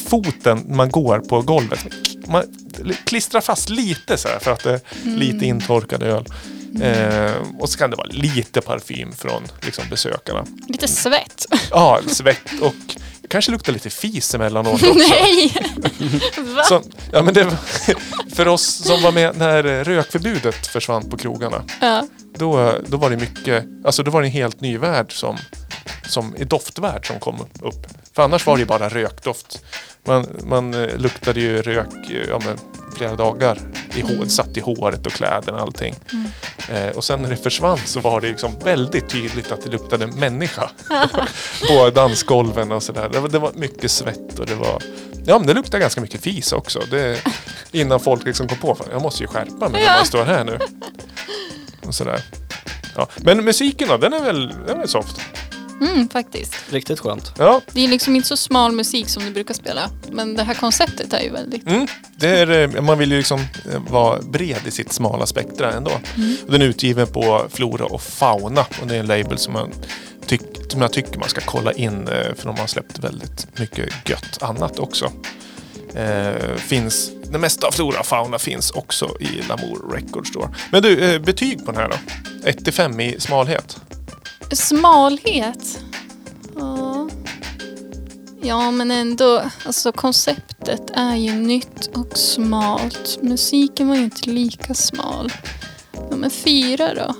foten 0.06 0.76
man 0.76 0.90
går 0.90 1.18
på 1.18 1.42
golvet. 1.42 1.86
Man 2.26 2.42
klistrar 3.06 3.40
fast 3.40 3.68
lite 3.68 4.16
så 4.16 4.28
här 4.28 4.38
för 4.38 4.52
att 4.52 4.62
det 4.62 4.72
är 4.72 4.80
lite 5.04 5.46
intorkad 5.46 6.02
öl. 6.02 6.24
Eh, 6.82 7.32
och 7.58 7.68
så 7.68 7.78
kan 7.78 7.90
det 7.90 7.96
vara 7.96 8.08
lite 8.10 8.60
parfym 8.60 9.12
från 9.12 9.42
liksom, 9.62 9.84
besökarna. 9.90 10.46
Lite 10.68 10.88
svett. 10.88 11.46
Ja, 11.70 12.00
svett 12.06 12.60
och 12.60 12.74
kanske 13.28 13.52
luktar 13.52 13.72
lite 13.72 13.90
fis 13.90 14.34
emellanåt 14.34 14.72
också. 14.82 14.94
Nej! 14.94 15.56
Va? 16.56 16.62
Så, 16.64 16.82
ja, 17.12 17.22
men 17.22 17.34
det, 17.34 17.58
för 18.34 18.48
oss 18.48 18.64
som 18.64 19.02
var 19.02 19.12
med 19.12 19.36
när 19.36 19.62
rökförbudet 19.84 20.66
försvann 20.66 21.10
på 21.10 21.16
krogarna. 21.16 21.62
Ja. 21.80 22.06
Då, 22.36 22.78
då 22.86 22.96
var 22.96 23.10
det 23.10 23.16
mycket, 23.16 23.64
alltså 23.84 24.02
då 24.02 24.10
var 24.10 24.22
det 24.22 24.28
en 24.28 24.32
helt 24.32 24.60
ny 24.60 24.78
värld 24.78 25.18
som, 25.18 25.38
som 26.08 26.34
doftvärld 26.38 27.06
som 27.06 27.20
kom 27.20 27.46
upp. 27.62 27.86
För 28.14 28.22
annars 28.22 28.46
var 28.46 28.56
det 28.56 28.60
ju 28.60 28.66
bara 28.66 28.88
rökdoft. 28.88 29.64
Man, 30.04 30.26
man 30.44 30.74
eh, 30.74 30.96
luktade 30.96 31.40
ju 31.40 31.62
rök 31.62 32.10
ja, 32.28 32.40
men, 32.44 32.58
flera 32.96 33.16
dagar. 33.16 33.58
I 33.94 34.00
hår, 34.00 34.26
satt 34.26 34.56
i 34.56 34.60
håret 34.60 35.06
och 35.06 35.12
kläderna 35.12 35.56
och 35.56 35.62
allting. 35.62 35.94
Eh, 36.70 36.88
och 36.96 37.04
sen 37.04 37.22
när 37.22 37.30
det 37.30 37.36
försvann 37.36 37.78
så 37.86 38.00
var 38.00 38.20
det 38.20 38.28
liksom 38.28 38.58
väldigt 38.64 39.08
tydligt 39.08 39.52
att 39.52 39.62
det 39.64 39.70
luktade 39.70 40.06
människa. 40.06 40.70
på 41.68 41.90
dansgolven 41.90 42.72
och 42.72 42.82
sådär. 42.82 43.08
Det, 43.12 43.28
det 43.28 43.38
var 43.38 43.52
mycket 43.54 43.90
svett 43.90 44.38
och 44.38 44.46
det 44.46 44.54
var... 44.54 44.82
Ja 45.26 45.38
men 45.38 45.46
det 45.46 45.54
luktade 45.54 45.80
ganska 45.80 46.00
mycket 46.00 46.20
fis 46.20 46.52
också. 46.52 46.80
Det, 46.90 47.20
innan 47.72 48.00
folk 48.00 48.24
liksom 48.24 48.48
kom 48.48 48.58
på, 48.58 48.76
jag 48.92 49.02
måste 49.02 49.22
ju 49.22 49.26
skärpa 49.26 49.68
mig 49.68 49.80
när 49.82 49.88
Ja. 49.88 49.96
man 49.96 50.06
står 50.06 50.24
här 50.24 50.44
nu. 50.44 50.58
Och 51.86 51.94
sådär. 51.94 52.22
Ja. 52.96 53.08
Men 53.16 53.44
musiken 53.44 53.88
då, 53.88 53.96
den 53.96 54.12
är 54.12 54.20
väl, 54.20 54.48
den 54.48 54.76
är 54.76 54.78
väl 54.80 54.88
soft? 54.88 55.20
Mm, 55.80 56.08
faktiskt. 56.08 56.54
Riktigt 56.70 57.00
skönt. 57.00 57.32
Ja, 57.38 57.60
Det 57.72 57.84
är 57.84 57.88
liksom 57.88 58.16
inte 58.16 58.28
så 58.28 58.36
smal 58.36 58.72
musik 58.72 59.08
som 59.08 59.24
du 59.24 59.30
brukar 59.30 59.54
spela. 59.54 59.90
Men 60.10 60.34
det 60.36 60.42
här 60.42 60.54
konceptet 60.54 61.12
är 61.12 61.20
ju 61.22 61.30
väldigt... 61.30 61.66
mm. 61.66 61.86
det 62.16 62.28
är, 62.28 62.76
eh, 62.76 62.82
man 62.82 62.98
vill 62.98 63.10
ju 63.12 63.18
liksom 63.18 63.40
eh, 63.40 63.80
vara 63.90 64.22
bred 64.22 64.60
i 64.66 64.70
sitt 64.70 64.92
smala 64.92 65.26
spektra 65.26 65.72
ändå. 65.72 65.90
Och 66.46 66.52
Den 66.52 66.62
är 66.62 66.66
utgiven 66.66 67.06
på 67.06 67.46
Flora 67.50 67.84
och 67.84 68.02
Fauna 68.02 68.60
och 68.80 68.86
det 68.86 68.94
är 68.96 69.00
en 69.00 69.06
label 69.06 69.38
som, 69.38 69.52
man 69.52 69.70
tyck, 70.26 70.40
som 70.68 70.80
jag 70.82 70.92
tycker 70.92 71.18
man 71.18 71.28
ska 71.28 71.40
kolla 71.40 71.72
in 71.72 72.08
eh, 72.08 72.34
för 72.36 72.46
de 72.46 72.58
har 72.58 72.66
släppt 72.66 72.98
väldigt 72.98 73.58
mycket 73.58 74.08
gött 74.08 74.42
annat 74.42 74.78
också. 74.78 75.12
Eh, 75.94 76.56
finns, 76.56 77.10
det 77.32 77.38
mesta 77.38 77.66
av 77.66 77.72
Flora 77.72 78.00
och 78.00 78.06
Fauna 78.06 78.38
finns 78.38 78.70
också 78.70 79.16
i 79.20 79.42
Lamour 79.48 79.92
Records 79.94 80.28
Store. 80.30 80.48
Men 80.72 80.82
du, 80.82 81.00
eh, 81.14 81.20
betyg 81.20 81.64
på 81.66 81.72
den 81.72 81.80
här 81.80 81.88
då? 81.88 81.96
1 82.48 82.64
till 82.64 82.72
5 82.72 83.00
i 83.00 83.20
smalhet? 83.20 83.76
Smalhet? 84.52 85.84
Ja. 86.56 87.08
Ja, 88.42 88.70
men 88.70 88.90
ändå. 88.90 89.42
Alltså 89.66 89.92
konceptet 89.92 90.90
är 90.94 91.16
ju 91.16 91.32
nytt 91.32 91.86
och 91.86 92.18
smalt. 92.18 93.18
Musiken 93.22 93.88
var 93.88 93.96
ju 93.96 94.04
inte 94.04 94.30
lika 94.30 94.74
smal. 94.74 95.32
Ja, 95.92 96.16
men 96.16 96.30
fyra 96.30 96.94
då. 96.94 97.14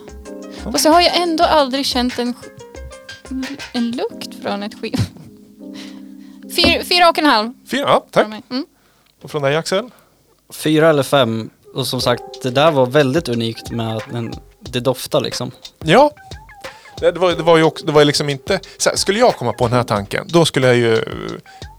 Fast 0.73 0.85
jag 0.85 0.93
har 0.93 1.01
ju 1.01 1.09
ändå 1.09 1.45
aldrig 1.45 1.87
känt 1.87 2.19
en, 2.19 2.35
en 3.73 3.91
lukt 3.91 4.43
från 4.43 4.63
ett 4.63 4.81
skiv. 4.81 4.97
Fyra, 6.57 6.85
fyra 6.85 7.09
och 7.09 7.19
en 7.19 7.27
halv. 7.27 7.53
Fyra, 7.67 7.81
ja, 7.83 8.07
tack. 8.11 8.27
Mm. 8.27 8.67
Och 9.23 9.31
från 9.31 9.43
dig 9.43 9.57
Axel? 9.57 9.91
Fyra 10.53 10.91
eller 10.91 11.03
fem. 11.03 11.51
Och 11.75 11.87
som 11.87 12.01
sagt, 12.01 12.43
det 12.43 12.51
där 12.51 12.71
var 12.71 12.87
väldigt 12.87 13.29
unikt 13.29 13.71
med 13.71 13.97
att 13.97 14.11
den, 14.13 14.35
det 14.61 14.81
doftar 14.81 15.21
liksom. 15.21 15.51
Ja. 15.85 16.11
Det 17.01 17.19
var, 17.19 17.33
det 17.33 17.43
var 17.43 17.57
ju 17.57 17.63
också, 17.63 17.87
det 17.87 17.93
var 17.93 18.05
liksom 18.05 18.29
inte... 18.29 18.61
Så 18.79 18.91
här, 18.91 18.97
skulle 18.97 19.19
jag 19.19 19.37
komma 19.37 19.53
på 19.53 19.65
den 19.69 19.77
här 19.77 19.85
tanken, 19.85 20.27
då 20.29 20.45
skulle 20.45 20.67
jag 20.67 20.77
ju... 20.77 21.05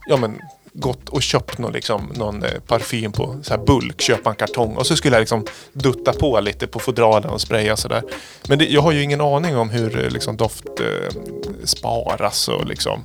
Ja 0.08 0.18
men 0.18 0.40
gått 0.76 1.10
och 1.10 1.22
köpt 1.22 1.58
någon, 1.58 1.74
liksom, 1.74 2.12
någon 2.16 2.44
eh, 2.44 2.60
parfym 2.68 3.12
på 3.12 3.40
så 3.44 3.54
här 3.54 3.66
bulk, 3.66 4.02
köpa 4.02 4.30
en 4.30 4.36
kartong 4.36 4.76
och 4.76 4.88
så 4.88 4.96
skulle 4.96 5.16
jag 5.16 5.22
liksom 5.22 5.46
dutta 5.74 6.14
på 6.14 6.40
lite 6.40 6.68
på 6.68 6.80
fodralen 6.80 7.30
och 7.30 7.42
spraya 7.42 7.78
sådär. 7.78 8.04
Men 8.48 8.60
det, 8.60 8.66
jag 8.66 8.82
har 8.82 8.92
ju 8.92 9.04
ingen 9.04 9.22
aning 9.22 9.58
om 9.58 9.70
hur 9.70 10.06
eh, 10.06 10.10
liksom, 10.10 10.38
doft 10.38 10.66
eh, 10.80 11.16
sparas 11.64 12.48
och 12.48 12.66
liksom, 12.66 13.04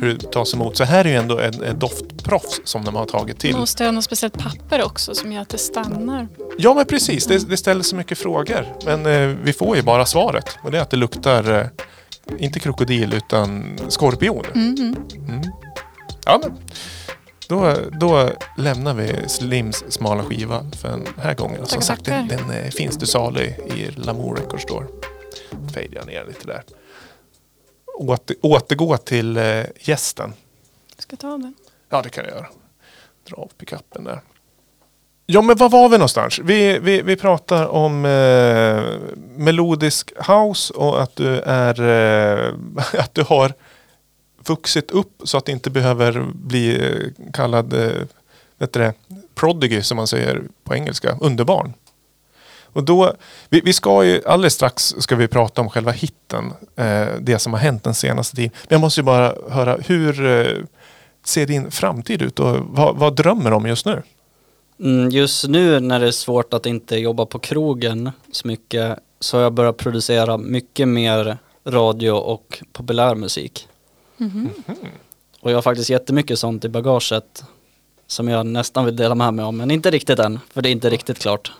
hur 0.00 0.14
det 0.14 0.32
tas 0.32 0.54
emot. 0.54 0.76
Så 0.76 0.84
här 0.84 1.04
är 1.04 1.08
ju 1.08 1.16
ändå 1.16 1.38
en, 1.38 1.62
en 1.62 1.78
doftproffs 1.78 2.60
som 2.64 2.84
de 2.84 2.94
har 2.94 3.06
tagit 3.06 3.38
till. 3.38 3.56
Måste 3.56 3.84
ha 3.84 3.90
något 3.90 4.04
speciellt 4.04 4.38
papper 4.38 4.84
också 4.84 5.14
som 5.14 5.32
gör 5.32 5.42
att 5.42 5.48
det 5.48 5.58
stannar. 5.58 6.28
Ja 6.58 6.74
men 6.74 6.86
precis, 6.86 7.26
det, 7.26 7.48
det 7.48 7.56
ställer 7.56 7.82
så 7.82 7.96
mycket 7.96 8.18
frågor. 8.18 8.66
Men 8.84 9.06
eh, 9.06 9.36
vi 9.42 9.52
får 9.52 9.76
ju 9.76 9.82
bara 9.82 10.06
svaret. 10.06 10.58
Och 10.62 10.70
det 10.70 10.78
är 10.78 10.82
att 10.82 10.90
det 10.90 10.96
luktar, 10.96 11.60
eh, 11.60 11.66
inte 12.38 12.60
krokodil 12.60 13.14
utan 13.14 13.78
skorpion. 13.88 14.44
Mm. 14.54 14.96
Mm. 15.28 15.42
Ja 16.24 16.40
men, 16.42 16.52
då, 17.50 17.74
då 18.00 18.30
lämnar 18.56 18.94
vi 18.94 19.28
Slims 19.28 19.92
smala 19.92 20.24
skiva 20.24 20.66
för 20.80 20.88
den 20.88 21.06
här 21.18 21.34
gången. 21.34 21.56
Som 21.56 21.66
Tackar, 21.66 21.80
sagt, 21.80 22.04
den, 22.04 22.28
den 22.28 22.50
eh, 22.50 22.70
finns 22.70 22.98
till 22.98 23.06
salu 23.06 23.40
i 23.44 23.90
Lamour 23.96 24.36
Records 24.36 24.62
Store. 24.62 24.86
Fejdar 25.74 25.98
jag 25.98 26.06
ner 26.06 26.24
lite 26.28 26.46
där. 26.46 26.62
Åter, 27.98 28.36
återgå 28.42 28.96
till 28.96 29.36
eh, 29.36 29.64
gästen. 29.80 30.32
Ska 30.98 31.12
jag 31.12 31.20
ta 31.20 31.28
den? 31.28 31.54
Ja, 31.88 32.02
det 32.02 32.08
kan 32.08 32.24
jag 32.24 32.34
göra. 32.34 32.46
Dra 33.28 33.36
av 33.36 33.50
pickuppen 33.58 34.04
där. 34.04 34.20
Ja, 35.26 35.42
men 35.42 35.56
var 35.56 35.68
var 35.68 35.88
vi 35.88 35.98
någonstans? 35.98 36.38
Vi, 36.38 36.78
vi, 36.78 37.02
vi 37.02 37.16
pratar 37.16 37.66
om 37.66 38.04
eh, 38.04 38.82
melodisk 39.36 40.12
house 40.28 40.74
och 40.74 41.02
att 41.02 41.16
du 41.16 41.40
är 41.40 41.80
eh, 41.80 42.54
att 43.00 43.14
du 43.14 43.22
har 43.22 43.52
vuxit 44.46 44.90
upp 44.90 45.22
så 45.24 45.38
att 45.38 45.44
det 45.44 45.52
inte 45.52 45.70
behöver 45.70 46.26
bli 46.34 46.74
eh, 46.74 47.30
kallad 47.32 47.72
eh, 47.72 48.02
vet 48.60 48.72
det, 48.72 48.94
prodigy 49.34 49.82
som 49.82 49.96
man 49.96 50.06
säger 50.06 50.42
på 50.64 50.74
engelska, 50.74 51.16
underbarn. 51.20 51.72
Och 52.72 52.84
då, 52.84 53.14
vi, 53.48 53.60
vi 53.64 53.72
ska 53.72 54.04
ju, 54.04 54.22
alldeles 54.26 54.54
strax 54.54 54.94
ska 54.98 55.16
vi 55.16 55.28
prata 55.28 55.60
om 55.60 55.70
själva 55.70 55.90
hitten, 55.90 56.52
eh, 56.76 57.06
det 57.20 57.38
som 57.38 57.52
har 57.52 57.60
hänt 57.60 57.84
den 57.84 57.94
senaste 57.94 58.36
tiden. 58.36 58.50
Men 58.62 58.74
jag 58.74 58.80
måste 58.80 59.00
ju 59.00 59.04
bara 59.04 59.34
höra, 59.50 59.76
hur 59.86 60.26
eh, 60.26 60.64
ser 61.24 61.46
din 61.46 61.70
framtid 61.70 62.22
ut 62.22 62.40
och 62.40 62.56
vad, 62.60 62.96
vad 62.96 63.16
drömmer 63.16 63.50
du 63.50 63.56
om 63.56 63.66
just 63.66 63.86
nu? 63.86 64.02
Mm, 64.80 65.10
just 65.10 65.48
nu 65.48 65.80
när 65.80 66.00
det 66.00 66.06
är 66.06 66.10
svårt 66.10 66.54
att 66.54 66.66
inte 66.66 66.96
jobba 66.96 67.26
på 67.26 67.38
krogen 67.38 68.10
så 68.32 68.48
mycket 68.48 68.98
så 69.20 69.36
har 69.36 69.42
jag 69.42 69.52
börjat 69.52 69.76
producera 69.76 70.38
mycket 70.38 70.88
mer 70.88 71.38
radio 71.64 72.10
och 72.10 72.62
populärmusik. 72.72 73.68
Och 75.40 75.50
jag 75.50 75.56
har 75.56 75.62
faktiskt 75.62 75.90
jättemycket 75.90 76.38
sånt 76.38 76.64
i 76.64 76.68
bagaget 76.68 77.44
som 78.06 78.28
jag 78.28 78.46
nästan 78.46 78.84
vill 78.84 78.96
dela 78.96 79.14
med 79.14 79.34
mig 79.34 79.44
om, 79.44 79.56
men 79.56 79.70
inte 79.70 79.90
riktigt 79.90 80.18
än, 80.18 80.40
för 80.52 80.62
det 80.62 80.68
är 80.68 80.70
inte 80.70 80.90
riktigt 80.90 81.18
klart. 81.18 81.52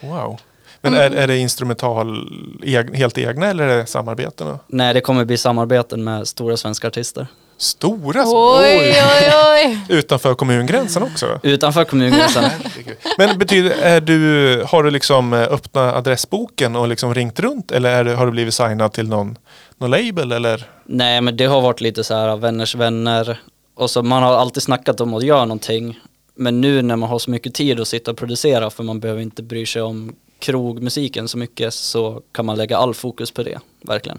Wow. 0.00 0.40
Men 0.80 0.94
är, 0.94 1.10
är 1.10 1.26
det 1.26 1.38
instrumental 1.38 2.28
eg, 2.62 2.96
helt 2.96 3.18
egna 3.18 3.46
eller 3.46 3.64
är 3.64 3.78
det 3.78 3.86
samarbeten? 3.86 4.58
Nej, 4.66 4.94
det 4.94 5.00
kommer 5.00 5.24
bli 5.24 5.36
samarbeten 5.36 6.04
med 6.04 6.28
stora 6.28 6.56
svenska 6.56 6.88
artister. 6.88 7.26
Stora? 7.56 8.24
Oj, 8.26 8.94
oj, 9.20 9.32
oj. 9.54 9.78
Utanför 9.88 10.34
kommungränsen 10.34 11.02
också? 11.02 11.40
Utanför 11.42 11.84
kommungränsen. 11.84 12.44
Men 13.18 13.38
betyder, 13.38 13.70
är 13.70 14.00
du, 14.00 14.64
har 14.68 14.82
du 14.82 14.90
liksom 14.90 15.32
eh, 15.32 15.40
öppnat 15.40 15.94
adressboken 15.94 16.76
och 16.76 16.88
liksom 16.88 17.14
ringt 17.14 17.40
runt 17.40 17.72
eller 17.72 17.90
är 17.90 18.04
du, 18.04 18.14
har 18.14 18.26
du 18.26 18.32
blivit 18.32 18.54
signad 18.54 18.92
till 18.92 19.08
någon, 19.08 19.38
någon 19.78 19.90
label 19.90 20.32
eller? 20.32 20.68
Nej, 20.84 21.20
men 21.20 21.36
det 21.36 21.44
har 21.44 21.60
varit 21.60 21.80
lite 21.80 22.04
så 22.04 22.14
här 22.14 22.36
vänners 22.36 22.74
vänner. 22.74 23.40
Och 23.74 23.90
så 23.90 24.02
man 24.02 24.22
har 24.22 24.32
alltid 24.32 24.62
snackat 24.62 25.00
om 25.00 25.14
att 25.14 25.24
göra 25.24 25.44
någonting. 25.44 26.00
Men 26.34 26.60
nu 26.60 26.82
när 26.82 26.96
man 26.96 27.08
har 27.08 27.18
så 27.18 27.30
mycket 27.30 27.54
tid 27.54 27.80
att 27.80 27.88
sitta 27.88 28.10
och 28.10 28.16
producera 28.16 28.70
för 28.70 28.82
man 28.82 29.00
behöver 29.00 29.22
inte 29.22 29.42
bry 29.42 29.66
sig 29.66 29.82
om 29.82 30.14
krogmusiken 30.38 31.28
så 31.28 31.38
mycket 31.38 31.74
så 31.74 32.22
kan 32.32 32.46
man 32.46 32.56
lägga 32.56 32.76
all 32.76 32.94
fokus 32.94 33.30
på 33.30 33.42
det, 33.42 33.58
verkligen. 33.80 34.18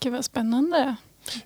Gud 0.00 0.12
vad 0.12 0.24
spännande. 0.24 0.96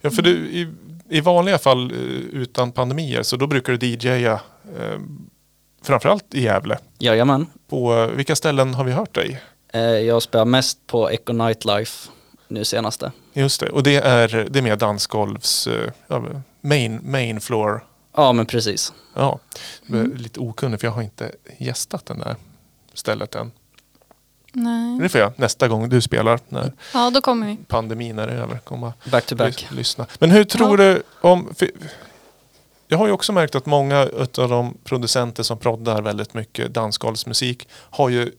Ja, 0.01 0.11
för 0.11 0.23
du, 0.23 0.31
i, 0.31 0.69
i 1.09 1.21
vanliga 1.21 1.59
fall 1.59 1.91
eh, 1.91 1.97
utan 2.41 2.73
pandemier 2.73 3.23
så 3.23 3.37
då 3.37 3.47
brukar 3.47 3.73
du 3.73 3.87
DJa 3.87 4.33
eh, 4.79 5.01
framförallt 5.83 6.35
i 6.35 6.43
Gävle. 6.43 6.79
Jajamän. 6.99 7.47
På 7.69 7.95
eh, 7.97 8.07
vilka 8.07 8.37
ställen 8.37 8.75
har 8.75 8.85
vi 8.85 8.93
hört 8.93 9.15
dig? 9.15 9.41
Eh, 9.73 9.81
Jag 9.83 10.23
spelar 10.23 10.45
mest 10.45 10.87
på 10.87 11.11
Echo 11.11 11.33
Nightlife 11.33 12.11
nu 12.51 12.65
senaste. 12.65 13.13
Just 13.33 13.61
det, 13.61 13.69
och 13.71 13.83
det 13.83 13.97
är, 13.97 14.47
det 14.51 14.59
är 14.59 14.63
mer 14.63 14.77
dansgolvs 14.77 15.67
eh, 15.67 15.91
ja, 16.09 16.23
main, 16.61 17.01
main 17.03 17.41
floor. 17.41 17.85
Ja, 18.17 18.33
men 18.33 18.47
precis. 18.47 18.93
Ja, 19.15 19.39
är 19.89 20.05
lite 20.19 20.41
okunnig 20.41 20.81
för 20.81 20.87
jag 20.87 20.93
har 20.93 21.03
inte 21.03 21.33
gästat 21.59 22.07
den 22.07 22.19
där 22.19 22.37
stället 22.95 23.35
än. 23.35 23.53
Nej. 24.53 24.99
Det 25.01 25.09
får 25.09 25.21
jag 25.21 25.33
nästa 25.39 25.69
gång 25.69 25.89
du 25.89 26.01
spelar 26.01 26.41
när 26.49 26.73
Ja, 26.95 27.11
då 27.11 27.21
kommer 27.21 27.47
vi. 27.47 27.57
pandemin 27.69 28.19
är 28.19 28.29
över. 28.29 28.59
Komma 28.59 28.93
Back 29.11 29.27
to 29.27 29.37
back. 29.37 29.67
lys- 29.71 29.75
lyssna. 29.75 30.07
Men 30.19 30.31
hur 30.31 30.45
tror 30.45 30.77
du 30.77 31.03
om... 31.21 31.55
Jag 32.89 32.99
har 32.99 33.07
ju 33.07 33.13
också 33.13 33.33
märkt 33.33 33.55
att 33.55 33.67
många 33.67 33.99
av 34.39 34.49
de 34.49 34.75
producenter 34.85 35.43
som 35.43 35.59
proddar 35.59 36.03
väldigt 36.03 36.35
mycket 36.35 36.75
dansgolvsmusik 36.75 37.69
har 37.73 38.09
ju 38.09 38.33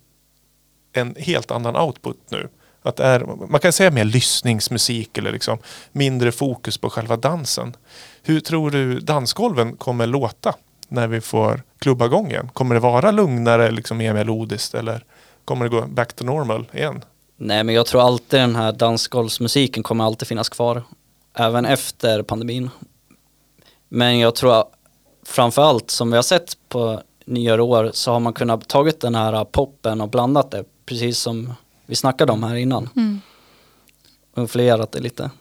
en 0.93 1.15
helt 1.19 1.51
annan 1.51 1.75
output 1.75 2.17
nu. 2.29 2.49
Att 2.83 2.99
är, 2.99 3.25
man 3.49 3.59
kan 3.59 3.73
säga 3.73 3.91
mer 3.91 4.03
lyssningsmusik 4.03 5.17
eller 5.17 5.31
liksom 5.31 5.57
mindre 5.91 6.31
fokus 6.31 6.77
på 6.77 6.89
själva 6.89 7.17
dansen. 7.17 7.75
Hur 8.23 8.39
tror 8.39 8.71
du 8.71 8.99
dansgolven 8.99 9.77
kommer 9.77 10.07
låta 10.07 10.55
när 10.87 11.07
vi 11.07 11.21
får 11.21 11.61
klubba 11.79 12.05
igång 12.05 12.31
igen? 12.31 12.49
Kommer 12.53 12.75
det 12.75 12.81
vara 12.81 13.11
lugnare, 13.11 13.71
liksom 13.71 13.97
mer 13.97 14.13
melodiskt 14.13 14.73
eller 14.73 15.03
kommer 15.45 15.65
det 15.65 15.69
gå 15.69 15.81
back 15.81 16.13
to 16.13 16.25
normal 16.25 16.67
igen? 16.73 17.03
Nej, 17.37 17.63
men 17.63 17.75
jag 17.75 17.85
tror 17.85 18.01
alltid 18.01 18.39
den 18.39 18.55
här 18.55 18.71
dansgolvsmusiken 18.71 19.83
kommer 19.83 20.03
alltid 20.03 20.27
finnas 20.27 20.49
kvar. 20.49 20.83
Även 21.33 21.65
efter 21.65 22.23
pandemin. 22.23 22.69
Men 23.89 24.19
jag 24.19 24.35
tror 24.35 24.63
framförallt 25.25 25.91
som 25.91 26.09
vi 26.11 26.15
har 26.15 26.23
sett 26.23 26.57
på 26.69 27.01
nyare 27.25 27.61
år 27.61 27.91
så 27.93 28.11
har 28.11 28.19
man 28.19 28.33
kunnat 28.33 28.67
tagit 28.67 29.01
den 29.01 29.15
här 29.15 29.45
poppen 29.45 30.01
och 30.01 30.09
blandat 30.09 30.51
det. 30.51 30.63
Precis 30.85 31.19
som 31.19 31.53
vi 31.91 31.95
snackade 31.95 32.31
om 32.31 32.43
här 32.43 32.55
innan. 32.55 32.89
Mm. 32.95 33.21
Och 34.33 34.41
influerat 34.41 34.91
det 34.91 34.99
lite. 34.99 35.31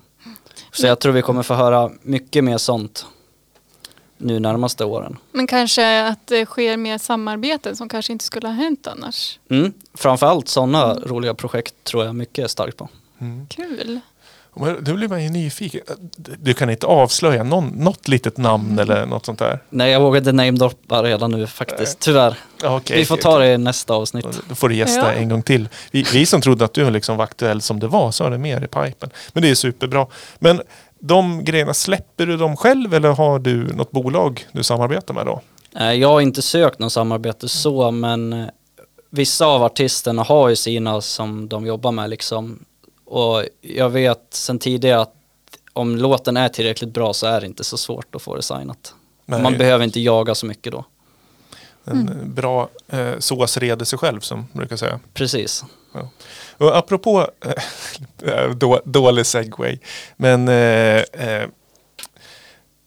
Så 0.72 0.86
jag 0.86 0.98
tror 0.98 1.12
vi 1.12 1.22
kommer 1.22 1.42
få 1.42 1.54
höra 1.54 1.90
mycket 2.02 2.44
mer 2.44 2.58
sånt 2.58 3.06
nu 4.18 4.40
närmaste 4.40 4.84
åren. 4.84 5.16
Men 5.32 5.46
kanske 5.46 6.06
att 6.06 6.26
det 6.26 6.46
sker 6.46 6.76
mer 6.76 6.98
samarbeten 6.98 7.76
som 7.76 7.88
kanske 7.88 8.12
inte 8.12 8.24
skulle 8.24 8.48
ha 8.48 8.54
hänt 8.54 8.86
annars. 8.86 9.38
Mm. 9.48 9.72
Framförallt 9.94 10.48
sådana 10.48 10.94
roliga 10.94 11.34
projekt 11.34 11.74
tror 11.84 12.04
jag 12.04 12.14
mycket 12.14 12.50
starkt 12.50 12.76
på. 12.76 12.88
Kul. 13.48 14.00
Nu 14.56 14.92
blir 14.94 15.08
man 15.08 15.22
ju 15.22 15.30
nyfiken. 15.30 15.80
Du 16.16 16.54
kan 16.54 16.70
inte 16.70 16.86
avslöja 16.86 17.42
någon, 17.42 17.66
något 17.68 18.08
litet 18.08 18.36
namn 18.36 18.78
eller 18.78 19.06
något 19.06 19.26
sånt 19.26 19.38
där? 19.38 19.62
Nej, 19.70 19.90
jag 19.92 20.00
vågar 20.00 20.18
inte 20.18 20.32
namedroppa 20.32 21.02
redan 21.02 21.30
nu 21.30 21.46
faktiskt, 21.46 21.98
tyvärr. 21.98 22.38
Okej, 22.64 22.96
vi 22.98 23.04
får 23.04 23.16
ta 23.16 23.38
det 23.38 23.52
i 23.52 23.58
nästa 23.58 23.94
avsnitt. 23.94 24.26
Då 24.48 24.54
får 24.54 24.68
du 24.68 24.74
gästa 24.74 25.00
Ja. 25.00 25.12
en 25.12 25.28
gång 25.28 25.42
till. 25.42 25.68
Vi, 25.90 26.02
vi 26.12 26.26
som 26.26 26.40
trodde 26.40 26.64
att 26.64 26.74
du 26.74 26.90
liksom 26.90 27.16
var 27.16 27.24
aktuell 27.24 27.60
som 27.62 27.80
det 27.80 27.86
var 27.88 28.10
så 28.10 28.24
har 28.24 28.30
det 28.30 28.38
mer 28.38 28.64
i 28.64 28.66
pipen. 28.68 29.10
Men 29.32 29.42
det 29.42 29.50
är 29.50 29.54
superbra. 29.54 30.06
Men 30.38 30.62
de 31.00 31.44
grejerna, 31.44 31.74
släpper 31.74 32.26
du 32.26 32.36
dem 32.36 32.56
själv 32.56 32.94
eller 32.94 33.08
har 33.08 33.38
du 33.38 33.56
något 33.74 33.90
bolag 33.90 34.46
du 34.52 34.62
samarbetar 34.62 35.14
med 35.14 35.26
då? 35.26 35.40
Jag 35.94 36.08
har 36.08 36.20
inte 36.20 36.42
sökt 36.42 36.78
någon 36.78 36.90
samarbete 36.90 37.48
så, 37.48 37.90
men 37.90 38.32
eh, 38.32 38.46
vissa 39.10 39.46
av 39.46 39.62
artisterna 39.62 40.22
har 40.22 40.48
ju 40.48 40.56
sina 40.56 41.00
som 41.00 41.48
de 41.48 41.66
jobbar 41.66 41.92
med 41.92 42.10
liksom. 42.10 42.64
Och 43.10 43.44
jag 43.60 43.90
vet 43.90 44.26
sen 44.30 44.58
tidigare 44.58 45.00
att 45.00 45.14
om 45.72 45.96
låten 45.96 46.36
är 46.36 46.48
tillräckligt 46.48 46.90
bra 46.90 47.12
så 47.12 47.26
är 47.26 47.40
det 47.40 47.46
inte 47.46 47.64
så 47.64 47.76
svårt 47.76 48.14
att 48.14 48.22
få 48.22 48.36
det 48.36 48.42
signat. 48.42 48.94
Nej. 49.26 49.42
Man 49.42 49.58
behöver 49.58 49.84
inte 49.84 50.00
jaga 50.00 50.34
så 50.34 50.46
mycket 50.46 50.72
då. 50.72 50.84
En 51.84 52.34
bra 52.34 52.68
eh, 52.88 53.18
sås 53.18 53.56
reder 53.56 53.84
sig 53.84 53.98
själv 53.98 54.20
som 54.20 54.38
man 54.38 54.48
brukar 54.52 54.76
säga. 54.76 55.00
Precis. 55.14 55.64
Och 56.56 56.76
apropå 56.76 57.30
eh, 58.24 58.50
då, 58.56 58.80
dålig 58.84 59.26
segway. 59.26 59.78
Men 60.16 60.48
eh, 60.48 61.02
eh, 61.12 61.48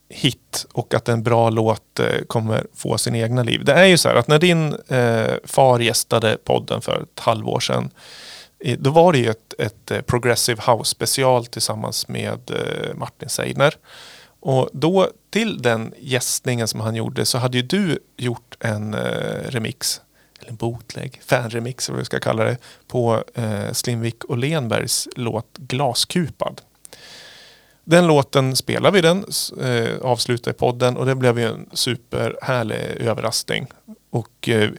hit 0.10 0.66
och 0.72 0.94
att 0.94 1.10
en 1.10 1.24
bra 1.24 1.50
låt 1.50 2.00
eh, 2.00 2.22
kommer 2.28 2.66
få 2.76 2.98
sin 2.98 3.16
egna 3.16 3.44
liv. 3.44 3.66
Det 3.66 3.74
är 3.74 3.86
ju 3.86 3.98
så 3.98 4.10
här 4.10 4.16
att 4.16 4.28
när 4.28 4.40
din 4.40 4.76
eh, 4.88 5.34
far 5.46 5.80
gästade 5.80 6.38
podden 6.44 6.82
för 6.82 7.02
ett 7.02 7.20
halvår 7.20 7.60
sedan 7.60 7.92
då 8.78 8.90
var 8.90 9.14
det 9.14 9.20
ju 9.20 9.30
ett, 9.30 9.54
ett 9.58 9.92
eh, 9.92 10.02
Progressive 10.02 10.62
House 10.68 10.92
special 10.92 11.46
tillsammans 11.46 12.08
med 12.08 12.52
eh, 12.52 12.96
Martin 12.96 13.30
Seidner. 13.30 13.76
Och 14.40 14.70
då 14.74 15.10
till 15.30 15.62
den 15.62 15.94
gästningen 16.00 16.68
som 16.68 16.80
han 16.80 16.96
gjorde 16.96 17.26
så 17.26 17.38
hade 17.38 17.58
ju 17.58 17.64
du 17.64 18.00
gjort 18.18 18.58
en 18.60 18.94
eh, 18.94 19.50
remix, 19.50 20.02
eller 20.40 20.50
en 20.50 20.56
bootleg, 20.56 21.22
fanremix 21.26 21.90
eller 21.90 21.96
vad 21.96 22.02
vi 22.02 22.06
ska 22.06 22.20
kalla 22.20 22.44
det, 22.44 22.58
på 22.88 23.24
Slimvik 23.72 24.24
och 24.24 24.38
Lenbergs 24.38 25.08
låt 25.16 25.58
Glaskupad. 25.58 26.62
Den 27.86 28.08
låten 28.08 28.56
spelar 28.56 28.92
vi 28.92 29.02
den, 29.02 29.26
eh, 29.62 30.00
avslutar 30.02 30.52
i 30.52 30.54
podden 30.54 30.98
och 30.98 31.06
det 31.06 31.16
blev 31.16 31.40
ju 31.40 31.46
en 31.46 31.70
superhärlig 31.74 32.78
överraskning. 33.00 33.68
Och 34.10 34.50
eh, 34.50 34.70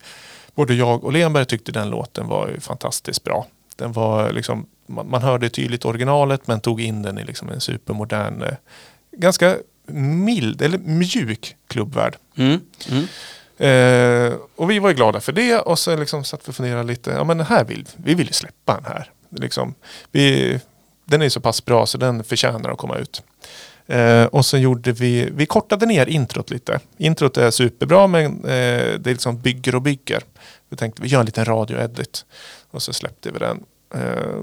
både 0.55 0.75
jag 0.75 1.05
och 1.05 1.13
Lenberg 1.13 1.47
tyckte 1.47 1.73
den 1.73 1.91
låten 1.91 2.29
var 2.29 2.57
fantastiskt 2.61 3.25
bra. 3.25 3.47
Den 3.77 3.93
var 3.93 4.33
liksom, 4.33 4.67
man, 4.87 5.11
man 5.11 5.23
hörde 5.23 5.49
tydligt 5.49 5.85
originalet 5.85 6.47
men 6.47 6.61
tog 6.61 6.81
in 6.81 7.03
den 7.03 7.19
i 7.19 7.25
liksom 7.25 7.49
en 7.49 7.61
supermodern, 7.61 8.43
eh, 8.43 8.55
ganska 9.17 9.57
mild 9.87 10.63
eller 10.63 10.79
mjuk 10.79 11.57
klubbvärld. 11.67 12.17
Mm. 12.37 12.61
Mm. 12.91 13.07
Eh, 13.59 14.39
och 14.57 14.71
vi 14.71 14.79
var 14.79 14.89
ju 14.89 14.95
glada 14.95 15.21
för 15.21 15.33
det 15.33 15.59
och 15.59 15.79
så 15.79 15.97
liksom 15.97 16.25
satt 16.25 16.49
vi 16.49 16.51
och 16.51 16.57
funderade 16.57 16.85
lite. 16.85 17.11
Ja 17.11 17.25
men 17.25 17.39
den 17.39 17.47
här 17.47 17.65
vill, 17.65 17.89
vi 17.97 18.15
vill 18.15 18.35
släppa 18.35 18.75
den 18.75 18.85
här. 18.85 19.11
Liksom, 19.31 19.75
vi, 20.13 20.61
den 21.05 21.23
är 21.23 21.29
så 21.29 21.41
pass 21.41 21.65
bra 21.65 21.87
så 21.87 21.99
den 21.99 22.25
förtjänar 22.25 22.71
att 22.71 22.79
komma 22.79 22.97
ut. 22.97 23.23
Eh, 23.87 24.25
och 24.25 24.47
så 24.47 24.59
gjorde 24.59 24.93
vi, 24.93 25.31
vi 25.33 25.47
kortade 25.47 25.87
ner 25.87 26.07
introt 26.07 26.51
lite. 26.51 26.81
Introt 26.99 27.37
är 27.37 27.51
superbra 27.51 28.07
men 28.07 28.37
eh, 28.37 28.99
det 28.99 29.07
är 29.07 29.13
liksom 29.13 29.41
bygger 29.41 29.75
och 29.75 29.83
bygger. 29.83 30.23
Vi 30.69 30.77
tänkte 30.77 31.03
vi 31.03 31.09
gör 31.09 31.21
en 31.21 31.27
liten 31.27 31.45
radio-edit. 31.45 32.25
Och 32.75 32.83
så 32.83 32.93
släppte 32.93 33.31
vi 33.31 33.39
den. 33.39 33.65
Eh, 33.95 34.43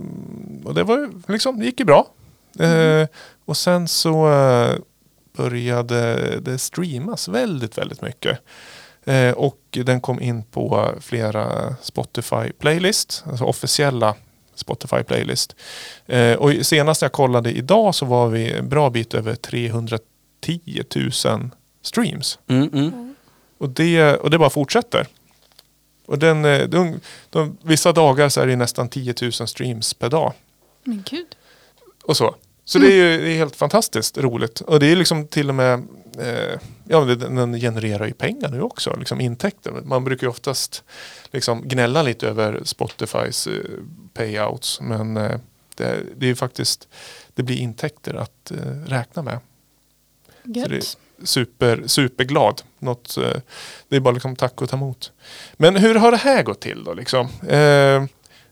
och 0.63 0.73
det 0.73 0.84
var 0.84 1.32
liksom, 1.32 1.59
det 1.59 1.65
gick 1.65 1.79
ju 1.79 1.86
bra. 1.86 2.07
Eh, 2.59 3.07
och 3.45 3.57
sen 3.57 3.88
så 3.88 4.32
eh, 4.32 4.75
började 5.38 6.39
det 6.39 6.57
streamas 6.57 7.27
väldigt, 7.27 7.77
väldigt 7.77 8.01
mycket. 8.01 8.39
Eh, 9.05 9.32
och 9.32 9.59
den 9.71 10.01
kom 10.01 10.21
in 10.21 10.43
på 10.43 10.91
flera 11.01 11.75
Spotify-playlist, 11.82 13.23
alltså 13.29 13.45
officiella 13.45 14.15
Spotify-playlist. 14.55 15.55
Eh, 16.05 16.34
och 16.34 16.65
senast 16.65 17.01
jag 17.01 17.11
kollade 17.11 17.51
idag 17.51 17.95
så 17.95 18.05
var 18.05 18.27
vi 18.27 18.51
en 18.51 18.69
bra 18.69 18.89
bit 18.89 19.13
över 19.13 19.36
310 19.36 20.84
000 20.95 21.11
streams. 21.82 22.39
Mm. 22.47 22.69
Mm. 22.73 23.15
Och 23.57 23.69
det, 23.69 24.15
och 24.15 24.29
det 24.29 24.38
bara 24.38 24.49
fortsätter. 24.49 25.07
Och 26.12 26.20
den, 26.20 26.45
eh, 26.45 26.68
de, 26.68 26.99
de, 27.30 27.57
vissa 27.62 27.91
dagar 27.91 28.30
så 28.30 28.41
är 28.41 28.47
det 28.47 28.55
nästan 28.55 28.89
10 28.89 29.14
000 29.22 29.32
streams 29.32 29.93
per 29.93 30.09
dag. 30.09 30.34
Men 30.84 31.03
gud. 31.09 31.36
Och 32.03 32.18
så. 32.18 32.36
Så 32.66 32.80
det 32.80 32.88
är 32.88 32.95
ju 32.95 33.24
det 33.24 33.32
är 33.32 33.38
helt 33.38 33.55
fantastiskt 33.55 34.18
roligt. 34.18 34.62
Och 34.62 34.80
det 34.80 34.86
är 34.86 34.95
liksom 34.95 35.28
till 35.28 35.49
och 35.49 35.55
med, 35.55 35.88
eh, 36.20 36.59
ja 36.84 37.05
den 37.05 37.59
genererar 37.59 38.05
ju 38.05 38.14
pengar 38.14 38.49
nu 38.49 38.62
också, 38.62 38.95
liksom 38.99 39.22
intäkter. 39.22 39.72
Man 39.72 40.03
brukar 40.03 40.28
ju 40.28 40.32
oftast 40.32 40.84
liksom 41.32 41.68
gnälla 41.68 42.01
lite 42.01 42.28
över 42.28 42.62
Spotifys 42.64 43.47
eh, 43.47 43.53
payouts. 44.14 44.82
Men 44.82 45.18
eh, 45.18 45.39
det, 45.76 45.99
det 46.16 46.26
är 46.26 46.30
ju 46.30 46.36
faktiskt, 46.36 46.88
det 47.34 47.43
blir 47.43 47.57
intäkter 47.57 48.14
att 48.14 48.51
eh, 48.51 48.57
räkna 48.88 49.22
med. 49.22 49.39
Gött. 50.43 50.97
Super, 51.24 51.84
superglad. 51.88 52.61
Något, 52.80 53.17
eh, 53.17 53.41
det 53.89 53.95
är 53.95 53.99
bara 53.99 54.13
liksom 54.13 54.36
tack 54.36 54.61
och 54.61 54.69
ta 54.69 54.76
emot. 54.78 55.11
Men 55.53 55.76
hur 55.76 55.95
har 55.95 56.11
det 56.11 56.17
här 56.17 56.43
gått 56.43 56.61
till 56.61 56.84
då? 56.84 56.93
Liksom? 56.93 57.28
Eh, 57.47 58.03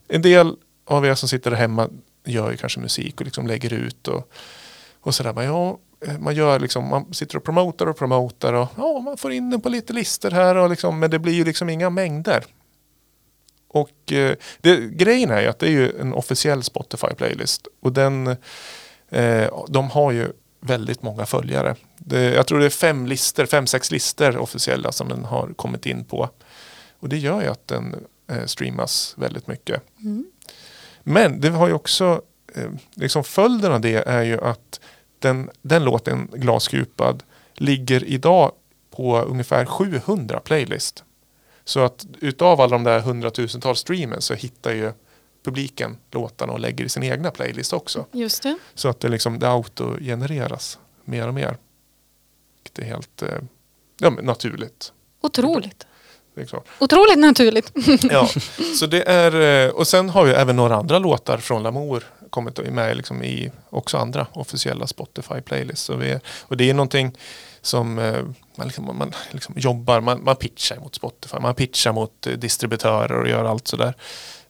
en 0.08 0.22
del 0.22 0.56
av 0.86 1.06
er 1.06 1.16
som 1.16 1.30
sitter 1.30 1.52
där 1.52 1.58
hemma 1.58 1.90
gör 2.26 2.52
ju 2.52 2.58
kanske 2.58 2.80
musik 2.80 3.20
och 3.20 3.26
liksom 3.26 3.48
lägger 3.48 3.74
ut 3.74 4.08
och, 4.08 4.32
och 5.02 5.16
sådär. 5.16 5.34
Men 5.34 5.46
ja, 5.46 5.80
eh, 6.06 6.20
man, 6.20 6.36
gör 6.36 6.60
liksom, 6.60 6.90
man 6.90 7.14
sitter 7.14 7.38
och 7.38 7.44
promotar 7.44 7.88
och 7.88 7.98
promotar 7.98 8.54
och 8.54 8.68
ja, 8.78 9.00
man 9.00 9.18
får 9.18 9.32
in 9.32 9.50
den 9.50 9.62
på 9.62 9.70
lite 9.70 9.94
listor 9.94 10.32
här 10.32 10.56
och 10.56 10.70
liksom, 10.70 11.00
men 11.00 11.12
det 11.12 11.20
blir 11.20 11.34
ju 11.34 11.46
liksom 11.46 11.70
inga 11.70 11.90
mängder. 11.90 12.44
Och 13.68 14.12
eh, 14.12 14.36
det, 14.62 14.78
grejen 14.78 15.32
är 15.32 15.42
ju 15.42 15.48
att 15.48 15.60
det 15.60 15.68
är 15.68 15.72
ju 15.72 16.00
en 16.00 16.14
officiell 16.14 16.62
Spotify-playlist 16.62 17.68
och 17.82 17.94
den, 17.94 18.28
eh, 19.10 19.66
de 19.68 19.90
har 19.90 20.12
ju 20.12 20.32
väldigt 20.60 21.02
många 21.02 21.26
följare. 21.26 21.76
Det, 21.98 22.22
jag 22.22 22.48
tror 22.48 22.60
det 22.60 22.66
är 22.66 22.70
fem 22.70 23.06
listor, 23.06 23.46
fem, 23.46 23.68
sex 23.68 23.92
listor 23.92 24.38
officiella 24.38 24.92
som 24.92 25.10
den 25.10 25.26
har 25.26 25.54
kommit 25.56 25.86
in 25.86 26.04
på. 26.04 26.30
Och 27.00 27.10
det 27.10 27.18
gör 27.18 27.42
ju 27.42 27.48
att 27.48 27.68
den 27.68 28.06
eh, 28.28 28.46
streamas 28.46 29.14
väldigt 29.18 29.48
mycket. 29.48 29.84
Men 31.04 31.42
det 31.42 31.50
har 31.50 31.68
ju 31.68 31.74
också, 31.74 32.22
eh, 32.56 32.70
liksom 32.94 33.24
följden 33.24 33.72
av 33.72 33.82
det 33.82 34.08
är 34.08 34.24
ju 34.24 34.42
att 34.42 34.80
den, 35.20 35.50
den 35.62 35.84
låten 35.84 36.30
Glaskupad 36.34 37.24
ligger 37.54 38.04
idag 38.04 38.52
på 38.92 39.22
ungefär 39.22 39.66
700 39.66 40.40
playlist. 40.40 41.04
Så 41.64 41.80
att 41.80 42.06
utav 42.20 42.62
alla 42.62 42.72
de 42.72 42.84
där 42.84 43.00
hundratusentals 43.00 43.80
streamen 43.80 44.22
så 44.22 44.34
hittar 44.34 44.72
ju 44.72 44.92
publiken 45.44 45.98
låtarna 46.12 46.54
och 46.54 46.60
lägger 46.60 46.86
i 46.86 46.90
sin 46.90 47.04
egna 47.04 47.32
playlist 47.32 47.74
också. 47.74 48.06
Just 48.12 48.44
det. 48.44 48.58
Så 48.74 48.90
att 48.90 49.00
det, 49.00 49.10
liksom, 49.10 49.40
det 49.40 49.50
autogenereras 49.50 50.80
mer 51.06 51.28
och 51.28 51.34
mer. 51.34 51.58
Det 52.72 52.82
är 52.82 52.86
helt 52.86 53.22
eh, 53.22 53.38
ja, 53.98 54.10
naturligt. 54.10 54.94
Otroligt. 55.22 55.86
Klart. 56.48 56.68
Otroligt 56.80 57.20
naturligt. 57.20 57.72
Ja, 58.12 58.30
så 58.80 58.86
det 58.86 59.04
är, 59.10 59.66
eh, 59.66 59.72
och 59.72 59.88
sen 59.88 60.10
har 60.10 60.26
ju 60.26 60.34
även 60.34 60.56
några 60.56 60.76
andra 60.76 61.00
låtar 61.00 61.38
från 61.38 61.64
Lamour 61.64 62.04
kommit 62.30 62.74
med 62.74 62.98
liksom 62.98 63.24
i 63.24 63.52
också 63.70 63.98
andra 63.98 64.28
officiella 64.34 64.86
Spotify-playlists. 64.86 66.22
Och 66.42 66.58
det 66.58 66.70
är 66.70 66.74
någonting 66.74 67.18
som 67.62 68.00
eh, 68.00 68.24
man, 68.56 68.68
liksom, 68.68 68.98
man 68.98 69.14
liksom 69.32 69.56
jobbar, 69.58 70.02
man, 70.02 70.24
man 70.24 70.36
pitchar 70.36 70.80
mot 70.80 70.96
Spotify, 70.96 71.38
man 71.40 71.56
pitchar 71.56 71.94
mot 71.94 72.28
eh, 72.28 72.34
distributörer 72.34 73.22
och 73.22 73.30
gör 73.30 73.46
allt 73.46 73.68
sådär. 73.68 73.94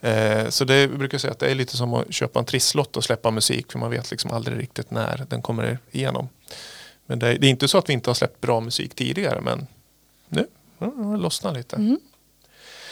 Eh, 0.02 0.50
så 0.50 0.66
det 0.66 0.88
brukar 0.88 1.18
säga 1.18 1.32
att 1.32 1.40
det 1.40 1.52
är 1.52 1.56
lite 1.56 1.78
som 1.78 1.94
att 1.94 2.14
köpa 2.14 2.40
en 2.40 2.46
trisslott 2.46 2.98
och 2.98 3.04
släppa 3.04 3.32
musik 3.32 3.72
för 3.72 3.80
man 3.80 3.92
vet 3.92 4.12
liksom 4.12 4.32
aldrig 4.32 4.60
riktigt 4.60 4.92
när 4.92 5.26
den 5.30 5.42
kommer 5.42 5.80
igenom. 5.92 6.30
Men 7.06 7.20
det 7.20 7.28
är, 7.28 7.46
inte 7.46 7.68
så 7.68 7.78
att 7.78 7.90
vi 7.90 7.94
inte 7.94 8.10
har 8.10 8.16
släppt 8.16 8.42
bra 8.42 8.60
musik 8.60 8.96
tidigare 8.96 9.42
men 9.42 9.68
nu 10.30 10.48
ja, 10.78 10.94
det 10.98 11.04
har 11.04 11.18
lossnat 11.18 11.54
lite. 11.54 11.98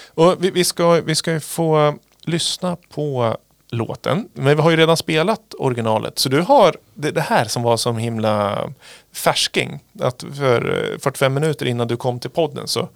Och 0.07 0.43
vi, 0.43 0.51
vi, 0.51 0.63
ska, 0.63 0.91
vi 1.01 1.15
ska 1.15 1.39
få 1.39 1.97
lyssna 2.21 2.77
på 2.89 3.37
låten. 3.69 4.29
Men 4.33 4.55
vi 4.55 4.61
har 4.61 4.69
ju 4.69 4.77
redan 4.77 4.97
spelat 4.97 5.53
originalet. 5.57 6.19
Så 6.19 6.29
du 6.29 6.41
har 6.41 6.75
det, 6.93 7.11
det 7.11 7.21
här 7.21 7.45
som 7.45 7.63
var 7.63 7.77
som 7.77 7.97
himla 7.97 8.69
färsking. 9.13 9.79
Att 9.99 10.23
för 10.37 10.91
eh, 10.93 10.99
45 10.99 11.33
minuter 11.33 11.65
innan 11.65 11.87
du 11.87 11.97
kom 11.97 12.19
till 12.19 12.29
podden 12.29 12.67
så 12.67 12.89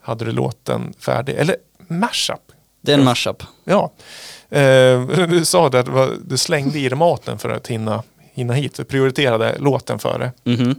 hade 0.00 0.24
du 0.24 0.32
låten 0.32 0.94
färdig. 0.98 1.34
Eller 1.36 1.56
mashup. 1.78 2.52
Det 2.80 2.92
är 2.92 2.98
en 2.98 3.04
mashup. 3.04 3.42
Ja. 3.64 3.92
Eh, 4.50 5.06
du 5.28 5.44
sa 5.44 5.68
det 5.68 5.80
att 5.80 6.10
du 6.28 6.36
slängde 6.36 6.78
i 6.78 6.88
dig 6.88 6.98
maten 6.98 7.38
för 7.38 7.48
att 7.48 7.66
hinna, 7.66 8.02
hinna 8.32 8.52
hit. 8.54 8.74
Du 8.74 8.84
prioriterade 8.84 9.56
låten 9.58 9.98
före 9.98 10.32
Mhm. 10.44 10.74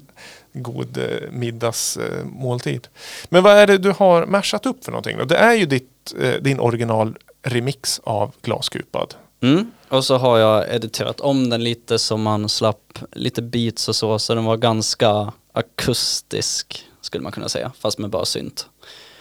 god 0.53 0.97
eh, 0.97 1.31
middagsmåltid. 1.31 2.87
Men 3.29 3.43
vad 3.43 3.53
är 3.57 3.67
det 3.67 3.77
du 3.77 3.91
har 3.91 4.25
mashat 4.25 4.65
upp 4.65 4.83
för 4.85 4.91
någonting? 4.91 5.17
Då? 5.17 5.25
Det 5.25 5.37
är 5.37 5.53
ju 5.53 5.65
ditt, 5.65 6.13
eh, 6.21 6.33
din 6.33 6.59
original 6.59 7.17
remix 7.43 8.01
av 8.03 8.31
Glaskupad. 8.41 9.15
Mm. 9.41 9.71
Och 9.89 10.05
så 10.05 10.17
har 10.17 10.37
jag 10.37 10.75
editerat 10.75 11.19
om 11.19 11.49
den 11.49 11.63
lite 11.63 11.99
så 11.99 12.17
man 12.17 12.49
slapp 12.49 12.99
lite 13.11 13.41
beats 13.41 13.89
och 13.89 13.95
så, 13.95 14.19
så 14.19 14.35
den 14.35 14.45
var 14.45 14.57
ganska 14.57 15.31
akustisk 15.53 16.85
skulle 17.01 17.23
man 17.23 17.31
kunna 17.31 17.49
säga, 17.49 17.71
fast 17.79 17.97
med 17.97 18.09
bara 18.09 18.25
synt. 18.25 18.67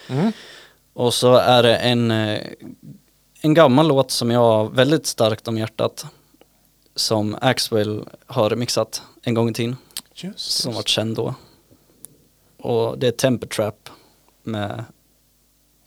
Mm. 0.09 0.33
Och 0.99 1.14
så 1.14 1.34
är 1.34 1.62
det 1.62 1.76
en, 1.76 2.11
eh, 2.11 2.40
en 3.40 3.55
gammal 3.55 3.88
låt 3.88 4.11
som 4.11 4.30
jag 4.30 4.40
har 4.40 4.68
väldigt 4.68 5.07
starkt 5.07 5.49
om 5.49 5.59
hjärtat 5.59 6.07
som 6.94 7.36
Axwell 7.40 8.09
har 8.26 8.51
remixat 8.51 9.03
en 9.22 9.34
gång 9.34 9.49
i 9.51 9.53
tiden, 9.53 9.76
Just, 10.14 10.51
som 10.51 10.74
vart 10.74 10.88
känd 10.88 11.16
då. 11.16 11.34
Och 12.57 12.99
det 12.99 13.07
är 13.07 13.11
Temper 13.11 13.46
Trap 13.46 13.88
med 14.42 14.84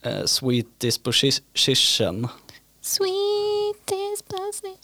eh, 0.02 0.24
Sweet 0.24 0.66
Disposition. 0.78 2.28
Sweet 2.80 3.86
disposition. 3.86 4.76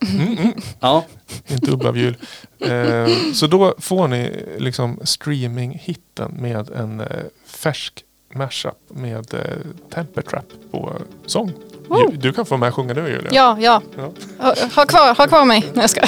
Ja, 0.80 1.04
En 1.46 1.56
dubbavjul. 1.60 2.16
eh, 2.58 3.32
så 3.34 3.46
då 3.46 3.74
får 3.78 4.08
ni 4.08 4.44
liksom 4.58 5.00
streaming-hitten 5.04 6.32
med 6.40 6.70
en 6.70 7.00
eh, 7.00 7.24
färsk 7.46 8.04
mashup 8.34 8.76
med 8.88 9.34
eh, 9.34 9.40
Temper 9.94 10.22
Trap 10.22 10.44
på 10.70 10.92
sång. 11.26 11.52
Wow. 11.88 12.10
Du, 12.10 12.16
du 12.16 12.32
kan 12.32 12.46
få 12.46 12.56
med 12.56 12.68
och 12.68 12.74
sjunga 12.74 12.94
du 12.94 13.08
Julia. 13.08 13.28
Ja, 13.32 13.56
ja. 13.60 13.82
Ja. 13.96 14.12
Ha, 14.38 14.54
ha, 14.76 14.86
kvar, 14.86 15.14
ha 15.14 15.26
kvar 15.26 15.44
mig. 15.44 15.60
Nej, 15.74 15.82
jag 15.82 15.90
ska. 15.90 16.06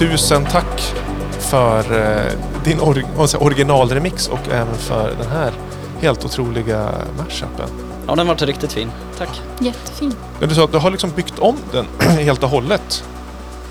Tusen 0.00 0.44
tack 0.44 0.80
för 1.38 1.78
eh, 1.78 2.32
din 2.64 2.80
or 2.80 3.04
originalremix 3.38 4.28
och 4.28 4.48
även 4.48 4.74
för 4.74 5.14
den 5.18 5.26
här 5.26 5.52
helt 6.00 6.24
otroliga 6.24 6.92
mashupen. 7.18 7.68
Ja, 8.06 8.14
den 8.14 8.26
var 8.26 8.36
riktigt 8.36 8.72
fin. 8.72 8.90
Tack. 9.18 9.42
Jättefin. 9.60 10.14
Men 10.38 10.48
du 10.48 10.54
sa 10.54 10.64
att 10.64 10.72
du 10.72 10.78
har 10.78 10.90
liksom 10.90 11.10
byggt 11.10 11.38
om 11.38 11.56
den 11.72 11.86
helt 12.00 12.42
och 12.42 12.48
hållet. 12.48 13.04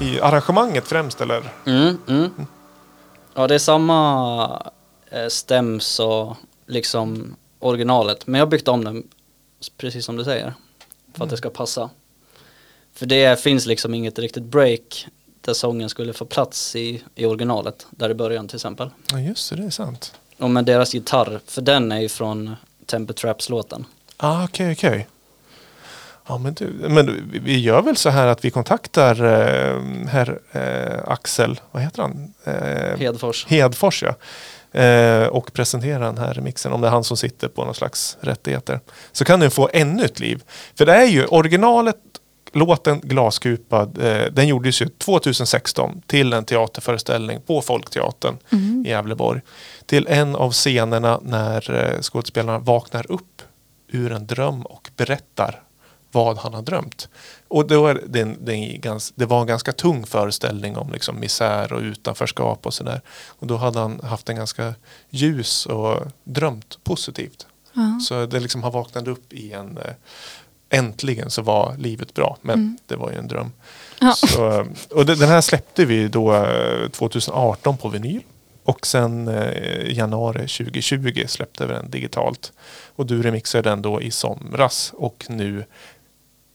I 0.01 0.19
arrangemanget 0.19 0.87
främst 0.87 1.21
eller? 1.21 1.43
Mm, 1.65 1.97
mm. 2.07 2.29
Ja, 3.33 3.47
det 3.47 3.55
är 3.55 3.59
samma 3.59 4.61
eh, 5.11 5.27
stäms 5.27 5.99
och 5.99 6.37
liksom 6.67 7.35
originalet. 7.59 8.27
Men 8.27 8.39
jag 8.39 8.45
har 8.45 8.51
byggt 8.51 8.67
om 8.67 8.83
den 8.83 9.03
precis 9.77 10.05
som 10.05 10.17
du 10.17 10.23
säger. 10.23 10.53
För 11.13 11.23
att 11.23 11.29
det 11.29 11.37
ska 11.37 11.49
passa. 11.49 11.89
För 12.93 13.05
det 13.05 13.39
finns 13.39 13.65
liksom 13.65 13.93
inget 13.93 14.19
riktigt 14.19 14.43
break 14.43 15.07
där 15.49 15.53
sången 15.53 15.89
skulle 15.89 16.13
få 16.13 16.25
plats 16.25 16.75
i, 16.75 17.03
i 17.15 17.25
originalet. 17.25 17.87
Där 17.89 18.09
i 18.09 18.13
början 18.13 18.47
till 18.47 18.55
exempel. 18.55 18.89
Ja 19.11 19.19
just 19.19 19.49
det, 19.49 19.55
det 19.55 19.63
är 19.65 19.69
sant. 19.69 20.13
Och 20.37 20.49
med 20.49 20.65
deras 20.65 20.93
gitarr, 20.93 21.39
för 21.45 21.61
den 21.61 21.91
är 21.91 21.99
ju 21.99 22.09
från 22.09 22.55
Temper 22.85 23.13
Traps-låten. 23.13 23.85
Ah, 24.17 24.43
okej, 24.43 24.71
okej. 24.71 25.07
Ja, 26.27 26.37
men 26.37 26.53
du, 26.53 26.65
men 26.89 27.05
du, 27.05 27.23
vi- 27.43 27.59
gör 27.59 27.81
väl 27.81 27.95
så 27.97 28.09
här 28.09 28.27
att 28.27 28.45
vi 28.45 28.51
kontaktar 28.51 29.15
eh, 29.23 29.81
herr 30.07 30.39
eh, 30.51 31.11
Axel, 31.11 31.59
vad 31.71 31.83
heter 31.83 32.01
han? 32.01 32.33
Eh, 32.43 32.97
Hedfors. 32.99 33.45
Hedfors 33.47 34.03
ja. 34.03 34.15
Eh, 34.79 35.27
och 35.27 35.53
presenterar 35.53 35.99
den 36.05 36.17
här 36.17 36.33
remixen 36.33 36.71
om 36.73 36.81
det 36.81 36.87
är 36.87 36.91
han 36.91 37.03
som 37.03 37.17
sitter 37.17 37.47
på 37.47 37.65
någon 37.65 37.75
slags 37.75 38.17
rättigheter. 38.21 38.79
Så 39.11 39.25
kan 39.25 39.39
den 39.39 39.51
få 39.51 39.69
ännu 39.73 40.05
ett 40.05 40.19
liv. 40.19 40.43
För 40.75 40.85
det 40.85 40.93
är 40.95 41.05
ju 41.07 41.25
originalet, 41.25 41.97
låten 42.51 42.99
Glaskupad, 43.03 43.97
eh, 43.97 44.31
den 44.31 44.47
gjordes 44.47 44.81
ju 44.81 44.87
2016 44.87 46.01
till 46.07 46.33
en 46.33 46.45
teaterföreställning 46.45 47.41
på 47.41 47.61
Folkteatern 47.61 48.37
i 48.85 48.89
Gävleborg. 48.89 49.41
Till 49.85 50.07
en 50.07 50.35
av 50.35 50.51
scenerna 50.51 51.19
när 51.23 51.71
eh, 51.71 52.01
skådespelarna 52.01 52.59
vaknar 52.59 53.11
upp 53.11 53.41
ur 53.87 54.11
en 54.11 54.27
dröm 54.27 54.61
och 54.61 54.89
berättar 54.95 55.63
vad 56.11 56.37
han 56.37 56.53
har 56.53 56.61
drömt. 56.61 57.09
Och 57.47 57.67
då 57.67 57.87
är 57.87 58.01
det, 58.07 58.21
en, 58.21 58.37
det, 58.45 58.51
är 58.51 58.73
en 58.73 58.81
gans, 58.81 59.13
det 59.15 59.25
var 59.25 59.41
en 59.41 59.47
ganska 59.47 59.71
tung 59.71 60.05
föreställning 60.05 60.77
om 60.77 60.91
liksom 60.91 61.19
misär 61.19 61.73
och 61.73 61.81
utanförskap 61.81 62.65
och 62.65 62.73
sådär. 62.73 63.01
Och 63.27 63.47
då 63.47 63.57
hade 63.57 63.79
han 63.79 63.99
haft 63.99 64.29
en 64.29 64.35
ganska 64.35 64.73
ljus 65.09 65.65
och 65.65 65.97
drömt 66.23 66.83
positivt. 66.83 67.47
Ja. 67.73 67.99
Så 68.07 68.25
det 68.25 68.39
liksom 68.39 68.63
har 68.63 68.71
vaknat 68.71 69.07
upp 69.07 69.33
i 69.33 69.51
en 69.51 69.77
eh, 69.77 69.93
Äntligen 70.69 71.29
så 71.29 71.41
var 71.41 71.75
livet 71.77 72.13
bra, 72.13 72.37
men 72.41 72.77
det 72.87 72.95
var 72.95 73.11
ju 73.11 73.17
en 73.17 73.27
dröm. 73.27 73.51
Ja. 73.99 74.13
Så, 74.13 74.65
och 74.89 75.05
det, 75.05 75.15
den 75.15 75.29
här 75.29 75.41
släppte 75.41 75.85
vi 75.85 76.07
då 76.07 76.35
eh, 76.35 76.89
2018 76.89 77.77
på 77.77 77.89
vinyl. 77.89 78.21
Och 78.63 78.87
sen 78.87 79.27
eh, 79.27 79.97
januari 79.97 80.39
2020 80.39 81.23
släppte 81.27 81.65
vi 81.65 81.73
den 81.73 81.89
digitalt. 81.89 82.53
Och 82.95 83.05
du 83.05 83.21
remixade 83.21 83.69
den 83.69 83.81
då 83.81 84.01
i 84.01 84.11
somras 84.11 84.93
och 84.95 85.25
nu 85.29 85.65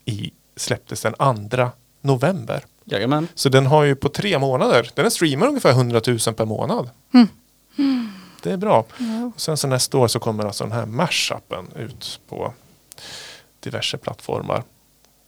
i, 0.04 0.30
släpptes 0.56 1.02
den 1.02 1.48
2 1.50 1.70
november. 2.00 2.64
Jajamän. 2.84 3.28
Så 3.34 3.48
den 3.48 3.66
har 3.66 3.84
ju 3.84 3.94
på 3.94 4.08
tre 4.08 4.38
månader, 4.38 4.90
den 4.94 5.10
streamar 5.10 5.46
ungefär 5.46 5.70
100 5.70 6.00
000 6.06 6.18
per 6.18 6.44
månad. 6.44 6.90
Det 8.42 8.52
är 8.52 8.56
bra. 8.56 8.84
Och 9.34 9.40
sen 9.40 9.56
så 9.56 9.68
nästa 9.68 9.98
år 9.98 10.08
så 10.08 10.18
kommer 10.18 10.44
alltså 10.44 10.64
den 10.64 10.72
här 10.72 10.86
mashupen 10.86 11.66
ut 11.76 12.20
på 12.28 12.52
diverse 13.64 13.96
plattformar. 13.96 14.62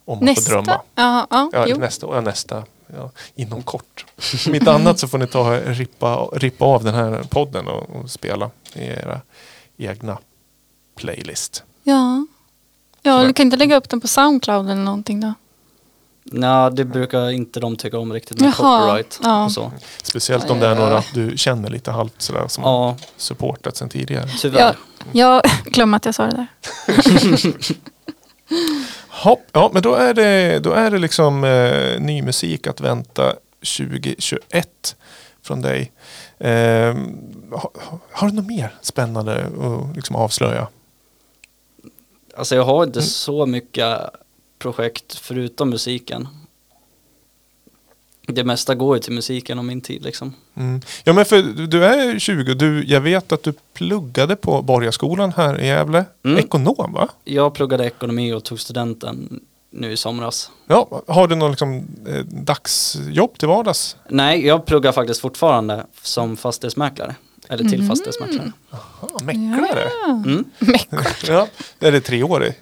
Om 0.04 0.24
man 0.24 0.34
får 0.34 0.42
drömma. 0.50 0.62
Nästa? 0.62 0.80
Ja, 0.94 1.26
ja, 1.52 1.66
jo. 1.68 1.76
nästa, 1.76 2.06
ja, 2.06 2.20
nästa 2.20 2.64
ja, 2.96 3.10
inom 3.34 3.62
kort. 3.62 4.04
Om 4.46 4.54
inte 4.54 4.72
annat 4.72 4.98
så 4.98 5.08
får 5.08 5.18
ni 5.18 5.26
ta 5.26 5.56
rippa, 5.56 6.16
rippa 6.32 6.64
av 6.64 6.84
den 6.84 6.94
här 6.94 7.22
podden 7.30 7.68
och, 7.68 7.90
och 7.90 8.10
spela 8.10 8.50
i 8.74 8.84
era 8.84 9.20
egna 9.76 10.18
playlist. 10.96 11.62
Ja. 11.82 12.26
Ja, 13.02 13.24
du 13.24 13.32
kan 13.32 13.46
inte 13.46 13.56
lägga 13.56 13.76
upp 13.76 13.88
den 13.88 14.00
på 14.00 14.08
Soundcloud 14.08 14.66
eller 14.70 14.82
någonting 14.82 15.20
då? 15.20 15.34
Nej, 16.24 16.70
det 16.72 16.84
brukar 16.84 17.30
inte 17.30 17.60
de 17.60 17.76
tycka 17.76 17.98
om 17.98 18.12
riktigt 18.12 18.40
med 18.40 18.52
Jaha, 18.58 18.80
copyright 18.80 19.20
ja. 19.22 19.44
och 19.44 19.52
så. 19.52 19.72
Speciellt 20.02 20.50
om 20.50 20.60
det 20.60 20.66
är 20.66 20.74
några 20.74 21.02
du 21.14 21.36
känner 21.36 21.70
lite 21.70 21.90
halvt 21.90 22.22
sådär 22.22 22.48
som 22.48 22.64
har 22.64 22.86
Ja, 22.88 22.96
supportat 23.16 23.76
sedan 23.76 23.88
tidigare. 23.88 24.28
tyvärr. 24.40 24.60
Ja, 24.60 24.74
jag 25.12 25.42
glömde 25.64 25.96
att 25.96 26.04
jag 26.04 26.14
sa 26.14 26.26
det 26.26 26.46
där. 26.86 27.86
Hopp, 29.08 29.40
ja, 29.52 29.70
men 29.72 29.82
då 29.82 29.94
är 29.94 30.14
det, 30.14 30.58
då 30.58 30.72
är 30.72 30.90
det 30.90 30.98
liksom 30.98 31.44
eh, 31.44 32.00
ny 32.00 32.22
musik 32.22 32.66
att 32.66 32.80
vänta 32.80 33.34
2021 33.78 34.96
från 35.42 35.62
dig. 35.62 35.92
Eh, 36.38 36.94
har, 37.52 37.70
har 38.10 38.28
du 38.28 38.34
något 38.34 38.46
mer 38.46 38.74
spännande 38.82 39.44
att 39.44 39.96
liksom 39.96 40.16
avslöja? 40.16 40.68
Alltså 42.36 42.56
jag 42.56 42.64
har 42.64 42.76
Mm. 42.76 42.88
inte 42.88 43.02
så 43.02 43.46
mycket 43.46 43.98
projekt 44.58 45.14
förutom 45.18 45.70
musiken. 45.70 46.28
Det 48.26 48.44
mesta 48.44 48.74
går 48.74 48.96
ju 48.96 49.02
till 49.02 49.12
musiken 49.12 49.58
och 49.58 49.64
min 49.64 49.80
tid 49.80 50.02
liksom. 50.04 50.34
Mm. 50.54 50.80
Ja 51.04 51.12
men 51.12 51.24
för 51.24 51.42
du- 51.66 51.84
är 51.84 52.18
20, 52.18 52.54
du, 52.54 52.84
jag 52.86 53.00
vet 53.00 53.32
att 53.32 53.42
du 53.42 53.52
pluggade 53.74 54.36
på 54.36 54.62
Borgarskolan 54.62 55.32
här 55.36 55.60
i 55.60 55.66
Gävle. 55.66 56.04
Mm. 56.24 56.38
Ekonom 56.38 56.92
va? 56.92 57.08
Jag 57.24 57.54
pluggade 57.54 57.84
ekonomi 57.86 58.32
och 58.32 58.44
tog 58.44 58.60
studenten 58.60 59.40
nu 59.70 59.92
i 59.92 59.96
somras. 59.96 60.50
Ja, 60.66 61.02
har 61.06 61.28
du 61.28 61.34
någon 61.36 61.50
liksom, 61.50 61.86
eh, 62.08 62.24
dagsjobb 62.24 63.38
till 63.38 63.48
vardags? 63.48 63.96
Nej, 64.08 64.46
jag 64.46 64.66
pluggar 64.66 64.92
faktiskt 64.92 65.20
fortfarande 65.20 65.86
som 66.02 66.36
fastighetsmäklare. 66.36 67.14
Eller 67.48 67.68
till 67.68 67.88
fastighetsmäklare. 67.88 68.52
Ah, 68.70 68.78
mäklare? 69.24 69.90
Mm. 70.06 70.44
Ja. 71.28 71.48
Är 71.80 71.92
det 71.92 72.00
tre 72.00 72.22
år? 72.22 72.44
i? 72.44 72.52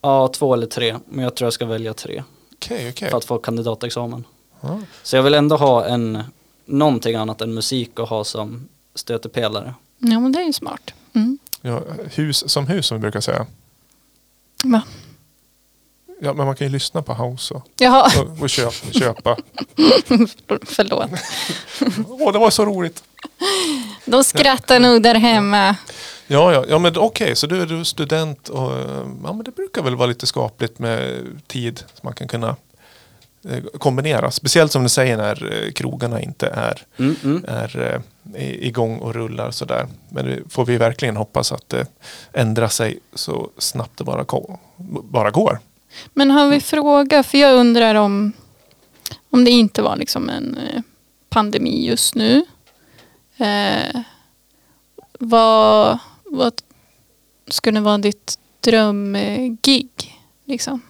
Ja, 0.00 0.28
två 0.28 0.54
eller 0.54 0.66
tre. 0.66 0.96
Men 1.08 1.24
jag 1.24 1.34
tror 1.34 1.46
jag 1.46 1.52
ska 1.52 1.66
välja 1.66 1.94
tre. 1.94 2.22
Okej, 2.52 2.90
okej. 2.90 3.10
För 3.10 3.18
att 3.18 3.24
få 3.24 3.38
kandidatexamen. 3.38 4.24
Ja. 4.64 4.80
Så 5.02 5.16
jag 5.16 5.22
vill 5.22 5.34
ändå 5.34 5.56
ha 5.56 5.84
en, 5.84 6.22
någonting 6.64 7.14
annat 7.16 7.40
än 7.40 7.54
musik 7.54 7.98
och 7.98 8.08
ha 8.08 8.24
som 8.24 8.68
stötepelare. 8.94 9.74
Ja, 9.98 10.20
men 10.20 10.32
det 10.32 10.38
är 10.38 10.46
ju 10.46 10.52
smart. 10.52 10.94
Mm. 11.12 11.38
Ja, 11.60 11.82
hus 12.14 12.50
som 12.50 12.66
hus 12.66 12.86
som 12.86 12.96
vi 12.96 13.00
brukar 13.00 13.20
säga. 13.20 13.46
Va? 14.64 14.82
Ja, 16.20 16.32
men 16.32 16.46
man 16.46 16.56
kan 16.56 16.66
ju 16.66 16.72
lyssna 16.72 17.02
på 17.02 17.14
house 17.14 17.54
och, 17.54 17.68
Jaha, 17.76 18.10
och, 18.20 18.42
och 18.42 18.50
köpa. 18.50 18.92
köpa. 18.92 19.36
förlåt. 20.62 21.10
Åh, 22.20 22.32
det 22.32 22.38
var 22.38 22.50
så 22.50 22.64
roligt. 22.64 23.04
De 24.04 24.24
skrattar 24.24 24.80
nog 24.80 25.02
där 25.02 25.14
hemma. 25.14 25.76
Ja, 26.26 26.52
ja, 26.52 26.64
ja 26.68 26.78
men 26.78 26.98
okej, 26.98 27.36
så 27.36 27.46
du 27.46 27.62
är 27.62 27.66
du 27.66 27.84
student 27.84 28.48
och 28.48 28.72
ja, 29.24 29.32
men 29.32 29.44
det 29.44 29.50
brukar 29.50 29.82
väl 29.82 29.96
vara 29.96 30.06
lite 30.06 30.26
skapligt 30.26 30.78
med 30.78 31.24
tid 31.46 31.78
som 31.78 32.00
man 32.02 32.14
kan 32.14 32.28
kunna 32.28 32.56
kombinera. 33.78 34.30
Speciellt 34.30 34.72
som 34.72 34.82
du 34.82 34.88
säger 34.88 35.16
när 35.16 35.64
eh, 35.66 35.72
krogarna 35.72 36.20
inte 36.22 36.46
är, 36.46 36.82
Mm, 36.98 37.16
mm. 37.24 37.44
är 37.48 38.02
eh, 38.34 38.42
i- 38.42 38.66
igång 38.66 38.98
och 38.98 39.14
rullar 39.14 39.50
sådär. 39.50 39.86
Men 40.08 40.24
det 40.26 40.38
får 40.48 40.64
vi 40.66 40.76
verkligen 40.76 41.16
hoppas 41.16 41.52
att 41.52 41.68
det 41.68 41.86
ändrar 42.32 42.68
sig 42.68 42.98
så 43.14 43.50
snabbt 43.58 43.98
det 43.98 44.04
bara, 44.04 44.24
bara 45.02 45.30
går. 45.30 45.58
Men 46.12 46.30
har 46.30 46.48
vi 46.48 46.60
fråga, 46.60 47.22
för 47.22 47.38
jag 47.38 47.54
undrar 47.56 47.94
om, 47.94 48.32
om 49.30 49.44
det 49.44 49.50
inte 49.50 49.82
var 49.82 49.96
liksom 49.96 50.28
en 50.28 50.58
eh, 50.58 50.80
pandemi 51.28 51.86
just 51.86 52.14
nu. 52.14 52.44
Eh, 53.36 54.00
vad, 55.18 55.98
vad 56.24 56.52
skulle 57.48 57.80
vara 57.80 57.98
ditt 57.98 58.38
drömgig? 58.60 59.88
Liksom? 60.44 60.80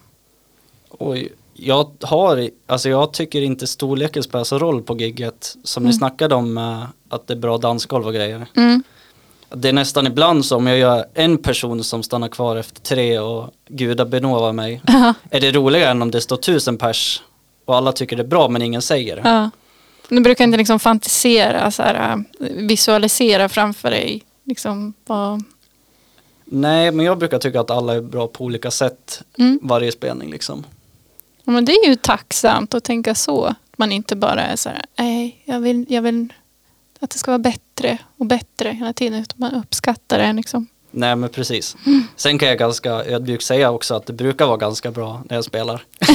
Oj, 0.91 1.33
jag 1.55 1.91
har, 2.01 2.51
alltså 2.67 2.89
jag 2.89 3.13
tycker 3.13 3.43
inte 3.43 3.67
storleken 3.67 4.23
spelar 4.23 4.45
så 4.45 4.59
roll 4.59 4.83
på 4.83 4.97
gigget. 4.97 5.57
Som 5.65 5.83
ni 5.83 5.87
Mm. 5.89 5.99
snackade 5.99 6.35
om 6.35 6.59
eh, 6.59 6.83
att 7.09 7.27
det 7.27 7.35
är 7.35 7.39
bra 7.39 7.59
dansgolv 7.59 8.07
och 8.07 8.15
grejer. 8.15 8.47
Mm. 8.57 8.83
Det 9.57 9.69
är 9.69 9.73
nästan 9.73 10.07
ibland 10.07 10.45
som 10.45 10.67
jag 10.67 10.79
gör 10.79 11.05
en 11.15 11.39
person 11.39 11.85
som 11.85 12.03
stannar 12.03 12.29
kvar 12.29 12.57
efter 12.57 12.81
tre 12.81 13.19
och 13.19 13.51
gudar 13.69 14.05
benåvar 14.05 14.53
mig. 14.53 14.83
Ja, 14.87 15.15
Är 15.31 15.41
det 15.41 15.53
roligare 15.53 15.91
än 15.91 16.03
om 16.03 16.11
det 16.11 16.21
står 16.21 16.37
tusen 16.37 16.77
pers 16.77 17.23
och 17.65 17.77
alla 17.77 17.93
tycker 17.93 18.17
det 18.17 18.23
är 18.23 18.27
bra 18.27 18.49
men 18.49 18.63
ingen 18.63 18.83
säger 18.83 19.17
det? 19.17 19.23
ja. 19.25 19.51
Du 20.09 20.21
brukar 20.21 20.45
inte 20.45 20.59
liksom 20.59 20.81
fantisera, 20.81 21.71
så 21.71 21.83
här, 21.83 22.13
eh, 22.41 22.47
visualisera 22.57 23.49
framför 23.49 23.91
dig. 23.91 24.23
Liksom, 24.45 24.95
vad, 25.07 25.43
Nej, 26.45 26.91
men 26.91 27.07
jag 27.07 27.19
brukar 27.19 27.39
tycka 27.39 27.61
att 27.61 27.71
alla 27.71 27.95
är 27.95 28.01
bra 28.01 28.27
på 28.27 28.45
olika 28.45 28.71
sätt 28.71 29.23
mm. 29.39 29.59
varje 29.63 29.93
spelning 29.93 30.31
liksom. 30.31 30.65
Men 31.45 31.65
det 31.65 31.73
är 31.73 31.89
ju 31.89 31.97
tacksamt 31.97 32.75
att 32.75 32.85
tänka 32.85 33.15
så. 33.15 33.45
Att 33.45 33.79
man 33.79 33.93
inte 33.93 34.17
bara 34.17 34.43
är 34.43 34.57
så 34.57 34.69
här, 34.69 34.85
nej, 34.99 35.43
jag 35.45 35.61
vill, 35.61 35.87
jag 35.89 36.03
vill 36.03 36.33
att 37.01 37.11
det 37.11 37.19
ska 37.19 37.31
vara 37.31 37.39
bättre 37.39 37.99
och 38.17 38.27
bättre 38.27 38.71
hela 38.71 38.93
tiden. 38.93 39.21
Utan 39.21 39.37
man 39.37 39.55
uppskattar 39.55 40.19
det 40.19 40.33
liksom. 40.33 40.67
Nej 40.91 41.17
men 41.17 41.31
precis. 41.31 41.77
Sen 42.17 42.39
kan 42.39 42.49
jag 42.49 42.59
ganska 42.59 42.91
ödmjukt 42.91 43.45
säga 43.45 43.71
också 43.71 43.95
att 43.95 44.07
det 44.07 44.13
brukar 44.13 44.47
vara 44.47 44.57
ganska 44.57 44.91
bra 44.91 45.23
när 45.29 45.37
jag 45.37 45.45
spelar. 45.45 45.85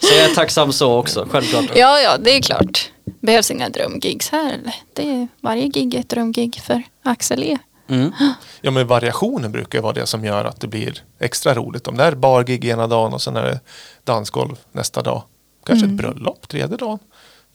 så 0.00 0.14
jag 0.14 0.30
är 0.30 0.34
tacksam 0.34 0.72
så 0.72 0.98
också, 0.98 1.28
självklart. 1.30 1.64
Ja, 1.74 2.00
ja, 2.00 2.18
det 2.18 2.30
är 2.36 2.42
klart. 2.42 2.90
Behövs 3.20 3.50
inga 3.50 3.68
drömgigs 3.68 4.28
här 4.28 4.52
eller? 4.52 4.74
Det 4.92 5.10
är, 5.10 5.28
varje 5.40 5.68
gig 5.68 5.94
är 5.94 6.00
ett 6.00 6.08
drömgig 6.08 6.60
för 6.66 6.82
Axel 7.02 7.42
E. 7.44 7.58
Mm. 7.90 8.12
Ja 8.60 8.70
men 8.70 8.86
variationen 8.86 9.52
brukar 9.52 9.80
vara 9.80 9.92
det 9.92 10.06
som 10.06 10.24
gör 10.24 10.44
att 10.44 10.60
det 10.60 10.68
blir 10.68 11.02
extra 11.18 11.54
roligt. 11.54 11.88
Om 11.88 11.96
det 11.96 12.04
är 12.04 12.14
bargig 12.14 12.64
ena 12.64 12.86
dagen 12.86 13.12
och 13.12 13.22
sen 13.22 13.36
är 13.36 13.42
det 13.42 13.60
dansgolv 14.04 14.58
nästa 14.72 15.02
dag. 15.02 15.22
Kanske 15.66 15.86
ett 15.86 15.92
bröllop 15.92 16.48
tredje 16.48 16.76
dagen. 16.76 16.98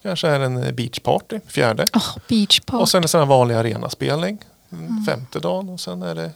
Kanske 0.03 0.27
är 0.27 0.39
det 0.39 0.45
en 0.45 0.75
beachparty 0.75 1.39
fjärde. 1.47 1.85
Oh, 1.93 2.17
beachparty. 2.27 2.81
Och 2.81 2.89
sen 2.89 3.03
en 3.03 3.07
sån 3.07 3.19
här 3.19 3.25
vanlig 3.25 3.55
arenaspelning 3.55 4.39
mm. 4.71 5.03
femte 5.05 5.39
dagen 5.39 5.69
och 5.69 5.79
sen 5.79 6.01
är 6.01 6.15
det 6.15 6.31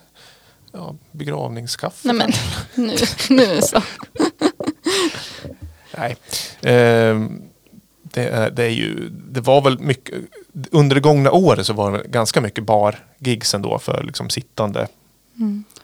ja, 0.72 0.96
begravningskaffe. 1.12 2.08
Nej 2.08 2.16
men, 2.16 2.32
nu, 2.88 2.96
nu 3.30 3.62
så. 3.62 3.82
Nej. 5.98 6.18
Ehm, 6.62 7.42
det, 8.04 8.28
är, 8.28 8.52
det 8.52 8.64
är 8.64 8.70
ju, 8.70 9.10
det 9.10 9.42
var 9.42 9.62
väl 9.62 9.80
mycket, 9.80 10.16
under 10.72 10.96
det 10.96 11.02
gångna 11.02 11.32
året 11.32 11.66
så 11.66 11.74
var 11.74 11.92
det 11.92 12.04
ganska 12.08 12.42
mycket 12.42 12.64
bar-gigs 12.64 13.54
ändå 13.54 13.80
för 13.80 14.04
liksom 14.04 14.30
sittande. 14.30 14.88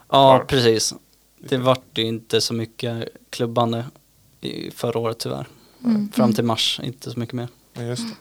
Ja, 0.09 0.43
precis. 0.47 0.93
Det 1.39 1.57
vart 1.57 1.97
ju 1.97 2.03
inte 2.03 2.41
så 2.41 2.53
mycket 2.53 3.07
klubbande 3.29 3.85
i 4.41 4.71
förra 4.71 4.99
året 4.99 5.17
tyvärr. 5.19 5.47
Fram 6.13 6.33
till 6.33 6.43
mars, 6.43 6.79
inte 6.83 7.11
så 7.11 7.19
mycket 7.19 7.33
mer. 7.35 7.47
Ja, 7.73 7.81
Just 7.81 8.03
det. 8.09 8.15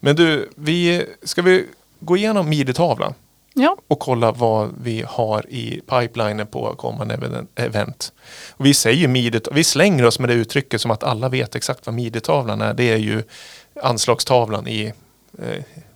Men 0.00 0.16
du, 0.16 0.50
vi, 0.56 1.06
ska 1.22 1.42
vi 1.42 1.66
gå 2.00 2.16
igenom 2.16 2.48
midi-tavlan 2.48 3.14
Ja, 3.54 3.76
och 3.88 3.98
kolla 3.98 4.32
vad 4.32 4.70
vi 4.82 5.04
har 5.08 5.50
i 5.50 5.80
pipelinen 5.86 6.46
på 6.46 6.74
kommande 6.74 7.14
even- 7.16 7.46
event. 7.54 8.12
Och 8.50 8.66
vi 8.66 8.74
säger 8.74 9.08
midi, 9.08 9.40
vi 9.52 9.64
slänger 9.64 10.04
oss 10.06 10.18
med 10.18 10.28
det 10.28 10.34
uttrycket 10.34 10.80
som 10.80 10.90
att 10.90 11.02
alla 11.02 11.28
vet 11.28 11.54
exakt 11.54 11.86
vad 11.86 11.94
midi-tavlan 11.94 12.60
är. 12.62 12.74
Det 12.74 12.90
är 12.92 12.96
ju 12.96 13.22
anslagstavlan 13.82 14.68
i, 14.68 14.92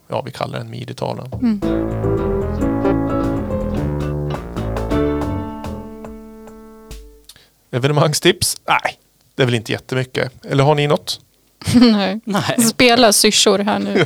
ja 0.07 0.21
vi 0.21 0.31
kallar 0.31 0.59
den 0.59 0.69
midi-tavlan. 0.69 1.29
Evenemangstips? 7.71 8.57
Nej, 8.67 8.99
det 9.35 9.43
är 9.43 9.45
väl 9.45 9.55
inte 9.55 9.71
jättemycket. 9.71 10.45
Eller 10.45 10.63
har 10.63 10.75
ni 10.75 10.87
något? 10.87 11.19
nej. 11.73 12.19
Nej. 12.23 12.61
Spela 12.61 13.13
syrsor 13.13 13.59
här 13.59 13.79
nu. 13.79 14.05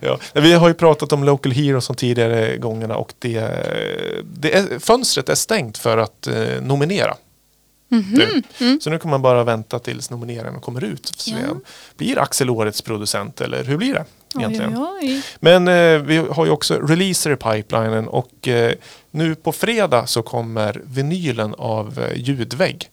ja, 0.00 0.18
vi 0.32 0.52
har 0.52 0.68
ju 0.68 0.74
pratat 0.74 1.12
om 1.12 1.24
Local 1.24 1.52
Heroes 1.52 1.86
de 1.86 1.96
tidigare 1.96 2.56
gångerna 2.56 2.96
och 2.96 3.14
det, 3.18 3.40
det 4.22 4.56
är, 4.56 4.78
fönstret 4.78 5.28
är 5.28 5.34
stängt 5.34 5.78
för 5.78 5.98
att 5.98 6.26
eh, 6.26 6.62
nominera. 6.62 7.16
nu. 7.88 8.42
Så 8.80 8.90
nu 8.90 8.98
kommer 8.98 9.10
man 9.10 9.22
bara 9.22 9.44
vänta 9.44 9.78
tills 9.78 10.10
nomineringen 10.10 10.60
kommer 10.60 10.84
ut. 10.84 11.24
Ja. 11.26 11.36
Blir 11.96 12.18
Axel 12.18 12.50
årets 12.50 12.82
producent 12.82 13.40
eller 13.40 13.64
hur 13.64 13.76
blir 13.76 13.94
det 13.94 14.04
egentligen? 14.38 14.78
Oj, 14.78 14.86
oj, 15.02 15.14
oj. 15.14 15.22
Men 15.40 15.68
eh, 15.68 15.98
vi 15.98 16.16
har 16.16 16.44
ju 16.44 16.50
också 16.50 16.78
releaser 16.78 17.30
i 17.30 17.36
pipelinen 17.36 18.08
och 18.08 18.48
eh, 18.48 18.72
nu 19.10 19.34
på 19.34 19.52
fredag 19.52 20.06
så 20.06 20.22
kommer 20.22 20.80
vinylen 20.84 21.54
av 21.58 21.98
eh, 21.98 22.18
Ljudvägg. 22.18 22.90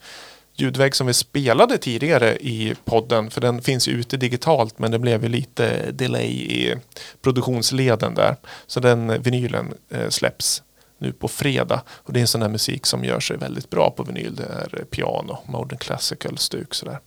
Ljudvägg 0.56 0.96
som 0.96 1.08
vi 1.08 1.14
spelade 1.14 1.78
tidigare 1.78 2.38
i 2.38 2.76
podden 2.86 3.30
för 3.30 3.42
den 3.42 3.62
finns 3.62 3.88
ju 3.88 3.92
ute 3.92 4.18
digitalt 4.18 4.80
men 4.80 4.92
det 4.92 5.00
blev 5.00 5.24
ju 5.24 5.30
lite 5.30 5.92
delay 5.92 6.32
i 6.32 6.76
produktionsleden 7.22 8.16
där. 8.16 8.36
Så 8.68 8.80
den 8.80 9.22
vinylen 9.22 9.74
eh, 9.90 10.10
släpps 10.10 10.64
nu 10.98 11.12
på 11.12 11.28
fredag 11.28 11.82
och 11.90 12.14
det 12.14 12.20
är 12.20 12.22
en 12.22 12.28
sån 12.28 12.42
här 12.42 12.50
musik 12.50 12.86
som 12.86 13.04
gör 13.04 13.20
sig 13.20 13.38
väldigt 13.38 13.70
bra 13.70 13.92
på 13.92 14.04
vinyl. 14.04 14.36
Det 14.36 14.44
är 14.44 14.84
piano, 14.84 15.38
modern 15.46 15.78
classical 15.78 16.38
stuk 16.38 16.74
sådär. 16.74 17.00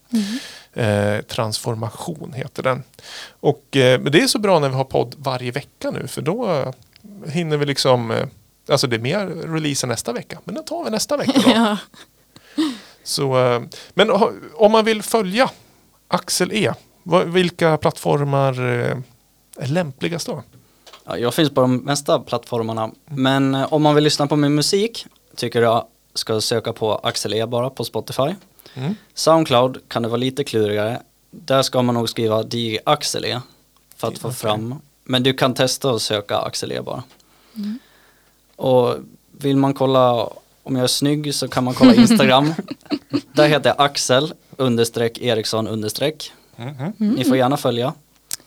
Eh, 0.73 1.21
transformation 1.21 2.33
heter 2.33 2.63
den. 2.63 2.83
Och 3.39 3.77
eh, 3.77 3.99
men 4.01 4.11
det 4.11 4.21
är 4.21 4.27
så 4.27 4.39
bra 4.39 4.59
när 4.59 4.69
vi 4.69 4.75
har 4.75 4.83
podd 4.83 5.15
varje 5.17 5.51
vecka 5.51 5.91
nu 5.91 6.07
för 6.07 6.21
då 6.21 6.51
eh, 6.51 6.71
hinner 7.29 7.57
vi 7.57 7.65
liksom 7.65 8.11
eh, 8.11 8.25
Alltså 8.69 8.87
det 8.87 8.95
är 8.95 8.99
mer 8.99 9.27
releaser 9.27 9.87
nästa 9.87 10.13
vecka 10.13 10.39
men 10.43 10.55
den 10.55 10.63
tar 10.63 10.83
vi 10.83 10.89
nästa 10.89 11.17
vecka 11.17 11.41
då. 11.45 11.49
Ja. 11.55 11.77
Så, 13.03 13.53
eh, 13.53 13.61
men 13.93 14.11
om 14.53 14.71
man 14.71 14.85
vill 14.85 15.01
följa 15.03 15.49
Axel 16.07 16.51
E, 16.51 16.73
vilka 17.25 17.77
plattformar 17.77 18.53
eh, 18.53 18.97
är 19.57 19.67
lämpligast 19.67 20.27
då? 20.27 20.43
Ja, 21.05 21.17
jag 21.17 21.33
finns 21.33 21.49
på 21.49 21.61
de 21.61 21.77
mesta 21.77 22.19
plattformarna. 22.19 22.91
Men 23.05 23.55
eh, 23.55 23.73
om 23.73 23.83
man 23.83 23.95
vill 23.95 24.03
lyssna 24.03 24.27
på 24.27 24.35
min 24.35 24.55
musik 24.55 25.05
tycker 25.35 25.61
jag 25.61 25.85
ska 26.13 26.41
söka 26.41 26.73
på 26.73 26.95
Axel 26.95 27.33
E 27.33 27.45
bara 27.45 27.69
på 27.69 27.83
Spotify. 27.83 28.35
Mm. 28.73 28.95
Soundcloud 29.13 29.81
kan 29.87 30.01
det 30.01 30.07
vara 30.09 30.17
lite 30.17 30.43
klurigare. 30.43 31.01
Där 31.31 31.61
ska 31.61 31.81
man 31.81 31.95
nog 31.95 32.09
skriva 32.09 32.43
DJ 32.43 32.79
Axel 32.83 33.25
E 33.25 33.41
för 33.95 34.07
att 34.07 34.17
få 34.17 34.31
fram. 34.31 34.75
Men 35.03 35.23
du 35.23 35.33
kan 35.33 35.53
testa 35.53 35.91
att 35.91 36.01
söka 36.01 36.37
Axel 36.37 36.71
E 36.71 36.81
bara. 36.81 37.03
Och 38.55 38.95
vill 39.31 39.57
man 39.57 39.73
kolla 39.73 40.29
om 40.63 40.75
jag 40.75 40.83
är 40.83 40.87
snygg 40.87 41.35
så 41.35 41.47
kan 41.47 41.63
man 41.63 41.73
kolla 41.73 41.95
Instagram. 41.95 42.53
Där 43.33 43.47
heter 43.47 43.69
jag 43.69 43.85
Axel 43.85 44.33
understreck 44.57 45.17
Eriksson 45.17 45.67
understreck. 45.67 46.31
Mhm. 46.55 46.93
Ni 46.97 47.23
får 47.23 47.37
gärna 47.37 47.57
följa. 47.57 47.93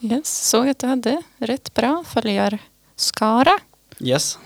Yes, 0.05 0.49
såg 0.49 0.69
att 0.69 0.79
du 0.79 0.87
hade 0.87 1.23
rätt 1.39 1.75
bra 1.75 2.05
följarskara. 2.07 3.59
Yes. 3.99 4.39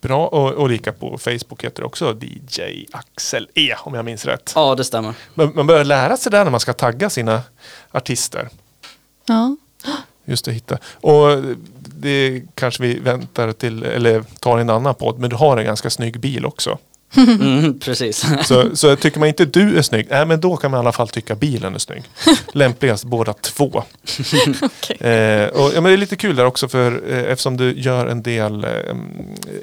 Bra 0.00 0.26
och, 0.26 0.52
och 0.52 0.68
lika 0.68 0.92
på 0.92 1.18
Facebook 1.18 1.64
heter 1.64 1.82
det 1.82 1.86
också 1.86 2.18
DJ 2.20 2.86
Axel 2.92 3.48
E 3.54 3.74
om 3.78 3.94
jag 3.94 4.04
minns 4.04 4.24
rätt. 4.24 4.52
Ja, 4.54 4.74
det 4.74 4.84
stämmer. 4.84 5.14
Men 5.34 5.52
man 5.54 5.66
börjar 5.66 5.84
lära 5.84 6.16
sig 6.16 6.32
där 6.32 6.44
när 6.44 6.50
man 6.50 6.60
ska 6.60 6.72
tagga 6.72 7.10
sina 7.10 7.42
artister. 7.90 8.48
Ja. 9.26 9.56
Just 10.24 10.48
att 10.48 10.54
hitta. 10.54 10.78
Och 10.94 11.42
det 11.98 12.42
kanske 12.54 12.82
vi 12.82 12.98
väntar 12.98 13.52
till, 13.52 13.82
eller 13.82 14.24
tar 14.40 14.58
en 14.58 14.70
annan 14.70 14.94
podd, 14.94 15.18
men 15.18 15.30
du 15.30 15.36
har 15.36 15.56
en 15.56 15.64
ganska 15.64 15.90
snygg 15.90 16.20
bil 16.20 16.46
också. 16.46 16.78
Mm, 17.16 17.78
precis. 17.78 18.26
Så, 18.44 18.76
så 18.76 18.96
tycker 18.96 19.18
man 19.18 19.28
inte 19.28 19.44
du 19.44 19.78
är 19.78 19.82
snygg, 19.82 20.06
nej 20.10 20.26
men 20.26 20.40
då 20.40 20.56
kan 20.56 20.70
man 20.70 20.78
i 20.78 20.80
alla 20.80 20.92
fall 20.92 21.08
tycka 21.08 21.34
bilen 21.34 21.74
är 21.74 21.78
snygg. 21.78 22.02
Lämpligast 22.52 23.04
båda 23.04 23.32
två. 23.32 23.82
Eh, 24.88 25.46
och, 25.46 25.72
ja, 25.74 25.80
men 25.80 25.84
det 25.84 25.92
är 25.92 25.96
lite 25.96 26.16
kul 26.16 26.36
där 26.36 26.44
också 26.44 26.68
för 26.68 27.12
eh, 27.12 27.32
eftersom 27.32 27.56
du 27.56 27.72
gör 27.80 28.06
en 28.06 28.22
del 28.22 28.64
eh, 28.64 28.70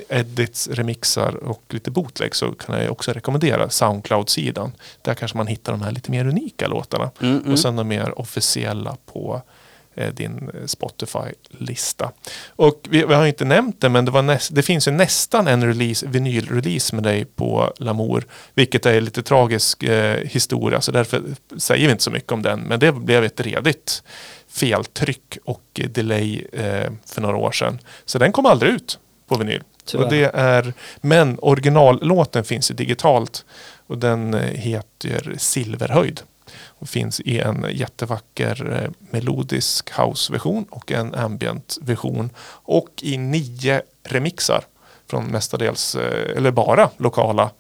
edits, 0.10 0.68
remixar 0.68 1.36
och 1.36 1.64
lite 1.70 1.92
bootleg 1.92 2.36
så 2.36 2.52
kan 2.52 2.82
jag 2.82 2.92
också 2.92 3.12
rekommendera 3.12 3.70
Soundcloud-sidan. 3.70 4.72
Där 5.02 5.14
kanske 5.14 5.38
man 5.38 5.48
hittar 5.48 5.72
de 5.72 5.82
här 5.82 5.92
lite 5.92 6.12
mer 6.12 6.28
unika 6.28 6.68
låtarna. 6.68 7.12
Mm, 7.22 7.38
mm. 7.38 7.52
Och 7.52 7.60
sen 7.60 7.76
de 7.76 7.88
mer 7.88 8.20
officiella 8.20 8.98
på 9.06 9.42
din 10.14 10.50
eh, 10.54 10.66
Spotify-lista. 10.66 12.12
Och 12.48 12.88
vi, 12.90 13.06
vi 13.06 13.14
har 13.14 13.26
inte 13.26 13.46
nämnt 13.46 13.82
det 13.82 13.90
men 13.90 14.06
det, 14.06 14.22
näst, 14.22 14.56
det 14.56 14.62
finns 14.62 14.88
ju 14.88 14.92
nästan 14.92 15.48
en 15.48 15.68
release, 15.68 16.08
vinylrelease 16.08 16.96
med 16.96 17.04
dig 17.04 17.26
på 17.26 17.74
Lamour. 17.78 18.26
Vilket 18.54 18.86
är 18.86 19.02
lite 19.02 19.24
tragisk 19.24 19.84
eh, 19.84 20.18
historia 20.18 20.82
så 20.82 20.92
därför 20.92 21.24
säger 21.58 21.86
vi 21.86 21.92
inte 21.92 22.04
så 22.04 22.12
mycket 22.12 22.32
om 22.32 22.42
den. 22.42 22.60
Men 22.60 22.80
det 22.80 22.92
blev 22.92 23.24
ett 23.24 23.40
redigt 23.40 24.04
feltryck 24.50 25.38
och 25.46 25.64
delay 25.74 26.46
eh, 26.54 26.92
för 27.06 27.22
några 27.22 27.38
år 27.38 27.52
sedan. 27.52 27.80
Så 28.06 28.20
den 28.20 28.32
kom 28.32 28.46
aldrig 28.46 28.74
ut 28.74 29.00
på 29.28 29.38
vinyl. 29.38 29.64
Tyvärr. 29.86 30.04
Och 30.04 30.12
det 30.12 30.32
är, 30.34 30.74
men 31.02 31.38
originallåten 31.42 32.44
finns 32.44 32.72
ju 32.72 32.76
digitalt 32.76 33.46
och 33.88 33.98
den 33.98 34.34
eh, 34.34 34.42
heter 34.42 35.36
Silverhöjd 35.38 36.22
och 36.68 36.90
finns 36.90 37.20
i 37.20 37.40
en 37.40 37.66
jättevacker 37.72 38.84
eh, 38.84 38.92
melodisk 39.12 39.92
house-version 40.00 40.66
och 40.70 40.92
en 40.92 41.16
ambient-version 41.16 42.30
och 42.50 42.90
i 43.02 43.18
nio 43.18 43.82
remixar 44.04 44.64
från 45.08 45.26
mestadels, 45.26 45.96
eh, 45.96 46.38
eller 46.38 46.52
bara 46.52 46.90
lokala 46.98 47.52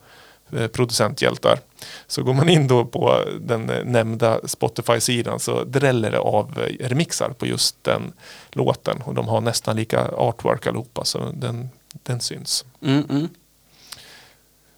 eh, 0.52 0.68
producenthjältar. 0.68 1.60
Så 2.08 2.24
går 2.24 2.34
man 2.34 2.50
in 2.50 2.68
då 2.68 2.86
på 2.86 3.20
den 3.40 3.72
nämnda 3.86 4.40
Spotify-sidan 4.44 5.40
så 5.40 5.64
dräller 5.64 6.12
det 6.12 6.20
av 6.20 6.58
remixar 6.80 7.30
på 7.30 7.46
just 7.46 7.84
den 7.84 8.14
låten 8.52 9.02
och 9.02 9.14
de 9.14 9.28
har 9.28 9.42
nästan 9.42 9.76
lika 9.76 10.08
artwork 10.08 10.68
allihopa 10.68 11.06
så 11.06 11.32
den, 11.34 11.70
den 11.92 12.22
syns. 12.22 12.66
Mm, 12.82 13.04
mm. 13.10 13.30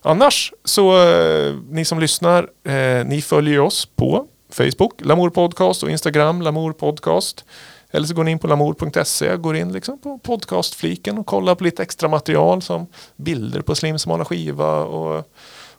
Annars 0.07 0.53
så 0.63 1.09
eh, 1.09 1.55
ni 1.69 1.85
som 1.85 1.99
lyssnar, 1.99 2.49
eh, 2.63 3.05
ni 3.05 3.21
följer 3.21 3.59
oss 3.59 3.85
på 3.85 4.27
Facebook, 4.49 4.93
Lamour 5.05 5.29
Podcast 5.29 5.83
och 5.83 5.91
Instagram, 5.91 6.41
Lamour 6.41 6.73
Podcast. 6.73 7.45
Eller 7.91 8.07
så 8.07 8.13
går 8.13 8.23
ni 8.23 8.31
in 8.31 8.39
på 8.39 8.47
lamour.se, 8.47 9.37
går 9.37 9.55
in 9.55 9.71
liksom 9.71 9.99
på 9.99 10.17
podcastfliken 10.17 11.17
och 11.17 11.25
kollar 11.25 11.55
på 11.55 11.63
lite 11.63 11.83
extra 11.83 12.09
material 12.09 12.61
som 12.61 12.87
bilder 13.15 13.61
på 13.61 13.75
slimsmala 13.75 14.25
skiva 14.25 14.83
och 14.83 15.29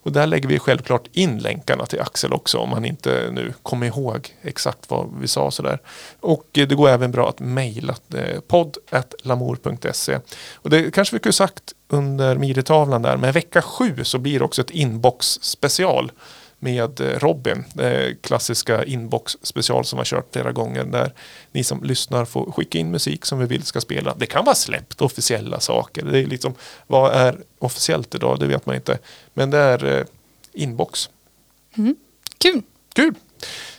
Och 0.03 0.13
där 0.13 0.27
lägger 0.27 0.49
vi 0.49 0.59
självklart 0.59 1.09
in 1.13 1.39
länkarna 1.39 1.87
till 1.87 2.01
Axel 2.01 2.33
också 2.33 2.59
om 2.59 2.73
han 2.73 2.85
inte 2.85 3.31
nu 3.33 3.53
kommer 3.63 3.87
ihåg 3.87 4.35
exakt 4.43 4.91
vad 4.91 5.15
vi 5.21 5.29
sa 5.29 5.51
sådär. 5.51 5.79
Och 6.21 6.59
eh, 6.59 6.69
det 6.69 6.75
går 6.75 6.89
även 6.89 7.11
bra 7.11 7.29
att 7.29 7.41
mejla 7.41 7.95
eh, 8.15 8.41
podd.lamour.se. 8.41 10.19
Och 10.55 10.71
det 10.71 10.95
kanske 10.95 11.17
vi 11.17 11.21
kunde 11.21 11.33
sagt 11.33 11.75
under 11.89 12.37
midjetavlan 12.37 13.03
där, 13.03 13.17
men 13.17 13.33
vecka 13.33 13.63
sju 13.63 14.05
så 14.05 14.19
blir 14.19 14.39
det 14.39 14.45
också 14.45 14.63
ett 14.63 14.71
inbox 14.71 15.27
special 15.43 16.13
med 16.59 17.01
eh, 17.01 17.19
Robin. 17.19 17.65
Eh, 17.79 18.15
klassiska 18.21 18.85
inbox 18.85 19.37
special 19.43 19.85
som 19.85 19.97
har 19.99 20.05
kört 20.05 20.33
flera 20.33 20.53
gånger 20.53 20.85
där 20.85 21.13
ni 21.53 21.65
som 21.65 21.85
lyssnar 21.85 22.25
får 22.25 22.53
skicka 22.53 22.79
in 22.79 22.91
musik 22.91 23.25
som 23.25 23.39
vi 23.39 23.47
vill 23.47 23.63
ska 23.63 23.81
spela. 23.81 24.15
Det 24.15 24.27
kan 24.27 24.45
vara 24.45 24.55
släppt 24.55 25.01
officiella 25.01 25.61
saker. 25.61 26.05
Det 26.05 26.19
är 26.19 26.27
liksom, 26.27 26.55
vad 26.87 27.13
är 27.13 27.39
officiellt 27.59 28.15
idag? 28.15 28.39
Det 28.39 28.47
vet 28.47 28.67
man 28.67 28.75
inte. 28.75 28.99
Men 29.35 29.51
det 29.51 29.59
är 29.59 29.99
eh, 29.99 30.05
inbox. 30.53 31.11
Kul. 32.39 32.63
Kul! 32.95 33.15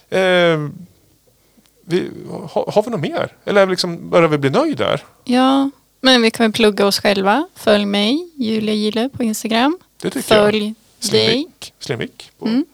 Eh, 0.10 0.70
vi, 1.82 2.12
har, 2.50 2.72
har 2.72 2.84
vi 2.84 2.90
något 2.90 3.00
mer? 3.00 3.36
Eller 3.46 3.68
liksom, 3.68 4.10
börjar 4.10 4.28
vi 4.28 4.38
bli 4.38 4.50
nöjda 4.50 4.86
där? 4.86 5.04
Ja, 5.24 5.70
men 6.02 6.22
vi 6.22 6.32
kan 6.32 6.44
väl 6.44 6.52
plugga 6.54 6.86
oss 6.86 7.00
själva. 7.00 7.48
Följ 7.56 7.86
mig, 7.86 8.30
Julia 8.36 8.74
Gille 8.74 9.10
på 9.10 9.24
Instagram. 9.24 9.78
Det 10.02 10.10
tycker 10.10 10.36
jag. 10.36 10.46
Följ 10.46 10.74
dig. 11.12 11.48
Slimvik, 11.80 12.32
på, 12.40 12.46
Mm. 12.48 12.66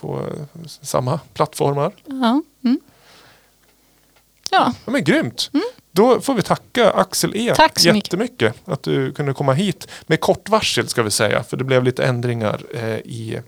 på 0.00 0.20
eh, 0.20 0.66
samma 0.82 1.20
plattformar. 1.34 1.92
Ja. 2.06 2.42
Mm. 2.64 2.80
Ja, 4.50 4.72
Ja, 4.84 4.92
men 4.92 5.04
grymt! 5.04 5.50
Då 5.92 6.20
får 6.20 6.34
vi 6.34 6.42
tacka 6.42 6.90
Axel 6.90 7.36
E 7.36 7.40
Mm. 7.40 7.54
Tack 7.54 7.78
så 7.78 7.88
mycket. 7.92 8.06
jättemycket 8.06 8.54
att 8.64 8.82
du 8.82 9.12
kunde 9.12 9.34
komma 9.34 9.52
hit 9.52 9.88
med 10.06 10.20
kort 10.20 10.48
varsel 10.48 10.88
ska 10.88 11.02
vi 11.02 11.10
säga. 11.10 11.42
För 11.42 11.56
det 11.56 11.64
blev 11.64 11.84
lite 11.84 12.04
ändringar 12.04 12.60
eh, 12.74 12.96
i 12.98 13.40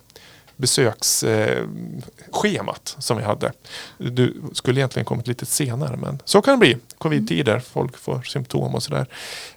besöksschemat 0.56 1.50
eh, 1.50 2.15
schemat 2.36 2.96
som 2.98 3.16
vi 3.16 3.22
hade. 3.22 3.52
Du 3.98 4.42
skulle 4.52 4.80
egentligen 4.80 5.04
kommit 5.04 5.28
lite 5.28 5.46
senare 5.46 5.96
men 5.96 6.22
så 6.24 6.42
kan 6.42 6.54
det 6.54 6.58
bli. 6.58 6.76
Covid-tider, 6.98 7.58
folk 7.58 7.98
får 7.98 8.22
symptom 8.22 8.74
och 8.74 8.82
sådär. 8.82 9.06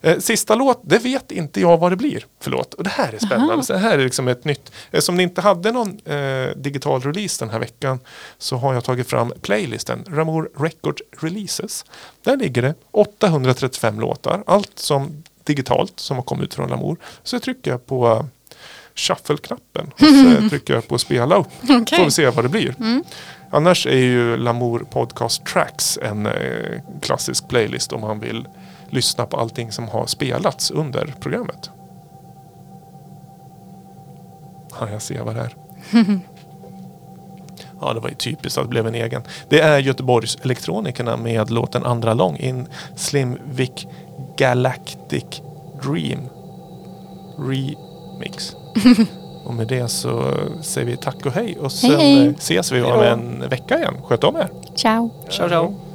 Eh, 0.02 0.18
sista 0.18 0.56
låt, 0.56 0.82
det 0.84 1.00
vet 1.00 1.32
inte 1.32 1.62
jag 1.62 1.78
vad 1.78 1.92
det 1.92 1.96
blir 1.96 2.26
för 2.40 2.52
låt. 2.52 2.74
Och 2.74 2.84
det 2.84 2.90
här 2.90 3.14
är 3.14 3.18
spännande. 3.18 3.54
Aha. 3.54 3.64
Så 3.64 3.74
det 3.74 3.80
här 3.80 3.98
är 3.98 4.04
liksom 4.04 4.28
ett 4.28 4.46
nytt. 4.46 4.72
Eftersom 4.92 5.16
ni 5.16 5.24
inte 5.24 5.42
hade 5.42 5.72
någon 5.72 6.00
eh, 6.06 6.48
digital 6.56 7.02
release 7.02 7.46
den 7.46 7.50
här 7.50 7.60
veckan 7.60 8.00
så 8.38 8.58
har 8.58 8.74
jag 8.74 8.84
tagit 8.84 9.10
fram 9.10 9.34
playlisten 9.42 10.06
Ramour 10.08 10.50
Record 10.58 11.02
Releases. 11.20 11.86
Där 12.24 12.38
ligger 12.38 12.62
det 12.62 12.74
835 12.92 14.00
låtar. 14.00 14.44
Allt 14.48 14.80
som 14.80 15.24
digitalt 15.44 16.00
som 16.00 16.18
har 16.18 16.24
kommit 16.24 16.44
ut 16.44 16.54
från 16.54 16.70
Lamour. 16.70 16.98
Så 17.24 17.40
trycker 17.40 17.72
jag 17.72 17.86
på 17.86 18.08
eh, 18.08 18.24
shuffle-knappen 19.00 19.92
och 19.94 20.00
så 20.00 20.50
trycker 20.50 20.74
jag 20.74 20.88
på 20.88 20.98
spela 20.98 21.36
upp. 21.36 21.48
okej. 21.64 21.98
Får 21.98 22.06
vi 22.06 22.12
se 22.12 22.30
vad 22.30 22.46
det 22.46 22.50
blir. 22.50 22.76
Annars 23.52 23.88
är 23.88 23.98
ju 23.98 24.38
Lamour 24.38 24.80
Podcast 24.80 25.46
Tracks 25.46 26.00
en 26.02 26.26
eh, 26.26 26.82
klassisk 27.02 27.48
playlist 27.48 27.94
om 27.94 28.02
man 28.02 28.20
vill 28.20 28.48
lyssna 28.90 29.26
på 29.26 29.38
allting 29.38 29.72
som 29.72 29.88
har 29.88 30.06
spelats 30.06 30.72
under 30.72 31.14
programmet. 31.20 31.70
Ja, 34.80 34.90
jag 34.90 35.02
ser 35.02 35.22
vad 35.24 35.36
det 35.36 35.42
är. 35.42 35.54
Ja, 37.82 37.94
det 37.94 38.00
var 38.00 38.10
ju 38.10 38.16
typiskt 38.16 38.58
att 38.58 38.64
det 38.64 38.70
blev 38.70 38.88
en 38.88 38.96
egen. 38.96 39.22
Det 39.50 39.60
är 39.60 39.80
Göteborgs 39.80 40.38
Elektronikerna 40.42 41.18
med 41.18 41.52
låten 41.52 41.86
Andra 41.86 42.14
lång 42.14 42.38
in 42.38 42.68
Slim 42.96 43.38
Vic 43.46 43.72
Galactic 44.38 45.42
Dream 45.84 46.30
Remix. 47.38 48.56
och 49.44 49.54
med 49.54 49.68
det 49.68 49.88
så 49.88 50.24
säger 50.62 50.88
vi 50.88 50.98
tack 50.98 51.26
och 51.26 51.32
hej 51.32 51.58
och 51.62 51.72
sen 51.72 51.92
Hej, 51.92 52.16
hej. 52.16 52.34
ses 52.38 52.72
vi 52.72 52.82
om 52.82 53.02
en 53.02 53.50
vecka 53.50 53.78
igen. 53.78 53.94
Sköt 54.04 54.24
om 54.24 54.36
er! 54.36 54.50
Ciao. 54.76 55.10
Ciao 55.30 55.50
ciao. 55.50 55.89